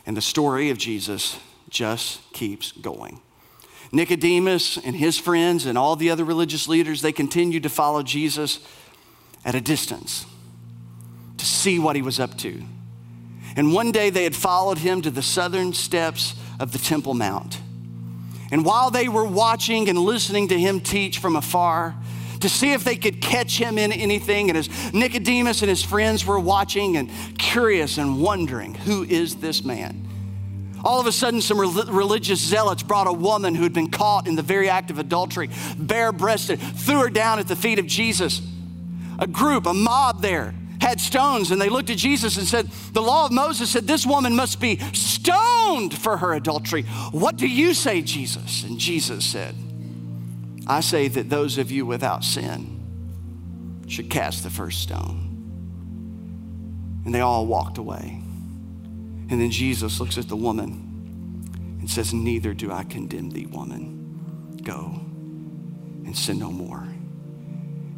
And 0.05 0.17
the 0.17 0.21
story 0.21 0.69
of 0.69 0.77
Jesus 0.77 1.39
just 1.69 2.31
keeps 2.33 2.71
going. 2.71 3.21
Nicodemus 3.91 4.77
and 4.77 4.95
his 4.95 5.17
friends 5.17 5.65
and 5.65 5.77
all 5.77 5.95
the 5.95 6.09
other 6.09 6.23
religious 6.23 6.67
leaders, 6.67 7.01
they 7.01 7.11
continued 7.11 7.63
to 7.63 7.69
follow 7.69 8.03
Jesus 8.03 8.65
at 9.43 9.53
a 9.53 9.61
distance 9.61 10.25
to 11.37 11.45
see 11.45 11.77
what 11.77 11.95
he 11.95 12.01
was 12.01 12.19
up 12.19 12.37
to. 12.37 12.63
And 13.55 13.73
one 13.73 13.91
day 13.91 14.09
they 14.09 14.23
had 14.23 14.35
followed 14.35 14.77
him 14.77 15.01
to 15.01 15.11
the 15.11 15.21
southern 15.21 15.73
steps 15.73 16.35
of 16.59 16.71
the 16.71 16.77
Temple 16.77 17.13
Mount. 17.13 17.59
And 18.51 18.65
while 18.65 18.91
they 18.91 19.07
were 19.07 19.25
watching 19.25 19.89
and 19.89 19.97
listening 19.97 20.49
to 20.49 20.59
him 20.59 20.81
teach 20.81 21.19
from 21.19 21.35
afar, 21.35 21.95
to 22.41 22.49
see 22.49 22.73
if 22.73 22.83
they 22.83 22.95
could 22.95 23.21
catch 23.21 23.57
him 23.57 23.77
in 23.77 23.91
anything, 23.91 24.49
and 24.49 24.57
as 24.57 24.93
Nicodemus 24.93 25.61
and 25.61 25.69
his 25.69 25.83
friends 25.83 26.25
were 26.25 26.39
watching 26.39 26.97
and 26.97 27.09
curious 27.37 27.97
and 27.97 28.19
wondering, 28.19 28.73
who 28.73 29.03
is 29.03 29.35
this 29.37 29.63
man? 29.63 30.07
All 30.83 30.99
of 30.99 31.05
a 31.05 31.11
sudden, 31.11 31.41
some 31.41 31.59
religious 31.59 32.39
zealots 32.39 32.81
brought 32.81 33.05
a 33.07 33.13
woman 33.13 33.53
who 33.53 33.61
had 33.61 33.73
been 33.73 33.91
caught 33.91 34.27
in 34.27 34.35
the 34.35 34.41
very 34.41 34.67
act 34.67 34.89
of 34.89 34.97
adultery, 34.97 35.51
bare 35.77 36.11
breasted, 36.11 36.59
threw 36.59 37.01
her 37.01 37.09
down 37.09 37.37
at 37.37 37.47
the 37.47 37.55
feet 37.55 37.77
of 37.77 37.85
Jesus. 37.85 38.41
A 39.19 39.27
group, 39.27 39.67
a 39.67 39.73
mob 39.73 40.23
there, 40.23 40.55
had 40.81 40.99
stones 40.99 41.51
and 41.51 41.61
they 41.61 41.69
looked 41.69 41.91
at 41.91 41.97
Jesus 41.97 42.37
and 42.37 42.47
said, 42.47 42.67
The 42.93 43.01
law 43.01 43.27
of 43.27 43.31
Moses 43.31 43.69
said 43.69 43.85
this 43.85 44.05
woman 44.05 44.35
must 44.35 44.59
be 44.59 44.79
stoned 44.93 45.97
for 45.97 46.17
her 46.17 46.33
adultery. 46.33 46.83
What 47.11 47.37
do 47.37 47.47
you 47.47 47.73
say, 47.75 48.01
Jesus? 48.01 48.63
And 48.63 48.79
Jesus 48.79 49.23
said, 49.23 49.55
I 50.67 50.79
say 50.81 51.07
that 51.07 51.29
those 51.29 51.57
of 51.57 51.71
you 51.71 51.85
without 51.85 52.23
sin 52.23 52.79
should 53.87 54.09
cast 54.09 54.43
the 54.43 54.49
first 54.49 54.81
stone. 54.81 55.27
And 57.05 57.13
they 57.13 57.21
all 57.21 57.45
walked 57.45 57.77
away. 57.77 58.19
And 59.29 59.39
then 59.39 59.51
Jesus 59.51 59.99
looks 59.99 60.17
at 60.17 60.27
the 60.27 60.35
woman 60.35 61.77
and 61.79 61.89
says, 61.89 62.13
Neither 62.13 62.53
do 62.53 62.71
I 62.71 62.83
condemn 62.83 63.29
thee, 63.29 63.45
woman. 63.45 64.59
Go 64.63 64.99
and 66.05 66.17
sin 66.17 66.39
no 66.39 66.51
more. 66.51 66.90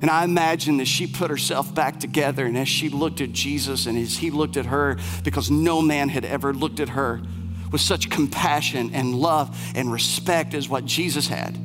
And 0.03 0.11
I 0.11 0.25
imagine 0.25 0.77
that 0.77 0.85
she 0.85 1.07
put 1.07 1.31
herself 1.31 1.73
back 1.73 1.97
together, 1.97 2.45
and 2.45 2.57
as 2.57 2.67
she 2.67 2.89
looked 2.89 3.21
at 3.21 3.31
Jesus 3.31 3.85
and 3.85 3.97
as 3.97 4.17
he 4.17 4.31
looked 4.31 4.57
at 4.57 4.65
her, 4.65 4.97
because 5.23 5.49
no 5.49 5.81
man 5.81 6.09
had 6.09 6.25
ever 6.25 6.53
looked 6.53 6.81
at 6.81 6.89
her 6.89 7.21
with 7.71 7.79
such 7.79 8.09
compassion 8.09 8.91
and 8.93 9.15
love 9.15 9.57
and 9.75 9.89
respect 9.89 10.55
as 10.55 10.67
what 10.67 10.83
Jesus 10.83 11.29
had, 11.29 11.57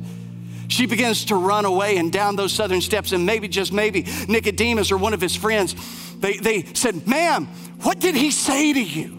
she 0.69 0.85
begins 0.85 1.25
to 1.25 1.35
run 1.35 1.65
away 1.65 1.97
and 1.97 2.13
down 2.13 2.37
those 2.37 2.53
southern 2.53 2.79
steps, 2.79 3.11
and 3.11 3.25
maybe, 3.25 3.49
just 3.49 3.73
maybe, 3.73 4.07
Nicodemus 4.29 4.89
or 4.89 4.95
one 4.95 5.13
of 5.13 5.19
his 5.19 5.35
friends, 5.35 5.75
they, 6.21 6.37
they 6.37 6.63
said, 6.73 7.05
Ma'am, 7.05 7.45
what 7.81 7.99
did 7.99 8.15
he 8.15 8.31
say 8.31 8.71
to 8.71 8.81
you? 8.81 9.17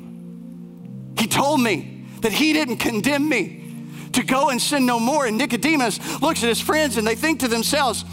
He 1.18 1.26
told 1.26 1.60
me 1.60 2.06
that 2.22 2.32
he 2.32 2.54
didn't 2.54 2.78
condemn 2.78 3.28
me 3.28 3.84
to 4.12 4.22
go 4.22 4.48
and 4.48 4.58
sin 4.62 4.86
no 4.86 4.98
more. 4.98 5.26
And 5.26 5.36
Nicodemus 5.36 6.22
looks 6.22 6.42
at 6.42 6.48
his 6.48 6.60
friends 6.60 6.96
and 6.96 7.06
they 7.06 7.16
think 7.16 7.40
to 7.40 7.48
themselves, 7.48 8.06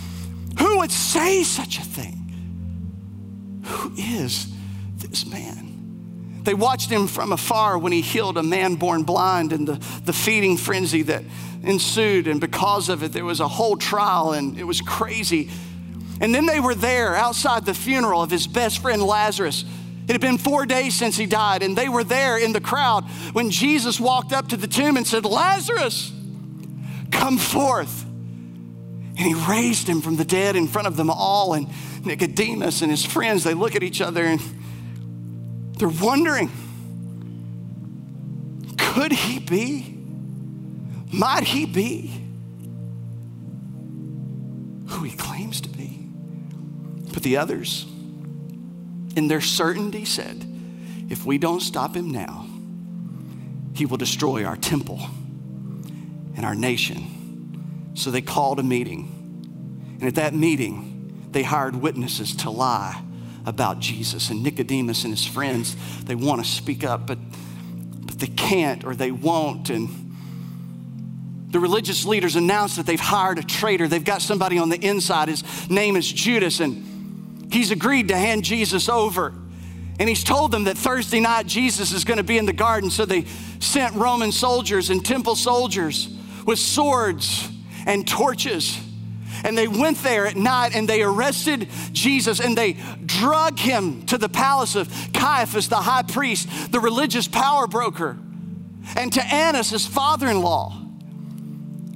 Who 0.60 0.80
would 0.80 0.91
say 0.91 1.43
such 1.43 1.80
a 1.80 1.84
thing? 1.84 3.62
Who 3.66 3.93
is 3.97 4.47
this 4.97 5.26
man? 5.26 6.41
They 6.43 6.53
watched 6.53 6.89
him 6.89 7.08
from 7.08 7.34
afar 7.34 7.78
when 7.78 7.91
he 7.91 8.01
healed 8.01 8.38
a 8.38 8.43
man 8.43 8.76
born 8.76 9.03
blind 9.03 9.51
and 9.51 9.68
the, 9.68 9.74
the 10.05 10.14
feeding 10.14 10.55
frenzy 10.55 11.01
that 11.03 11.24
ensued. 11.62 12.28
And 12.28 12.39
because 12.39 12.88
of 12.88 13.03
it, 13.03 13.12
there 13.12 13.26
was 13.26 13.41
a 13.41 13.47
whole 13.47 13.76
trial 13.76 14.32
and 14.32 14.58
it 14.58 14.64
was 14.64 14.80
crazy. 14.80 15.49
And 16.22 16.34
then 16.34 16.45
they 16.45 16.60
were 16.60 16.74
there 16.74 17.16
outside 17.16 17.66
the 17.66 17.74
funeral 17.74 18.24
of 18.24 18.32
his 18.32 18.47
best 18.47 18.82
friend 18.82 19.03
Lazarus. 19.03 19.66
It 20.08 20.14
had 20.14 20.22
been 20.22 20.38
four 20.38 20.66
days 20.66 20.95
since 20.95 21.18
he 21.18 21.26
died, 21.26 21.64
and 21.64 21.78
they 21.78 21.89
were 21.89 22.05
there 22.05 22.38
in 22.38 22.53
the 22.53 22.62
crowd 22.62 23.03
when 23.34 23.51
Jesus 23.51 23.99
walked 23.99 24.32
up 24.32 24.47
to 24.49 24.58
the 24.58 24.68
tomb 24.68 24.95
and 24.95 25.05
said, 25.05 25.26
Lazarus, 25.26 26.14
come 27.12 27.38
forth. 27.38 28.05
And 29.18 29.26
he 29.26 29.34
raised 29.34 29.88
him 29.88 30.01
from 30.01 30.15
the 30.15 30.26
dead 30.26 30.55
in 30.55 30.68
front 30.68 30.88
of 30.88 30.95
them 30.95 31.09
all. 31.09 31.53
And 31.53 31.68
Nicodemus 32.05 32.82
and 32.82 32.91
his 32.91 33.03
friends, 33.03 33.43
they 33.43 33.53
look 33.53 33.76
at 33.76 33.84
each 33.84 33.99
other 33.99 34.24
and 34.24 34.39
they're 35.78 35.89
wondering 35.89 36.51
could 38.78 39.11
he 39.11 39.38
be? 39.38 39.95
Might 41.11 41.43
he 41.43 41.68
be 41.68 42.11
who 44.88 45.03
he 45.03 45.15
claims 45.15 45.61
to 45.61 45.70
be? 45.70 46.09
But 47.13 47.22
the 47.22 47.38
others, 47.38 47.86
in 49.15 49.28
their 49.28 49.41
certainty, 49.41 50.03
said, 50.03 50.43
if 51.09 51.26
we 51.26 51.38
don't 51.38 51.59
stop 51.59 51.95
him 51.95 52.11
now, 52.11 52.47
he 53.76 53.86
will 53.86 53.97
destroy 53.97 54.43
our 54.45 54.57
temple 54.57 54.99
and 56.36 56.43
our 56.43 56.55
nation. 56.55 57.16
So 57.98 58.12
they 58.12 58.22
called 58.22 58.60
a 58.60 58.64
meeting. 58.64 59.98
And 60.00 60.04
at 60.04 60.16
that 60.16 60.36
meeting, 60.36 61.28
they 61.32 61.41
hired 61.41 61.76
witnesses 61.76 62.36
to 62.38 62.52
lie 62.52 63.02
about 63.43 63.80
Jesus. 63.80 64.30
And 64.30 64.43
Nicodemus 64.43 65.04
and 65.04 65.12
his 65.12 65.26
friends, 65.26 65.76
they 66.04 66.14
want 66.14 66.43
to 66.43 66.48
speak 66.48 66.84
up, 66.84 67.08
but, 67.08 67.18
but 68.06 68.20
they 68.20 68.28
can't 68.28 68.86
or 68.86 68.95
they 68.95 69.10
won't. 69.10 69.72
And 69.72 69.89
the 71.50 71.60
religious 71.60 72.06
leaders 72.06 72.36
announced 72.36 72.76
that 72.76 72.86
they've 72.86 73.00
hired 73.00 73.39
a 73.39 73.43
traitor. 73.43 73.88
They've 73.88 74.04
got 74.06 74.22
somebody 74.22 74.60
on 74.60 74.70
the 74.70 74.78
inside. 74.78 75.28
His 75.28 75.68
name 75.68 75.95
is 75.95 76.12
Judas, 76.12 76.60
and 76.60 77.52
he's 77.52 77.72
agreed 77.72 78.10
to 78.10 78.16
hand 78.16 78.43
Jesus 78.43 78.89
over. 78.89 79.34
And 80.00 80.08
he's 80.08 80.24
told 80.24 80.52
them 80.52 80.66
that 80.66 80.78
Thursday 80.78 81.20
night 81.20 81.48
Jesus 81.48 81.93
is 81.93 82.04
going 82.04 82.18
to 82.18 82.24
be 82.24 82.38
in 82.38 82.45
the 82.45 82.54
garden. 82.54 82.91
So 82.91 83.06
they 83.06 83.26
sent 83.60 83.95
Roman 83.95 84.32
soldiers 84.32 84.91
and 84.91 85.04
temple 85.04 85.36
soldiers 85.36 86.16
with 86.45 86.60
swords 86.60 87.50
and 87.88 88.08
torches. 88.08 88.80
And 89.44 89.58
they 89.58 89.68
went 89.68 89.98
there 90.04 90.28
at 90.28 90.36
night 90.36 90.76
and 90.76 90.88
they 90.88 91.02
arrested 91.02 91.70
Jesus 91.94 92.40
and 92.40 92.56
they 92.56 92.74
drug 93.06 93.58
him 93.58 94.06
to 94.08 94.18
the 94.18 94.30
palace 94.30 94.76
of 94.76 94.90
Caiaphas, 95.14 95.70
the 95.70 95.78
high 95.78 96.04
priest, 96.04 96.72
the 96.72 96.80
religious 96.80 97.28
power 97.28 97.66
broker, 97.66 98.18
and 98.96 99.12
to 99.14 99.24
Annas, 99.24 99.70
his 99.70 99.88
father 99.88 100.28
in 100.28 100.42
law. 100.42 100.80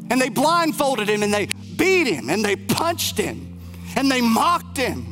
And 0.10 0.20
they 0.20 0.30
blindfolded 0.30 1.10
him 1.10 1.24
and 1.24 1.34
they 1.34 1.48
beat 1.76 2.08
him 2.08 2.30
and 2.30 2.44
they 2.44 2.56
punched 2.56 3.18
him 3.18 3.60
and 3.96 4.10
they 4.10 4.22
mocked 4.22 4.78
him. 4.78 5.12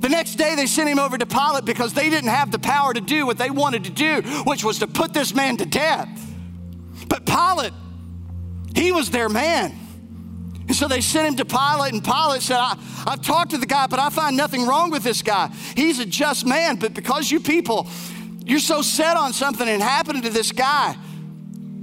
The 0.00 0.08
next 0.08 0.34
day, 0.34 0.56
they 0.56 0.66
sent 0.66 0.88
him 0.88 0.98
over 0.98 1.16
to 1.16 1.26
Pilate 1.26 1.64
because 1.64 1.94
they 1.94 2.10
didn't 2.10 2.30
have 2.30 2.50
the 2.50 2.58
power 2.58 2.92
to 2.92 3.00
do 3.00 3.24
what 3.24 3.38
they 3.38 3.50
wanted 3.50 3.84
to 3.84 3.90
do, 3.90 4.22
which 4.44 4.64
was 4.64 4.80
to 4.80 4.88
put 4.88 5.12
this 5.14 5.32
man 5.32 5.58
to 5.58 5.64
death. 5.64 6.08
But 7.06 7.24
Pilate, 7.24 7.72
he 8.74 8.92
was 8.92 9.10
their 9.10 9.28
man. 9.28 9.78
And 10.68 10.76
so 10.76 10.88
they 10.88 11.00
sent 11.00 11.28
him 11.28 11.36
to 11.36 11.44
Pilate, 11.44 11.92
and 11.92 12.04
Pilate 12.04 12.42
said, 12.42 12.56
I, 12.56 12.76
have 13.08 13.22
talked 13.22 13.50
to 13.50 13.58
the 13.58 13.66
guy, 13.66 13.86
but 13.88 13.98
I 13.98 14.10
find 14.10 14.36
nothing 14.36 14.66
wrong 14.66 14.90
with 14.90 15.02
this 15.02 15.22
guy. 15.22 15.48
He's 15.76 15.98
a 15.98 16.06
just 16.06 16.46
man, 16.46 16.76
but 16.76 16.94
because 16.94 17.30
you 17.30 17.40
people, 17.40 17.88
you're 18.44 18.60
so 18.60 18.80
set 18.80 19.16
on 19.16 19.32
something 19.32 19.68
and 19.68 19.82
happening 19.82 20.22
to 20.22 20.30
this 20.30 20.52
guy, 20.52 20.96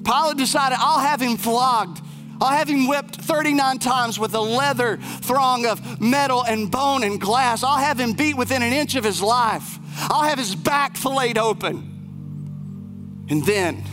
Pilate 0.04 0.38
decided, 0.38 0.78
I'll 0.80 1.00
have 1.00 1.22
him 1.22 1.38
flogged. 1.38 2.02
I'll 2.42 2.58
have 2.58 2.70
him 2.70 2.88
whipped 2.88 3.18
39 3.18 3.80
times 3.80 4.18
with 4.18 4.34
a 4.34 4.40
leather 4.40 4.98
thong 4.98 5.66
of 5.66 6.00
metal 6.00 6.44
and 6.46 6.72
bone 6.72 7.04
and 7.04 7.20
glass. 7.20 7.64
I'll 7.64 7.78
have 7.78 8.00
him 8.00 8.14
beat 8.14 8.38
within 8.38 8.64
an 8.64 8.72
inch 8.72 8.96
of 8.96 9.04
his 9.04 9.22
life. 9.22 9.78
I'll 10.10 10.24
have 10.24 10.40
his 10.40 10.56
back 10.56 10.96
filleted 10.96 11.38
open. 11.38 13.26
And 13.30 13.46
then 13.46 13.84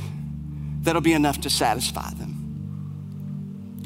that'll 0.82 1.02
be 1.02 1.12
enough 1.12 1.40
to 1.42 1.50
satisfy 1.50 2.10
them. 2.14 2.25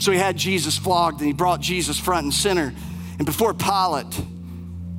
So 0.00 0.12
he 0.12 0.18
had 0.18 0.36
Jesus 0.36 0.78
flogged 0.78 1.20
and 1.20 1.26
he 1.26 1.34
brought 1.34 1.60
Jesus 1.60 2.00
front 2.00 2.24
and 2.24 2.34
center. 2.34 2.74
And 3.18 3.26
before 3.26 3.52
Pilate 3.52 4.18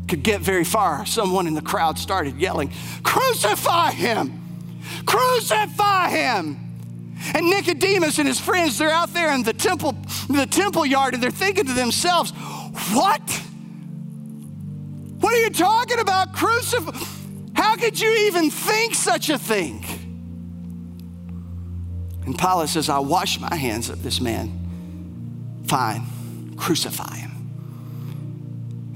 could 0.07 0.21
get 0.21 0.41
very 0.41 0.63
far, 0.63 1.07
someone 1.07 1.47
in 1.47 1.55
the 1.55 1.61
crowd 1.61 1.97
started 1.97 2.37
yelling, 2.39 2.71
Crucify 3.01 3.91
him! 3.91 4.39
Crucify 5.05 6.09
him! 6.09 6.67
And 7.33 7.49
Nicodemus 7.49 8.19
and 8.19 8.27
his 8.27 8.39
friends, 8.39 8.77
they're 8.77 8.91
out 8.91 9.11
there 9.13 9.33
in 9.33 9.41
the 9.41 9.53
temple, 9.53 9.95
the 10.29 10.45
temple 10.45 10.85
yard, 10.85 11.15
and 11.15 11.21
they're 11.21 11.31
thinking 11.31 11.65
to 11.65 11.73
themselves, 11.73 12.31
what? 12.93 13.21
What 15.19 15.33
are 15.33 15.41
you 15.41 15.49
talking 15.49 15.99
about? 15.99 16.33
Crucify? 16.33 16.97
How 17.55 17.75
could 17.75 17.99
you 17.99 18.27
even 18.27 18.51
think 18.51 18.93
such 18.93 19.29
a 19.29 19.37
thing? 19.39 19.83
And 22.25 22.37
Pilate 22.37 22.69
says, 22.69 22.87
I 22.87 22.99
wash 22.99 23.39
my 23.39 23.55
hands 23.55 23.89
of 23.89 24.03
this 24.03 24.21
man. 24.21 24.60
Fine, 25.71 26.55
crucify 26.57 27.15
him. 27.15 27.31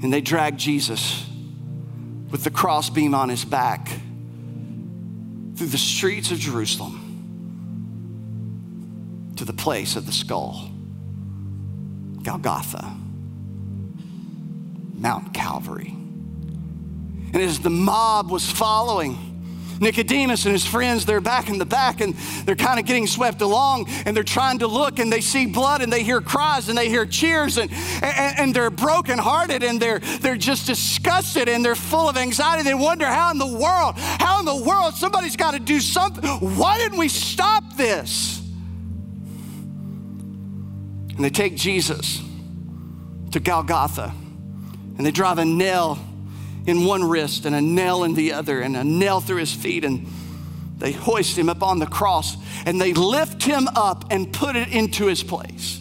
And 0.02 0.12
they 0.12 0.20
drag 0.20 0.58
Jesus 0.58 1.26
with 2.30 2.44
the 2.44 2.50
crossbeam 2.50 3.14
on 3.14 3.30
his 3.30 3.46
back 3.46 3.88
through 5.56 5.68
the 5.68 5.78
streets 5.78 6.30
of 6.32 6.38
Jerusalem 6.38 7.02
to 9.36 9.46
the 9.46 9.54
place 9.54 9.96
of 9.96 10.04
the 10.04 10.12
skull, 10.12 10.70
Golgotha, 12.22 12.94
Mount 14.98 15.32
Calvary. 15.32 15.94
And 15.94 17.36
as 17.36 17.58
the 17.58 17.70
mob 17.70 18.30
was 18.30 18.50
following, 18.50 19.16
Nicodemus 19.80 20.44
and 20.44 20.52
his 20.52 20.66
friends, 20.66 21.04
they're 21.04 21.20
back 21.20 21.48
in 21.48 21.58
the 21.58 21.66
back 21.66 22.00
and 22.00 22.14
they're 22.44 22.56
kind 22.56 22.78
of 22.78 22.86
getting 22.86 23.06
swept 23.06 23.40
along 23.42 23.86
and 24.04 24.16
they're 24.16 24.24
trying 24.24 24.58
to 24.60 24.66
look 24.66 24.98
and 24.98 25.12
they 25.12 25.20
see 25.20 25.46
blood 25.46 25.82
and 25.82 25.92
they 25.92 26.02
hear 26.02 26.20
cries 26.20 26.68
and 26.68 26.76
they 26.76 26.88
hear 26.88 27.06
cheers 27.06 27.58
and, 27.58 27.70
and, 28.02 28.38
and 28.38 28.54
they're 28.54 28.70
brokenhearted 28.70 29.62
and 29.62 29.80
they're, 29.80 29.98
they're 30.20 30.36
just 30.36 30.66
disgusted 30.66 31.48
and 31.48 31.64
they're 31.64 31.74
full 31.74 32.08
of 32.08 32.16
anxiety. 32.16 32.62
They 32.62 32.74
wonder 32.74 33.06
how 33.06 33.30
in 33.30 33.38
the 33.38 33.46
world, 33.46 33.94
how 33.96 34.40
in 34.40 34.46
the 34.46 34.64
world 34.68 34.94
somebody's 34.94 35.36
got 35.36 35.52
to 35.52 35.60
do 35.60 35.80
something. 35.80 36.24
Why 36.56 36.78
didn't 36.78 36.98
we 36.98 37.08
stop 37.08 37.76
this? 37.76 38.40
And 41.16 41.24
they 41.24 41.30
take 41.30 41.56
Jesus 41.56 42.22
to 43.32 43.40
Golgotha 43.40 44.12
and 44.96 45.04
they 45.04 45.10
drive 45.10 45.38
a 45.38 45.44
nail 45.44 45.98
in 46.66 46.84
one 46.84 47.04
wrist 47.04 47.46
and 47.46 47.54
a 47.54 47.60
nail 47.60 48.04
in 48.04 48.14
the 48.14 48.32
other 48.32 48.60
and 48.60 48.76
a 48.76 48.84
nail 48.84 49.20
through 49.20 49.38
his 49.38 49.54
feet 49.54 49.84
and 49.84 50.06
they 50.78 50.92
hoist 50.92 51.38
him 51.38 51.48
up 51.48 51.62
on 51.62 51.78
the 51.78 51.86
cross 51.86 52.36
and 52.66 52.80
they 52.80 52.92
lift 52.92 53.42
him 53.42 53.68
up 53.68 54.06
and 54.10 54.32
put 54.32 54.56
it 54.56 54.68
into 54.68 55.06
his 55.06 55.22
place. 55.22 55.80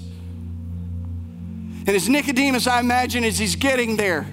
And 1.88 1.89
as 1.89 2.09
Nicodemus, 2.09 2.65
I 2.65 2.79
imagine, 2.79 3.23
as 3.23 3.38
he's 3.38 3.55
getting 3.55 3.95
there, 3.95 4.27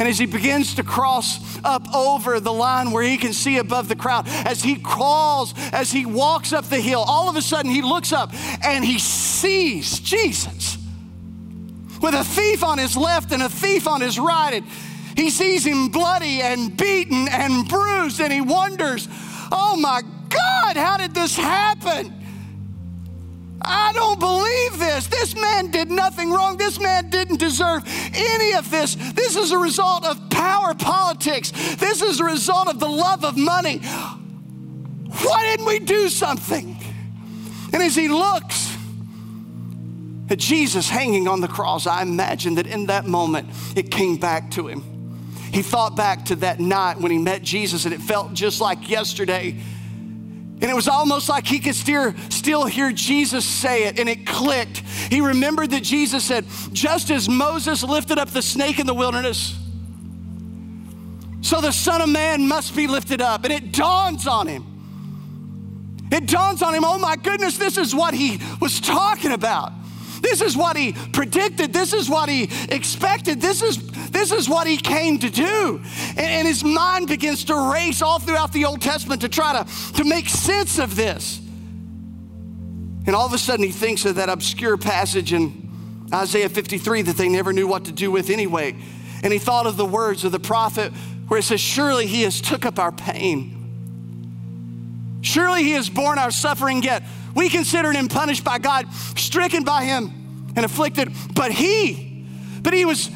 and 0.00 0.08
as 0.08 0.18
he 0.18 0.26
begins 0.26 0.74
to 0.74 0.82
cross 0.82 1.38
up 1.64 1.94
over 1.94 2.40
the 2.40 2.52
line 2.52 2.90
where 2.90 3.02
he 3.02 3.16
can 3.16 3.32
see 3.32 3.58
above 3.58 3.88
the 3.88 3.96
crowd, 3.96 4.26
as 4.28 4.62
he 4.62 4.76
crawls, 4.76 5.54
as 5.72 5.92
he 5.92 6.04
walks 6.04 6.52
up 6.52 6.64
the 6.66 6.80
hill, 6.80 7.04
all 7.06 7.28
of 7.28 7.36
a 7.36 7.42
sudden 7.42 7.70
he 7.70 7.82
looks 7.82 8.12
up 8.12 8.32
and 8.64 8.84
he 8.84 8.98
sees 8.98 10.00
Jesus 10.00 10.78
with 12.00 12.14
a 12.14 12.24
thief 12.24 12.62
on 12.62 12.78
his 12.78 12.96
left 12.96 13.32
and 13.32 13.42
a 13.42 13.48
thief 13.48 13.88
on 13.88 14.00
his 14.00 14.18
right. 14.18 14.54
And 14.54 14.66
he 15.18 15.30
sees 15.30 15.66
him 15.66 15.88
bloody 15.88 16.42
and 16.42 16.76
beaten 16.76 17.26
and 17.28 17.68
bruised, 17.68 18.20
and 18.20 18.32
he 18.32 18.40
wonders, 18.40 19.08
oh 19.50 19.76
my 19.76 20.02
God, 20.28 20.76
how 20.76 20.96
did 20.96 21.12
this 21.12 21.34
happen? 21.34 22.14
I 23.60 23.92
don't 23.94 24.20
believe 24.20 24.78
this. 24.78 25.08
This 25.08 25.34
man 25.34 25.72
did 25.72 25.90
nothing 25.90 26.30
wrong. 26.30 26.56
This 26.56 26.78
man 26.78 27.10
didn't 27.10 27.38
deserve 27.38 27.82
any 28.14 28.54
of 28.54 28.70
this. 28.70 28.94
This 28.94 29.34
is 29.34 29.50
a 29.50 29.58
result 29.58 30.06
of 30.06 30.30
power 30.30 30.72
politics. 30.72 31.50
This 31.74 32.00
is 32.00 32.20
a 32.20 32.24
result 32.24 32.68
of 32.68 32.78
the 32.78 32.88
love 32.88 33.24
of 33.24 33.36
money. 33.36 33.78
Why 33.78 35.42
didn't 35.42 35.66
we 35.66 35.80
do 35.80 36.08
something? 36.08 36.76
And 37.72 37.82
as 37.82 37.96
he 37.96 38.06
looks, 38.06 38.72
at 40.30 40.38
Jesus 40.38 40.88
hanging 40.88 41.26
on 41.26 41.40
the 41.40 41.48
cross, 41.48 41.88
I 41.88 42.02
imagine 42.02 42.54
that 42.54 42.68
in 42.68 42.86
that 42.86 43.06
moment 43.06 43.48
it 43.74 43.90
came 43.90 44.16
back 44.16 44.52
to 44.52 44.68
him. 44.68 44.97
He 45.52 45.62
thought 45.62 45.96
back 45.96 46.26
to 46.26 46.36
that 46.36 46.60
night 46.60 46.98
when 46.98 47.10
he 47.10 47.18
met 47.18 47.42
Jesus 47.42 47.84
and 47.84 47.94
it 47.94 48.00
felt 48.00 48.32
just 48.34 48.60
like 48.60 48.88
yesterday. 48.88 49.50
And 50.60 50.64
it 50.64 50.74
was 50.74 50.88
almost 50.88 51.28
like 51.28 51.46
he 51.46 51.60
could 51.60 51.76
still, 51.76 52.66
hear 52.66 52.90
Jesus 52.90 53.44
say 53.44 53.84
it, 53.84 54.00
and 54.00 54.08
it 54.08 54.26
clicked. 54.26 54.78
He 54.78 55.20
remembered 55.20 55.70
that 55.70 55.84
Jesus 55.84 56.24
said, 56.24 56.44
Just 56.72 57.10
as 57.10 57.28
Moses 57.28 57.84
lifted 57.84 58.18
up 58.18 58.30
the 58.30 58.42
snake 58.42 58.80
in 58.80 58.86
the 58.86 58.94
wilderness, 58.94 59.56
so 61.42 61.60
the 61.60 61.70
Son 61.70 62.00
of 62.00 62.08
Man 62.08 62.48
must 62.48 62.74
be 62.74 62.88
lifted 62.88 63.22
up. 63.22 63.44
And 63.44 63.52
it 63.52 63.72
dawns 63.72 64.26
on 64.26 64.48
him. 64.48 64.78
It 66.10 66.26
dawns 66.26 66.62
on 66.62 66.74
him, 66.74 66.84
oh 66.84 66.98
my 66.98 67.16
goodness, 67.16 67.58
this 67.58 67.76
is 67.76 67.94
what 67.94 68.14
he 68.14 68.40
was 68.60 68.80
talking 68.80 69.32
about. 69.32 69.72
This 70.20 70.40
is 70.40 70.56
what 70.56 70.76
he 70.76 70.92
predicted. 71.12 71.72
This 71.72 71.92
is 71.92 72.08
what 72.08 72.28
he 72.28 72.50
expected. 72.70 73.40
This 73.40 73.62
is, 73.62 73.90
this 74.10 74.32
is 74.32 74.48
what 74.48 74.66
he 74.66 74.76
came 74.76 75.18
to 75.18 75.30
do. 75.30 75.80
And, 76.10 76.18
and 76.18 76.48
his 76.48 76.64
mind 76.64 77.08
begins 77.08 77.44
to 77.44 77.72
race 77.72 78.02
all 78.02 78.18
throughout 78.18 78.52
the 78.52 78.64
Old 78.64 78.80
Testament 78.80 79.22
to 79.22 79.28
try 79.28 79.62
to, 79.62 79.92
to 79.94 80.04
make 80.04 80.28
sense 80.28 80.78
of 80.78 80.96
this. 80.96 81.40
And 83.06 83.16
all 83.16 83.26
of 83.26 83.32
a 83.32 83.38
sudden, 83.38 83.64
he 83.64 83.72
thinks 83.72 84.04
of 84.04 84.16
that 84.16 84.28
obscure 84.28 84.76
passage 84.76 85.32
in 85.32 85.68
Isaiah 86.12 86.48
53 86.48 87.02
that 87.02 87.16
they 87.16 87.28
never 87.28 87.52
knew 87.52 87.66
what 87.66 87.86
to 87.86 87.92
do 87.92 88.10
with 88.10 88.30
anyway. 88.30 88.76
And 89.22 89.32
he 89.32 89.38
thought 89.38 89.66
of 89.66 89.76
the 89.76 89.86
words 89.86 90.24
of 90.24 90.32
the 90.32 90.40
prophet 90.40 90.92
where 91.28 91.40
it 91.40 91.44
says, 91.44 91.60
Surely 91.60 92.06
he 92.06 92.22
has 92.22 92.40
took 92.40 92.66
up 92.66 92.78
our 92.78 92.92
pain. 92.92 93.54
Surely 95.22 95.62
he 95.62 95.72
has 95.72 95.90
borne 95.90 96.18
our 96.18 96.30
suffering 96.30 96.82
yet 96.82 97.02
we 97.38 97.48
considered 97.48 97.94
him 97.94 98.08
punished 98.08 98.42
by 98.42 98.58
God, 98.58 98.92
stricken 99.16 99.62
by 99.62 99.84
him, 99.84 100.52
and 100.56 100.64
afflicted. 100.64 101.12
But 101.36 101.52
he, 101.52 102.26
but 102.62 102.74
he 102.74 102.84
was 102.84 103.08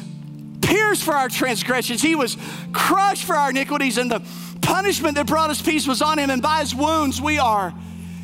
pierced 0.61 1.03
for 1.03 1.13
our 1.13 1.27
transgressions. 1.27 2.01
He 2.01 2.15
was 2.15 2.37
crushed 2.71 3.25
for 3.25 3.35
our 3.35 3.49
iniquities, 3.49 3.97
and 3.97 4.09
the 4.09 4.25
punishment 4.61 5.15
that 5.15 5.27
brought 5.27 5.49
us 5.49 5.61
peace 5.61 5.85
was 5.85 6.01
on 6.01 6.19
him. 6.19 6.29
And 6.29 6.41
by 6.41 6.61
his 6.61 6.73
wounds 6.73 7.21
we 7.21 7.37
are 7.37 7.73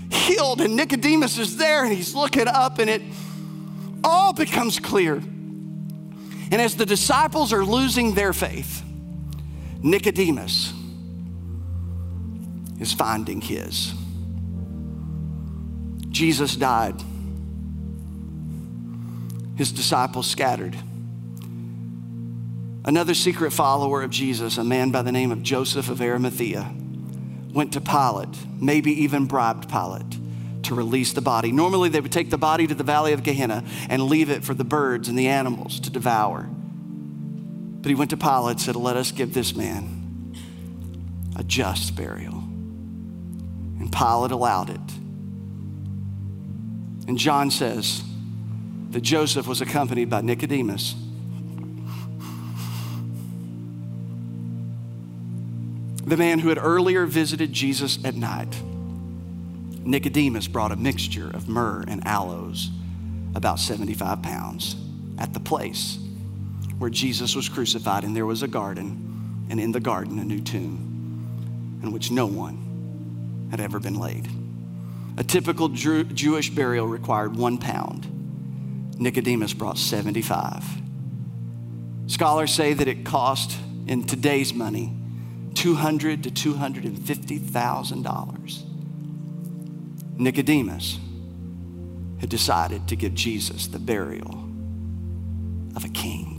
healed. 0.09 0.61
And 0.61 0.77
Nicodemus 0.77 1.37
is 1.37 1.57
there, 1.57 1.83
and 1.83 1.93
he's 1.93 2.15
looking 2.15 2.47
up, 2.47 2.79
and 2.79 2.89
it 2.89 3.01
all 4.01 4.31
becomes 4.31 4.79
clear. 4.79 5.15
And 5.15 6.53
as 6.53 6.77
the 6.77 6.85
disciples 6.85 7.51
are 7.51 7.65
losing 7.65 8.15
their 8.15 8.31
faith, 8.31 8.83
Nicodemus 9.83 10.71
is 12.79 12.93
finding 12.93 13.41
his. 13.41 13.98
Jesus 16.09 16.55
died. 16.55 16.95
His 19.55 19.71
disciples 19.71 20.27
scattered. 20.27 20.75
Another 22.85 23.13
secret 23.13 23.51
follower 23.51 24.01
of 24.01 24.09
Jesus, 24.09 24.57
a 24.57 24.63
man 24.63 24.89
by 24.89 25.01
the 25.01 25.11
name 25.11 25.31
of 25.31 25.43
Joseph 25.43 25.89
of 25.89 26.01
Arimathea, 26.01 26.73
went 27.53 27.73
to 27.73 27.81
Pilate, 27.81 28.37
maybe 28.59 29.03
even 29.03 29.25
bribed 29.25 29.69
Pilate 29.69 30.17
to 30.63 30.75
release 30.75 31.13
the 31.13 31.21
body. 31.21 31.51
Normally, 31.51 31.89
they 31.89 31.99
would 31.99 32.11
take 32.11 32.29
the 32.29 32.37
body 32.37 32.67
to 32.67 32.75
the 32.75 32.83
valley 32.83 33.13
of 33.13 33.23
Gehenna 33.23 33.63
and 33.89 34.03
leave 34.03 34.29
it 34.29 34.43
for 34.43 34.53
the 34.53 34.63
birds 34.63 35.09
and 35.09 35.17
the 35.17 35.27
animals 35.27 35.79
to 35.81 35.89
devour. 35.89 36.43
But 36.43 37.89
he 37.89 37.95
went 37.95 38.11
to 38.11 38.17
Pilate 38.17 38.51
and 38.51 38.61
said, 38.61 38.75
Let 38.75 38.97
us 38.97 39.11
give 39.11 39.33
this 39.33 39.55
man 39.55 40.35
a 41.35 41.43
just 41.43 41.95
burial. 41.95 42.35
And 42.35 43.91
Pilate 43.91 44.31
allowed 44.31 44.69
it. 44.69 44.98
And 47.09 47.17
John 47.17 47.49
says 47.49 48.03
that 48.91 49.01
Joseph 49.01 49.47
was 49.47 49.61
accompanied 49.61 50.11
by 50.11 50.21
Nicodemus. 50.21 50.93
The 56.05 56.17
man 56.17 56.37
who 56.37 56.49
had 56.49 56.59
earlier 56.59 57.07
visited 57.07 57.51
Jesus 57.51 57.97
at 58.05 58.13
night. 58.13 58.55
Nicodemus 59.83 60.47
brought 60.47 60.71
a 60.71 60.75
mixture 60.75 61.31
of 61.31 61.49
myrrh 61.49 61.83
and 61.87 62.05
aloes, 62.05 62.69
about 63.33 63.57
75 63.57 64.21
pounds, 64.21 64.75
at 65.17 65.33
the 65.33 65.39
place 65.39 65.97
where 66.77 66.91
Jesus 66.91 67.35
was 67.35 67.49
crucified, 67.49 68.03
and 68.03 68.15
there 68.15 68.27
was 68.27 68.43
a 68.43 68.47
garden, 68.47 69.47
and 69.49 69.59
in 69.59 69.71
the 69.71 69.79
garden, 69.79 70.19
a 70.19 70.23
new 70.23 70.41
tomb 70.41 71.79
in 71.81 71.91
which 71.91 72.11
no 72.11 72.27
one 72.27 73.47
had 73.49 73.59
ever 73.59 73.79
been 73.79 73.95
laid. 73.95 74.29
A 75.19 75.23
typical 75.23 75.67
Jew- 75.67 76.05
Jewish 76.05 76.49
burial 76.49 76.87
required 76.87 77.35
one 77.35 77.57
pound. 77.57 78.95
Nicodemus 78.97 79.53
brought 79.53 79.77
75. 79.77 80.63
Scholars 82.07 82.53
say 82.53 82.73
that 82.73 82.87
it 82.87 83.03
cost, 83.03 83.57
in 83.85 84.05
today's 84.05 84.53
money, 84.53 84.93
200 85.55 86.23
to 86.23 86.31
$250,000. 86.31 88.63
Nicodemus 90.17 90.99
had 92.21 92.29
decided 92.29 92.87
to 92.87 92.95
give 92.95 93.13
Jesus 93.13 93.67
the 93.67 93.79
burial 93.79 94.45
of 95.75 95.83
a 95.83 95.89
king. 95.89 96.37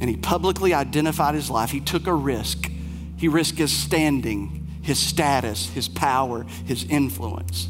And 0.00 0.08
he 0.08 0.16
publicly 0.16 0.74
identified 0.74 1.34
his 1.34 1.50
life. 1.50 1.70
He 1.70 1.80
took 1.80 2.06
a 2.06 2.14
risk. 2.14 2.70
He 3.16 3.26
risked 3.26 3.58
his 3.58 3.76
standing 3.76 4.59
his 4.82 4.98
status, 4.98 5.68
his 5.70 5.88
power, 5.88 6.44
his 6.64 6.84
influence. 6.84 7.68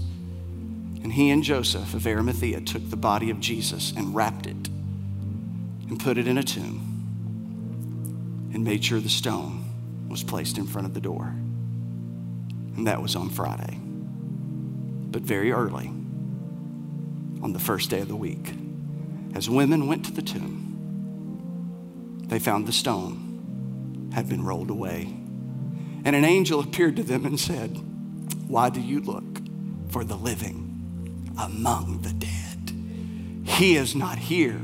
And 1.03 1.13
he 1.13 1.31
and 1.31 1.43
Joseph 1.43 1.95
of 1.95 2.07
Arimathea 2.07 2.61
took 2.61 2.89
the 2.91 2.97
body 2.97 3.31
of 3.31 3.41
Jesus 3.41 3.93
and 3.97 4.15
wrapped 4.15 4.47
it 4.47 4.69
and 5.89 5.99
put 5.99 6.19
it 6.19 6.29
in 6.29 6.39
a 6.39 6.43
tomb 6.43 6.91
and 8.53 8.63
made 8.65 8.85
sure 8.85 9.01
the 9.01 9.09
stone 9.09 9.65
was 10.09 10.23
placed 10.23 10.59
in 10.59 10.67
front 10.67 10.87
of 10.87 10.95
the 10.95 11.01
door. 11.01 11.25
And 12.77 12.87
that 12.87 13.01
was 13.01 13.17
on 13.17 13.31
Friday. 13.31 13.79
But 13.81 15.23
very 15.23 15.53
early, 15.53 15.89
on 17.43 17.53
the 17.53 17.59
first 17.59 17.91
day 17.91 18.01
of 18.01 18.09
the 18.09 18.17
week, 18.17 18.53
as 19.35 19.49
women 19.49 19.87
went 19.87 20.05
to 20.07 20.13
the 20.13 20.23
tomb, 20.23 20.67
they 22.27 22.39
found 22.39 22.67
the 22.67 22.73
stone 22.73 24.11
had 24.15 24.29
been 24.29 24.45
rolled 24.45 24.71
away 24.71 25.20
and 26.05 26.17
an 26.17 26.25
angel 26.25 26.61
appeared 26.61 26.97
to 26.97 27.03
them 27.03 27.25
and 27.27 27.39
said, 27.39 27.79
Why 28.49 28.71
do 28.71 28.81
you 28.81 29.01
look 29.01 29.25
for 29.91 30.05
the 30.05 30.17
living 30.17 31.35
among 31.39 32.03
the 32.03 32.13
dead? 32.13 33.49
He 33.49 33.77
is 33.77 33.95
not 33.95 34.19
here, 34.19 34.61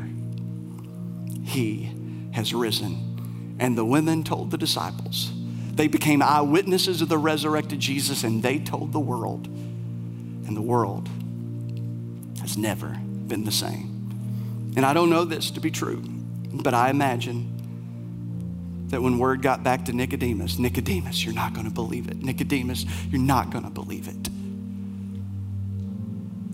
he 1.44 1.92
has 2.32 2.54
risen. 2.54 3.56
And 3.58 3.76
the 3.76 3.84
women 3.84 4.22
told 4.22 4.50
the 4.50 4.58
disciples. 4.58 5.32
They 5.72 5.88
became 5.88 6.22
eyewitnesses 6.22 7.02
of 7.02 7.08
the 7.08 7.18
resurrected 7.18 7.80
Jesus 7.80 8.24
and 8.24 8.42
they 8.42 8.58
told 8.58 8.92
the 8.92 9.00
world. 9.00 9.46
And 9.46 10.56
the 10.56 10.62
world 10.62 11.08
has 12.40 12.56
never 12.56 12.88
been 12.88 13.44
the 13.44 13.52
same. 13.52 14.72
And 14.76 14.84
I 14.84 14.94
don't 14.94 15.10
know 15.10 15.24
this 15.24 15.50
to 15.52 15.60
be 15.60 15.70
true, 15.70 16.02
but 16.52 16.74
I 16.74 16.90
imagine 16.90 17.55
that 18.88 19.02
when 19.02 19.18
word 19.18 19.42
got 19.42 19.62
back 19.64 19.84
to 19.86 19.92
Nicodemus, 19.92 20.58
Nicodemus, 20.58 21.24
you're 21.24 21.34
not 21.34 21.52
going 21.52 21.66
to 21.66 21.72
believe 21.72 22.08
it. 22.08 22.22
Nicodemus, 22.22 22.86
you're 23.10 23.20
not 23.20 23.50
going 23.50 23.64
to 23.64 23.70
believe 23.70 24.08
it. 24.08 24.28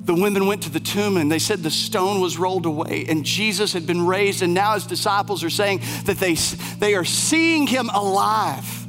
The 0.06 0.14
women 0.14 0.46
went 0.46 0.62
to 0.64 0.70
the 0.70 0.80
tomb 0.80 1.16
and 1.16 1.30
they 1.30 1.38
said 1.38 1.62
the 1.62 1.70
stone 1.70 2.20
was 2.20 2.36
rolled 2.36 2.66
away 2.66 3.04
and 3.08 3.24
Jesus 3.24 3.72
had 3.72 3.86
been 3.86 4.04
raised, 4.04 4.42
and 4.42 4.52
now 4.52 4.74
his 4.74 4.86
disciples 4.86 5.44
are 5.44 5.50
saying 5.50 5.80
that 6.06 6.16
they, 6.18 6.34
they 6.78 6.94
are 6.94 7.04
seeing 7.04 7.66
him 7.66 7.88
alive. 7.90 8.84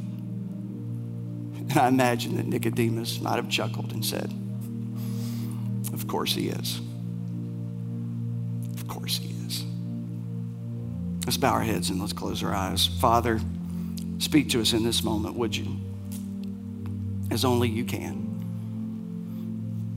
And 1.56 1.72
I 1.78 1.88
imagine 1.88 2.36
that 2.36 2.46
Nicodemus 2.46 3.20
might 3.20 3.36
have 3.36 3.48
chuckled 3.48 3.92
and 3.92 4.04
said, 4.04 4.32
Of 5.92 6.08
course 6.08 6.34
he 6.34 6.48
is. 6.48 6.80
Of 8.76 8.88
course 8.88 9.18
he 9.18 9.28
is. 9.28 9.33
Let's 11.24 11.38
bow 11.38 11.52
our 11.52 11.62
heads 11.62 11.88
and 11.88 12.00
let's 12.00 12.12
close 12.12 12.42
our 12.42 12.54
eyes. 12.54 12.86
Father, 12.86 13.40
speak 14.18 14.50
to 14.50 14.60
us 14.60 14.74
in 14.74 14.82
this 14.82 15.02
moment, 15.02 15.36
would 15.36 15.56
you? 15.56 15.78
As 17.30 17.44
only 17.46 17.70
you 17.70 17.84
can. 17.84 18.24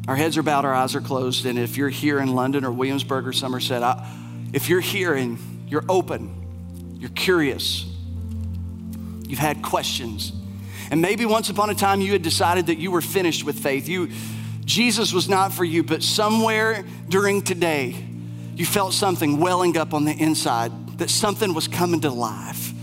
Our 0.07 0.15
heads 0.15 0.37
are 0.37 0.43
bowed, 0.43 0.63
our 0.63 0.73
eyes 0.73 0.95
are 0.95 1.01
closed, 1.01 1.45
and 1.45 1.59
if 1.59 1.75
you're 1.75 1.89
here 1.89 2.19
in 2.19 2.33
London 2.33 2.63
or 2.63 2.71
Williamsburg 2.71 3.27
or 3.27 3.33
Somerset, 3.33 3.83
I, 3.83 4.09
if 4.53 4.69
you're 4.69 4.79
here 4.79 5.13
and 5.13 5.37
you're 5.67 5.83
open, 5.89 6.95
you're 6.97 7.09
curious, 7.09 7.85
you've 9.27 9.37
had 9.37 9.61
questions, 9.61 10.31
and 10.89 11.01
maybe 11.01 11.25
once 11.25 11.49
upon 11.49 11.69
a 11.69 11.75
time 11.75 11.99
you 11.99 12.13
had 12.13 12.21
decided 12.21 12.67
that 12.67 12.77
you 12.77 12.89
were 12.89 13.01
finished 13.01 13.43
with 13.43 13.59
faith. 13.59 13.89
You, 13.89 14.09
Jesus 14.63 15.11
was 15.11 15.27
not 15.27 15.51
for 15.51 15.65
you, 15.65 15.83
but 15.83 16.01
somewhere 16.01 16.85
during 17.09 17.41
today, 17.41 17.93
you 18.55 18.65
felt 18.65 18.93
something 18.93 19.41
welling 19.41 19.75
up 19.75 19.93
on 19.93 20.05
the 20.05 20.13
inside 20.13 20.71
that 20.97 21.09
something 21.09 21.53
was 21.53 21.67
coming 21.67 22.01
to 22.01 22.09
life. 22.09 22.73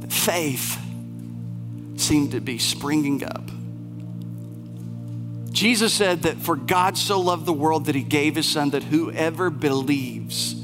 That 0.00 0.12
faith 0.12 0.78
seemed 1.96 2.32
to 2.32 2.40
be 2.40 2.58
springing 2.58 3.24
up. 3.24 3.50
Jesus 5.52 5.92
said 5.92 6.22
that 6.22 6.38
for 6.38 6.56
God 6.56 6.96
so 6.96 7.20
loved 7.20 7.44
the 7.44 7.52
world 7.52 7.86
that 7.86 7.94
he 7.94 8.02
gave 8.02 8.36
his 8.36 8.48
son 8.48 8.70
that 8.70 8.84
whoever 8.84 9.50
believes, 9.50 10.54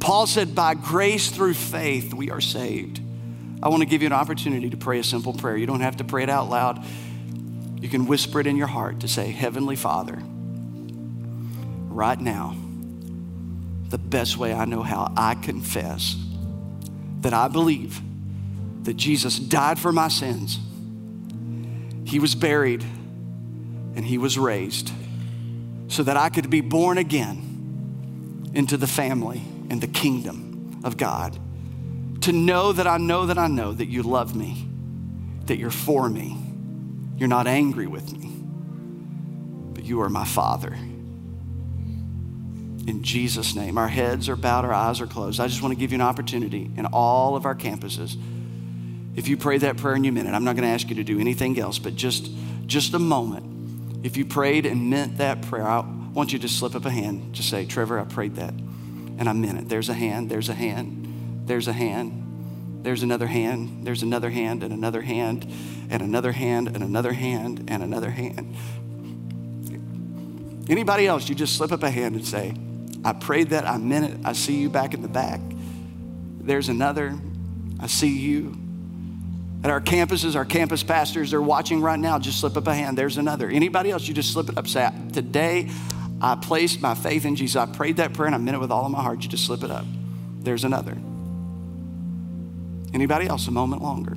Paul 0.00 0.26
said, 0.26 0.54
by 0.54 0.74
grace 0.74 1.30
through 1.30 1.54
faith 1.54 2.14
we 2.14 2.30
are 2.30 2.40
saved. 2.40 3.00
I 3.62 3.68
want 3.68 3.82
to 3.82 3.86
give 3.86 4.02
you 4.02 4.06
an 4.06 4.12
opportunity 4.12 4.70
to 4.70 4.76
pray 4.76 4.98
a 5.00 5.04
simple 5.04 5.32
prayer. 5.32 5.56
You 5.56 5.66
don't 5.66 5.80
have 5.80 5.96
to 5.96 6.04
pray 6.04 6.22
it 6.22 6.30
out 6.30 6.48
loud. 6.48 6.84
You 7.80 7.88
can 7.88 8.06
whisper 8.06 8.40
it 8.40 8.46
in 8.46 8.56
your 8.56 8.66
heart 8.66 9.00
to 9.00 9.08
say, 9.08 9.30
Heavenly 9.30 9.76
Father, 9.76 10.22
right 11.88 12.20
now, 12.20 12.56
the 13.94 13.98
best 13.98 14.36
way 14.36 14.52
I 14.52 14.64
know 14.64 14.82
how, 14.82 15.12
I 15.16 15.36
confess 15.36 16.16
that 17.20 17.32
I 17.32 17.46
believe 17.46 18.00
that 18.82 18.94
Jesus 18.94 19.38
died 19.38 19.78
for 19.78 19.92
my 19.92 20.08
sins. 20.08 20.58
He 22.04 22.18
was 22.18 22.34
buried 22.34 22.82
and 23.94 24.04
he 24.04 24.18
was 24.18 24.36
raised 24.36 24.90
so 25.86 26.02
that 26.02 26.16
I 26.16 26.28
could 26.28 26.50
be 26.50 26.60
born 26.60 26.98
again 26.98 28.50
into 28.52 28.76
the 28.76 28.88
family 28.88 29.42
and 29.70 29.80
the 29.80 29.86
kingdom 29.86 30.80
of 30.82 30.96
God. 30.96 31.38
To 32.22 32.32
know 32.32 32.72
that 32.72 32.88
I 32.88 32.96
know 32.96 33.26
that 33.26 33.38
I 33.38 33.46
know 33.46 33.72
that 33.72 33.86
you 33.86 34.02
love 34.02 34.34
me, 34.34 34.66
that 35.46 35.56
you're 35.56 35.70
for 35.70 36.08
me, 36.08 36.36
you're 37.16 37.28
not 37.28 37.46
angry 37.46 37.86
with 37.86 38.12
me, 38.12 38.26
but 39.72 39.84
you 39.84 40.00
are 40.00 40.08
my 40.08 40.24
Father. 40.24 40.76
In 42.86 43.02
Jesus' 43.02 43.54
name, 43.54 43.78
our 43.78 43.88
heads 43.88 44.28
are 44.28 44.36
bowed, 44.36 44.64
our 44.64 44.72
eyes 44.72 45.00
are 45.00 45.06
closed. 45.06 45.40
I 45.40 45.46
just 45.46 45.62
want 45.62 45.72
to 45.72 45.78
give 45.78 45.92
you 45.92 45.96
an 45.96 46.02
opportunity 46.02 46.70
in 46.76 46.86
all 46.86 47.34
of 47.36 47.46
our 47.46 47.54
campuses. 47.54 48.16
If 49.16 49.28
you 49.28 49.36
pray 49.36 49.58
that 49.58 49.76
prayer 49.76 49.94
and 49.94 50.04
you 50.04 50.12
meant 50.12 50.28
it, 50.28 50.34
I'm 50.34 50.44
not 50.44 50.56
going 50.56 50.68
to 50.68 50.74
ask 50.74 50.88
you 50.88 50.96
to 50.96 51.04
do 51.04 51.18
anything 51.18 51.58
else, 51.58 51.78
but 51.78 51.94
just, 51.94 52.30
just 52.66 52.92
a 52.94 52.98
moment. 52.98 54.04
If 54.04 54.16
you 54.16 54.26
prayed 54.26 54.66
and 54.66 54.90
meant 54.90 55.18
that 55.18 55.42
prayer, 55.42 55.66
I 55.66 55.80
want 56.12 56.32
you 56.32 56.38
to 56.40 56.48
slip 56.48 56.74
up 56.74 56.84
a 56.84 56.90
hand. 56.90 57.32
Just 57.32 57.48
say, 57.48 57.64
Trevor, 57.64 57.98
I 57.98 58.04
prayed 58.04 58.36
that 58.36 58.52
and 59.18 59.28
I 59.28 59.32
meant 59.32 59.58
it. 59.58 59.68
There's 59.68 59.88
a 59.88 59.94
hand, 59.94 60.30
there's 60.30 60.48
a 60.48 60.54
hand, 60.54 61.46
there's 61.46 61.68
a 61.68 61.72
hand, 61.72 62.82
there's 62.82 63.02
another 63.02 63.26
hand, 63.26 63.86
there's 63.86 64.02
another 64.02 64.30
hand, 64.30 64.62
and 64.62 64.72
another 64.72 65.02
hand, 65.02 65.50
and 65.90 66.02
another 66.02 66.32
hand, 66.32 66.68
and 66.68 66.82
another 66.82 67.12
hand, 67.12 67.64
and 67.68 67.82
another 67.82 68.10
hand. 68.10 68.56
Anybody 70.68 71.06
else, 71.06 71.28
you 71.28 71.34
just 71.34 71.56
slip 71.56 71.72
up 71.72 71.82
a 71.82 71.90
hand 71.90 72.16
and 72.16 72.26
say, 72.26 72.54
I 73.04 73.12
prayed 73.12 73.50
that, 73.50 73.66
I 73.66 73.76
meant 73.76 74.12
it, 74.12 74.20
I 74.24 74.32
see 74.32 74.56
you 74.56 74.70
back 74.70 74.94
in 74.94 75.02
the 75.02 75.08
back. 75.08 75.40
There's 76.40 76.68
another, 76.68 77.18
I 77.78 77.86
see 77.86 78.18
you. 78.18 78.56
At 79.62 79.70
our 79.70 79.80
campuses, 79.80 80.36
our 80.36 80.44
campus 80.44 80.82
pastors 80.82 81.32
are 81.32 81.40
watching 81.40 81.80
right 81.80 81.98
now. 81.98 82.18
Just 82.18 82.40
slip 82.40 82.56
up 82.56 82.66
a 82.66 82.74
hand. 82.74 82.98
There's 82.98 83.16
another. 83.16 83.48
Anybody 83.48 83.90
else, 83.90 84.06
you 84.06 84.12
just 84.12 84.32
slip 84.32 84.50
it 84.50 84.58
up. 84.58 84.68
Say, 84.68 84.90
Today, 85.12 85.70
I 86.20 86.34
placed 86.34 86.82
my 86.82 86.94
faith 86.94 87.24
in 87.24 87.34
Jesus. 87.34 87.56
I 87.56 87.64
prayed 87.64 87.96
that 87.96 88.12
prayer 88.12 88.26
and 88.26 88.34
I 88.34 88.38
meant 88.38 88.56
it 88.56 88.60
with 88.60 88.70
all 88.70 88.84
of 88.84 88.92
my 88.92 89.02
heart. 89.02 89.22
You 89.22 89.30
just 89.30 89.46
slip 89.46 89.62
it 89.62 89.70
up. 89.70 89.86
There's 90.40 90.64
another. 90.64 90.96
Anybody 92.92 93.26
else, 93.26 93.48
a 93.48 93.50
moment 93.50 93.82
longer? 93.82 94.16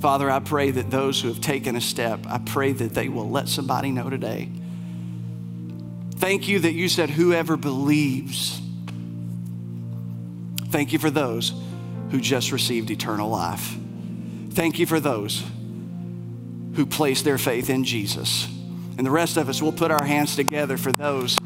Father, 0.00 0.30
I 0.30 0.40
pray 0.40 0.70
that 0.70 0.90
those 0.90 1.20
who 1.20 1.28
have 1.28 1.40
taken 1.40 1.76
a 1.76 1.80
step, 1.80 2.20
I 2.26 2.38
pray 2.38 2.72
that 2.72 2.92
they 2.92 3.08
will 3.08 3.30
let 3.30 3.48
somebody 3.48 3.90
know 3.90 4.10
today 4.10 4.50
Thank 6.22 6.46
you 6.46 6.60
that 6.60 6.70
you 6.70 6.88
said, 6.88 7.10
whoever 7.10 7.56
believes. 7.56 8.60
Thank 10.68 10.92
you 10.92 11.00
for 11.00 11.10
those 11.10 11.52
who 12.12 12.20
just 12.20 12.52
received 12.52 12.92
eternal 12.92 13.28
life. 13.28 13.76
Thank 14.50 14.78
you 14.78 14.86
for 14.86 15.00
those 15.00 15.42
who 16.74 16.86
place 16.86 17.22
their 17.22 17.38
faith 17.38 17.68
in 17.68 17.82
Jesus. 17.82 18.46
And 18.96 19.04
the 19.04 19.10
rest 19.10 19.36
of 19.36 19.48
us 19.48 19.60
will 19.60 19.72
put 19.72 19.90
our 19.90 20.04
hands 20.04 20.36
together 20.36 20.76
for 20.76 20.92
those 20.92 21.36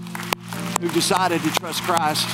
who 0.79 0.89
decided 0.91 1.41
to 1.41 1.51
trust 1.53 1.83
Christ 1.83 2.29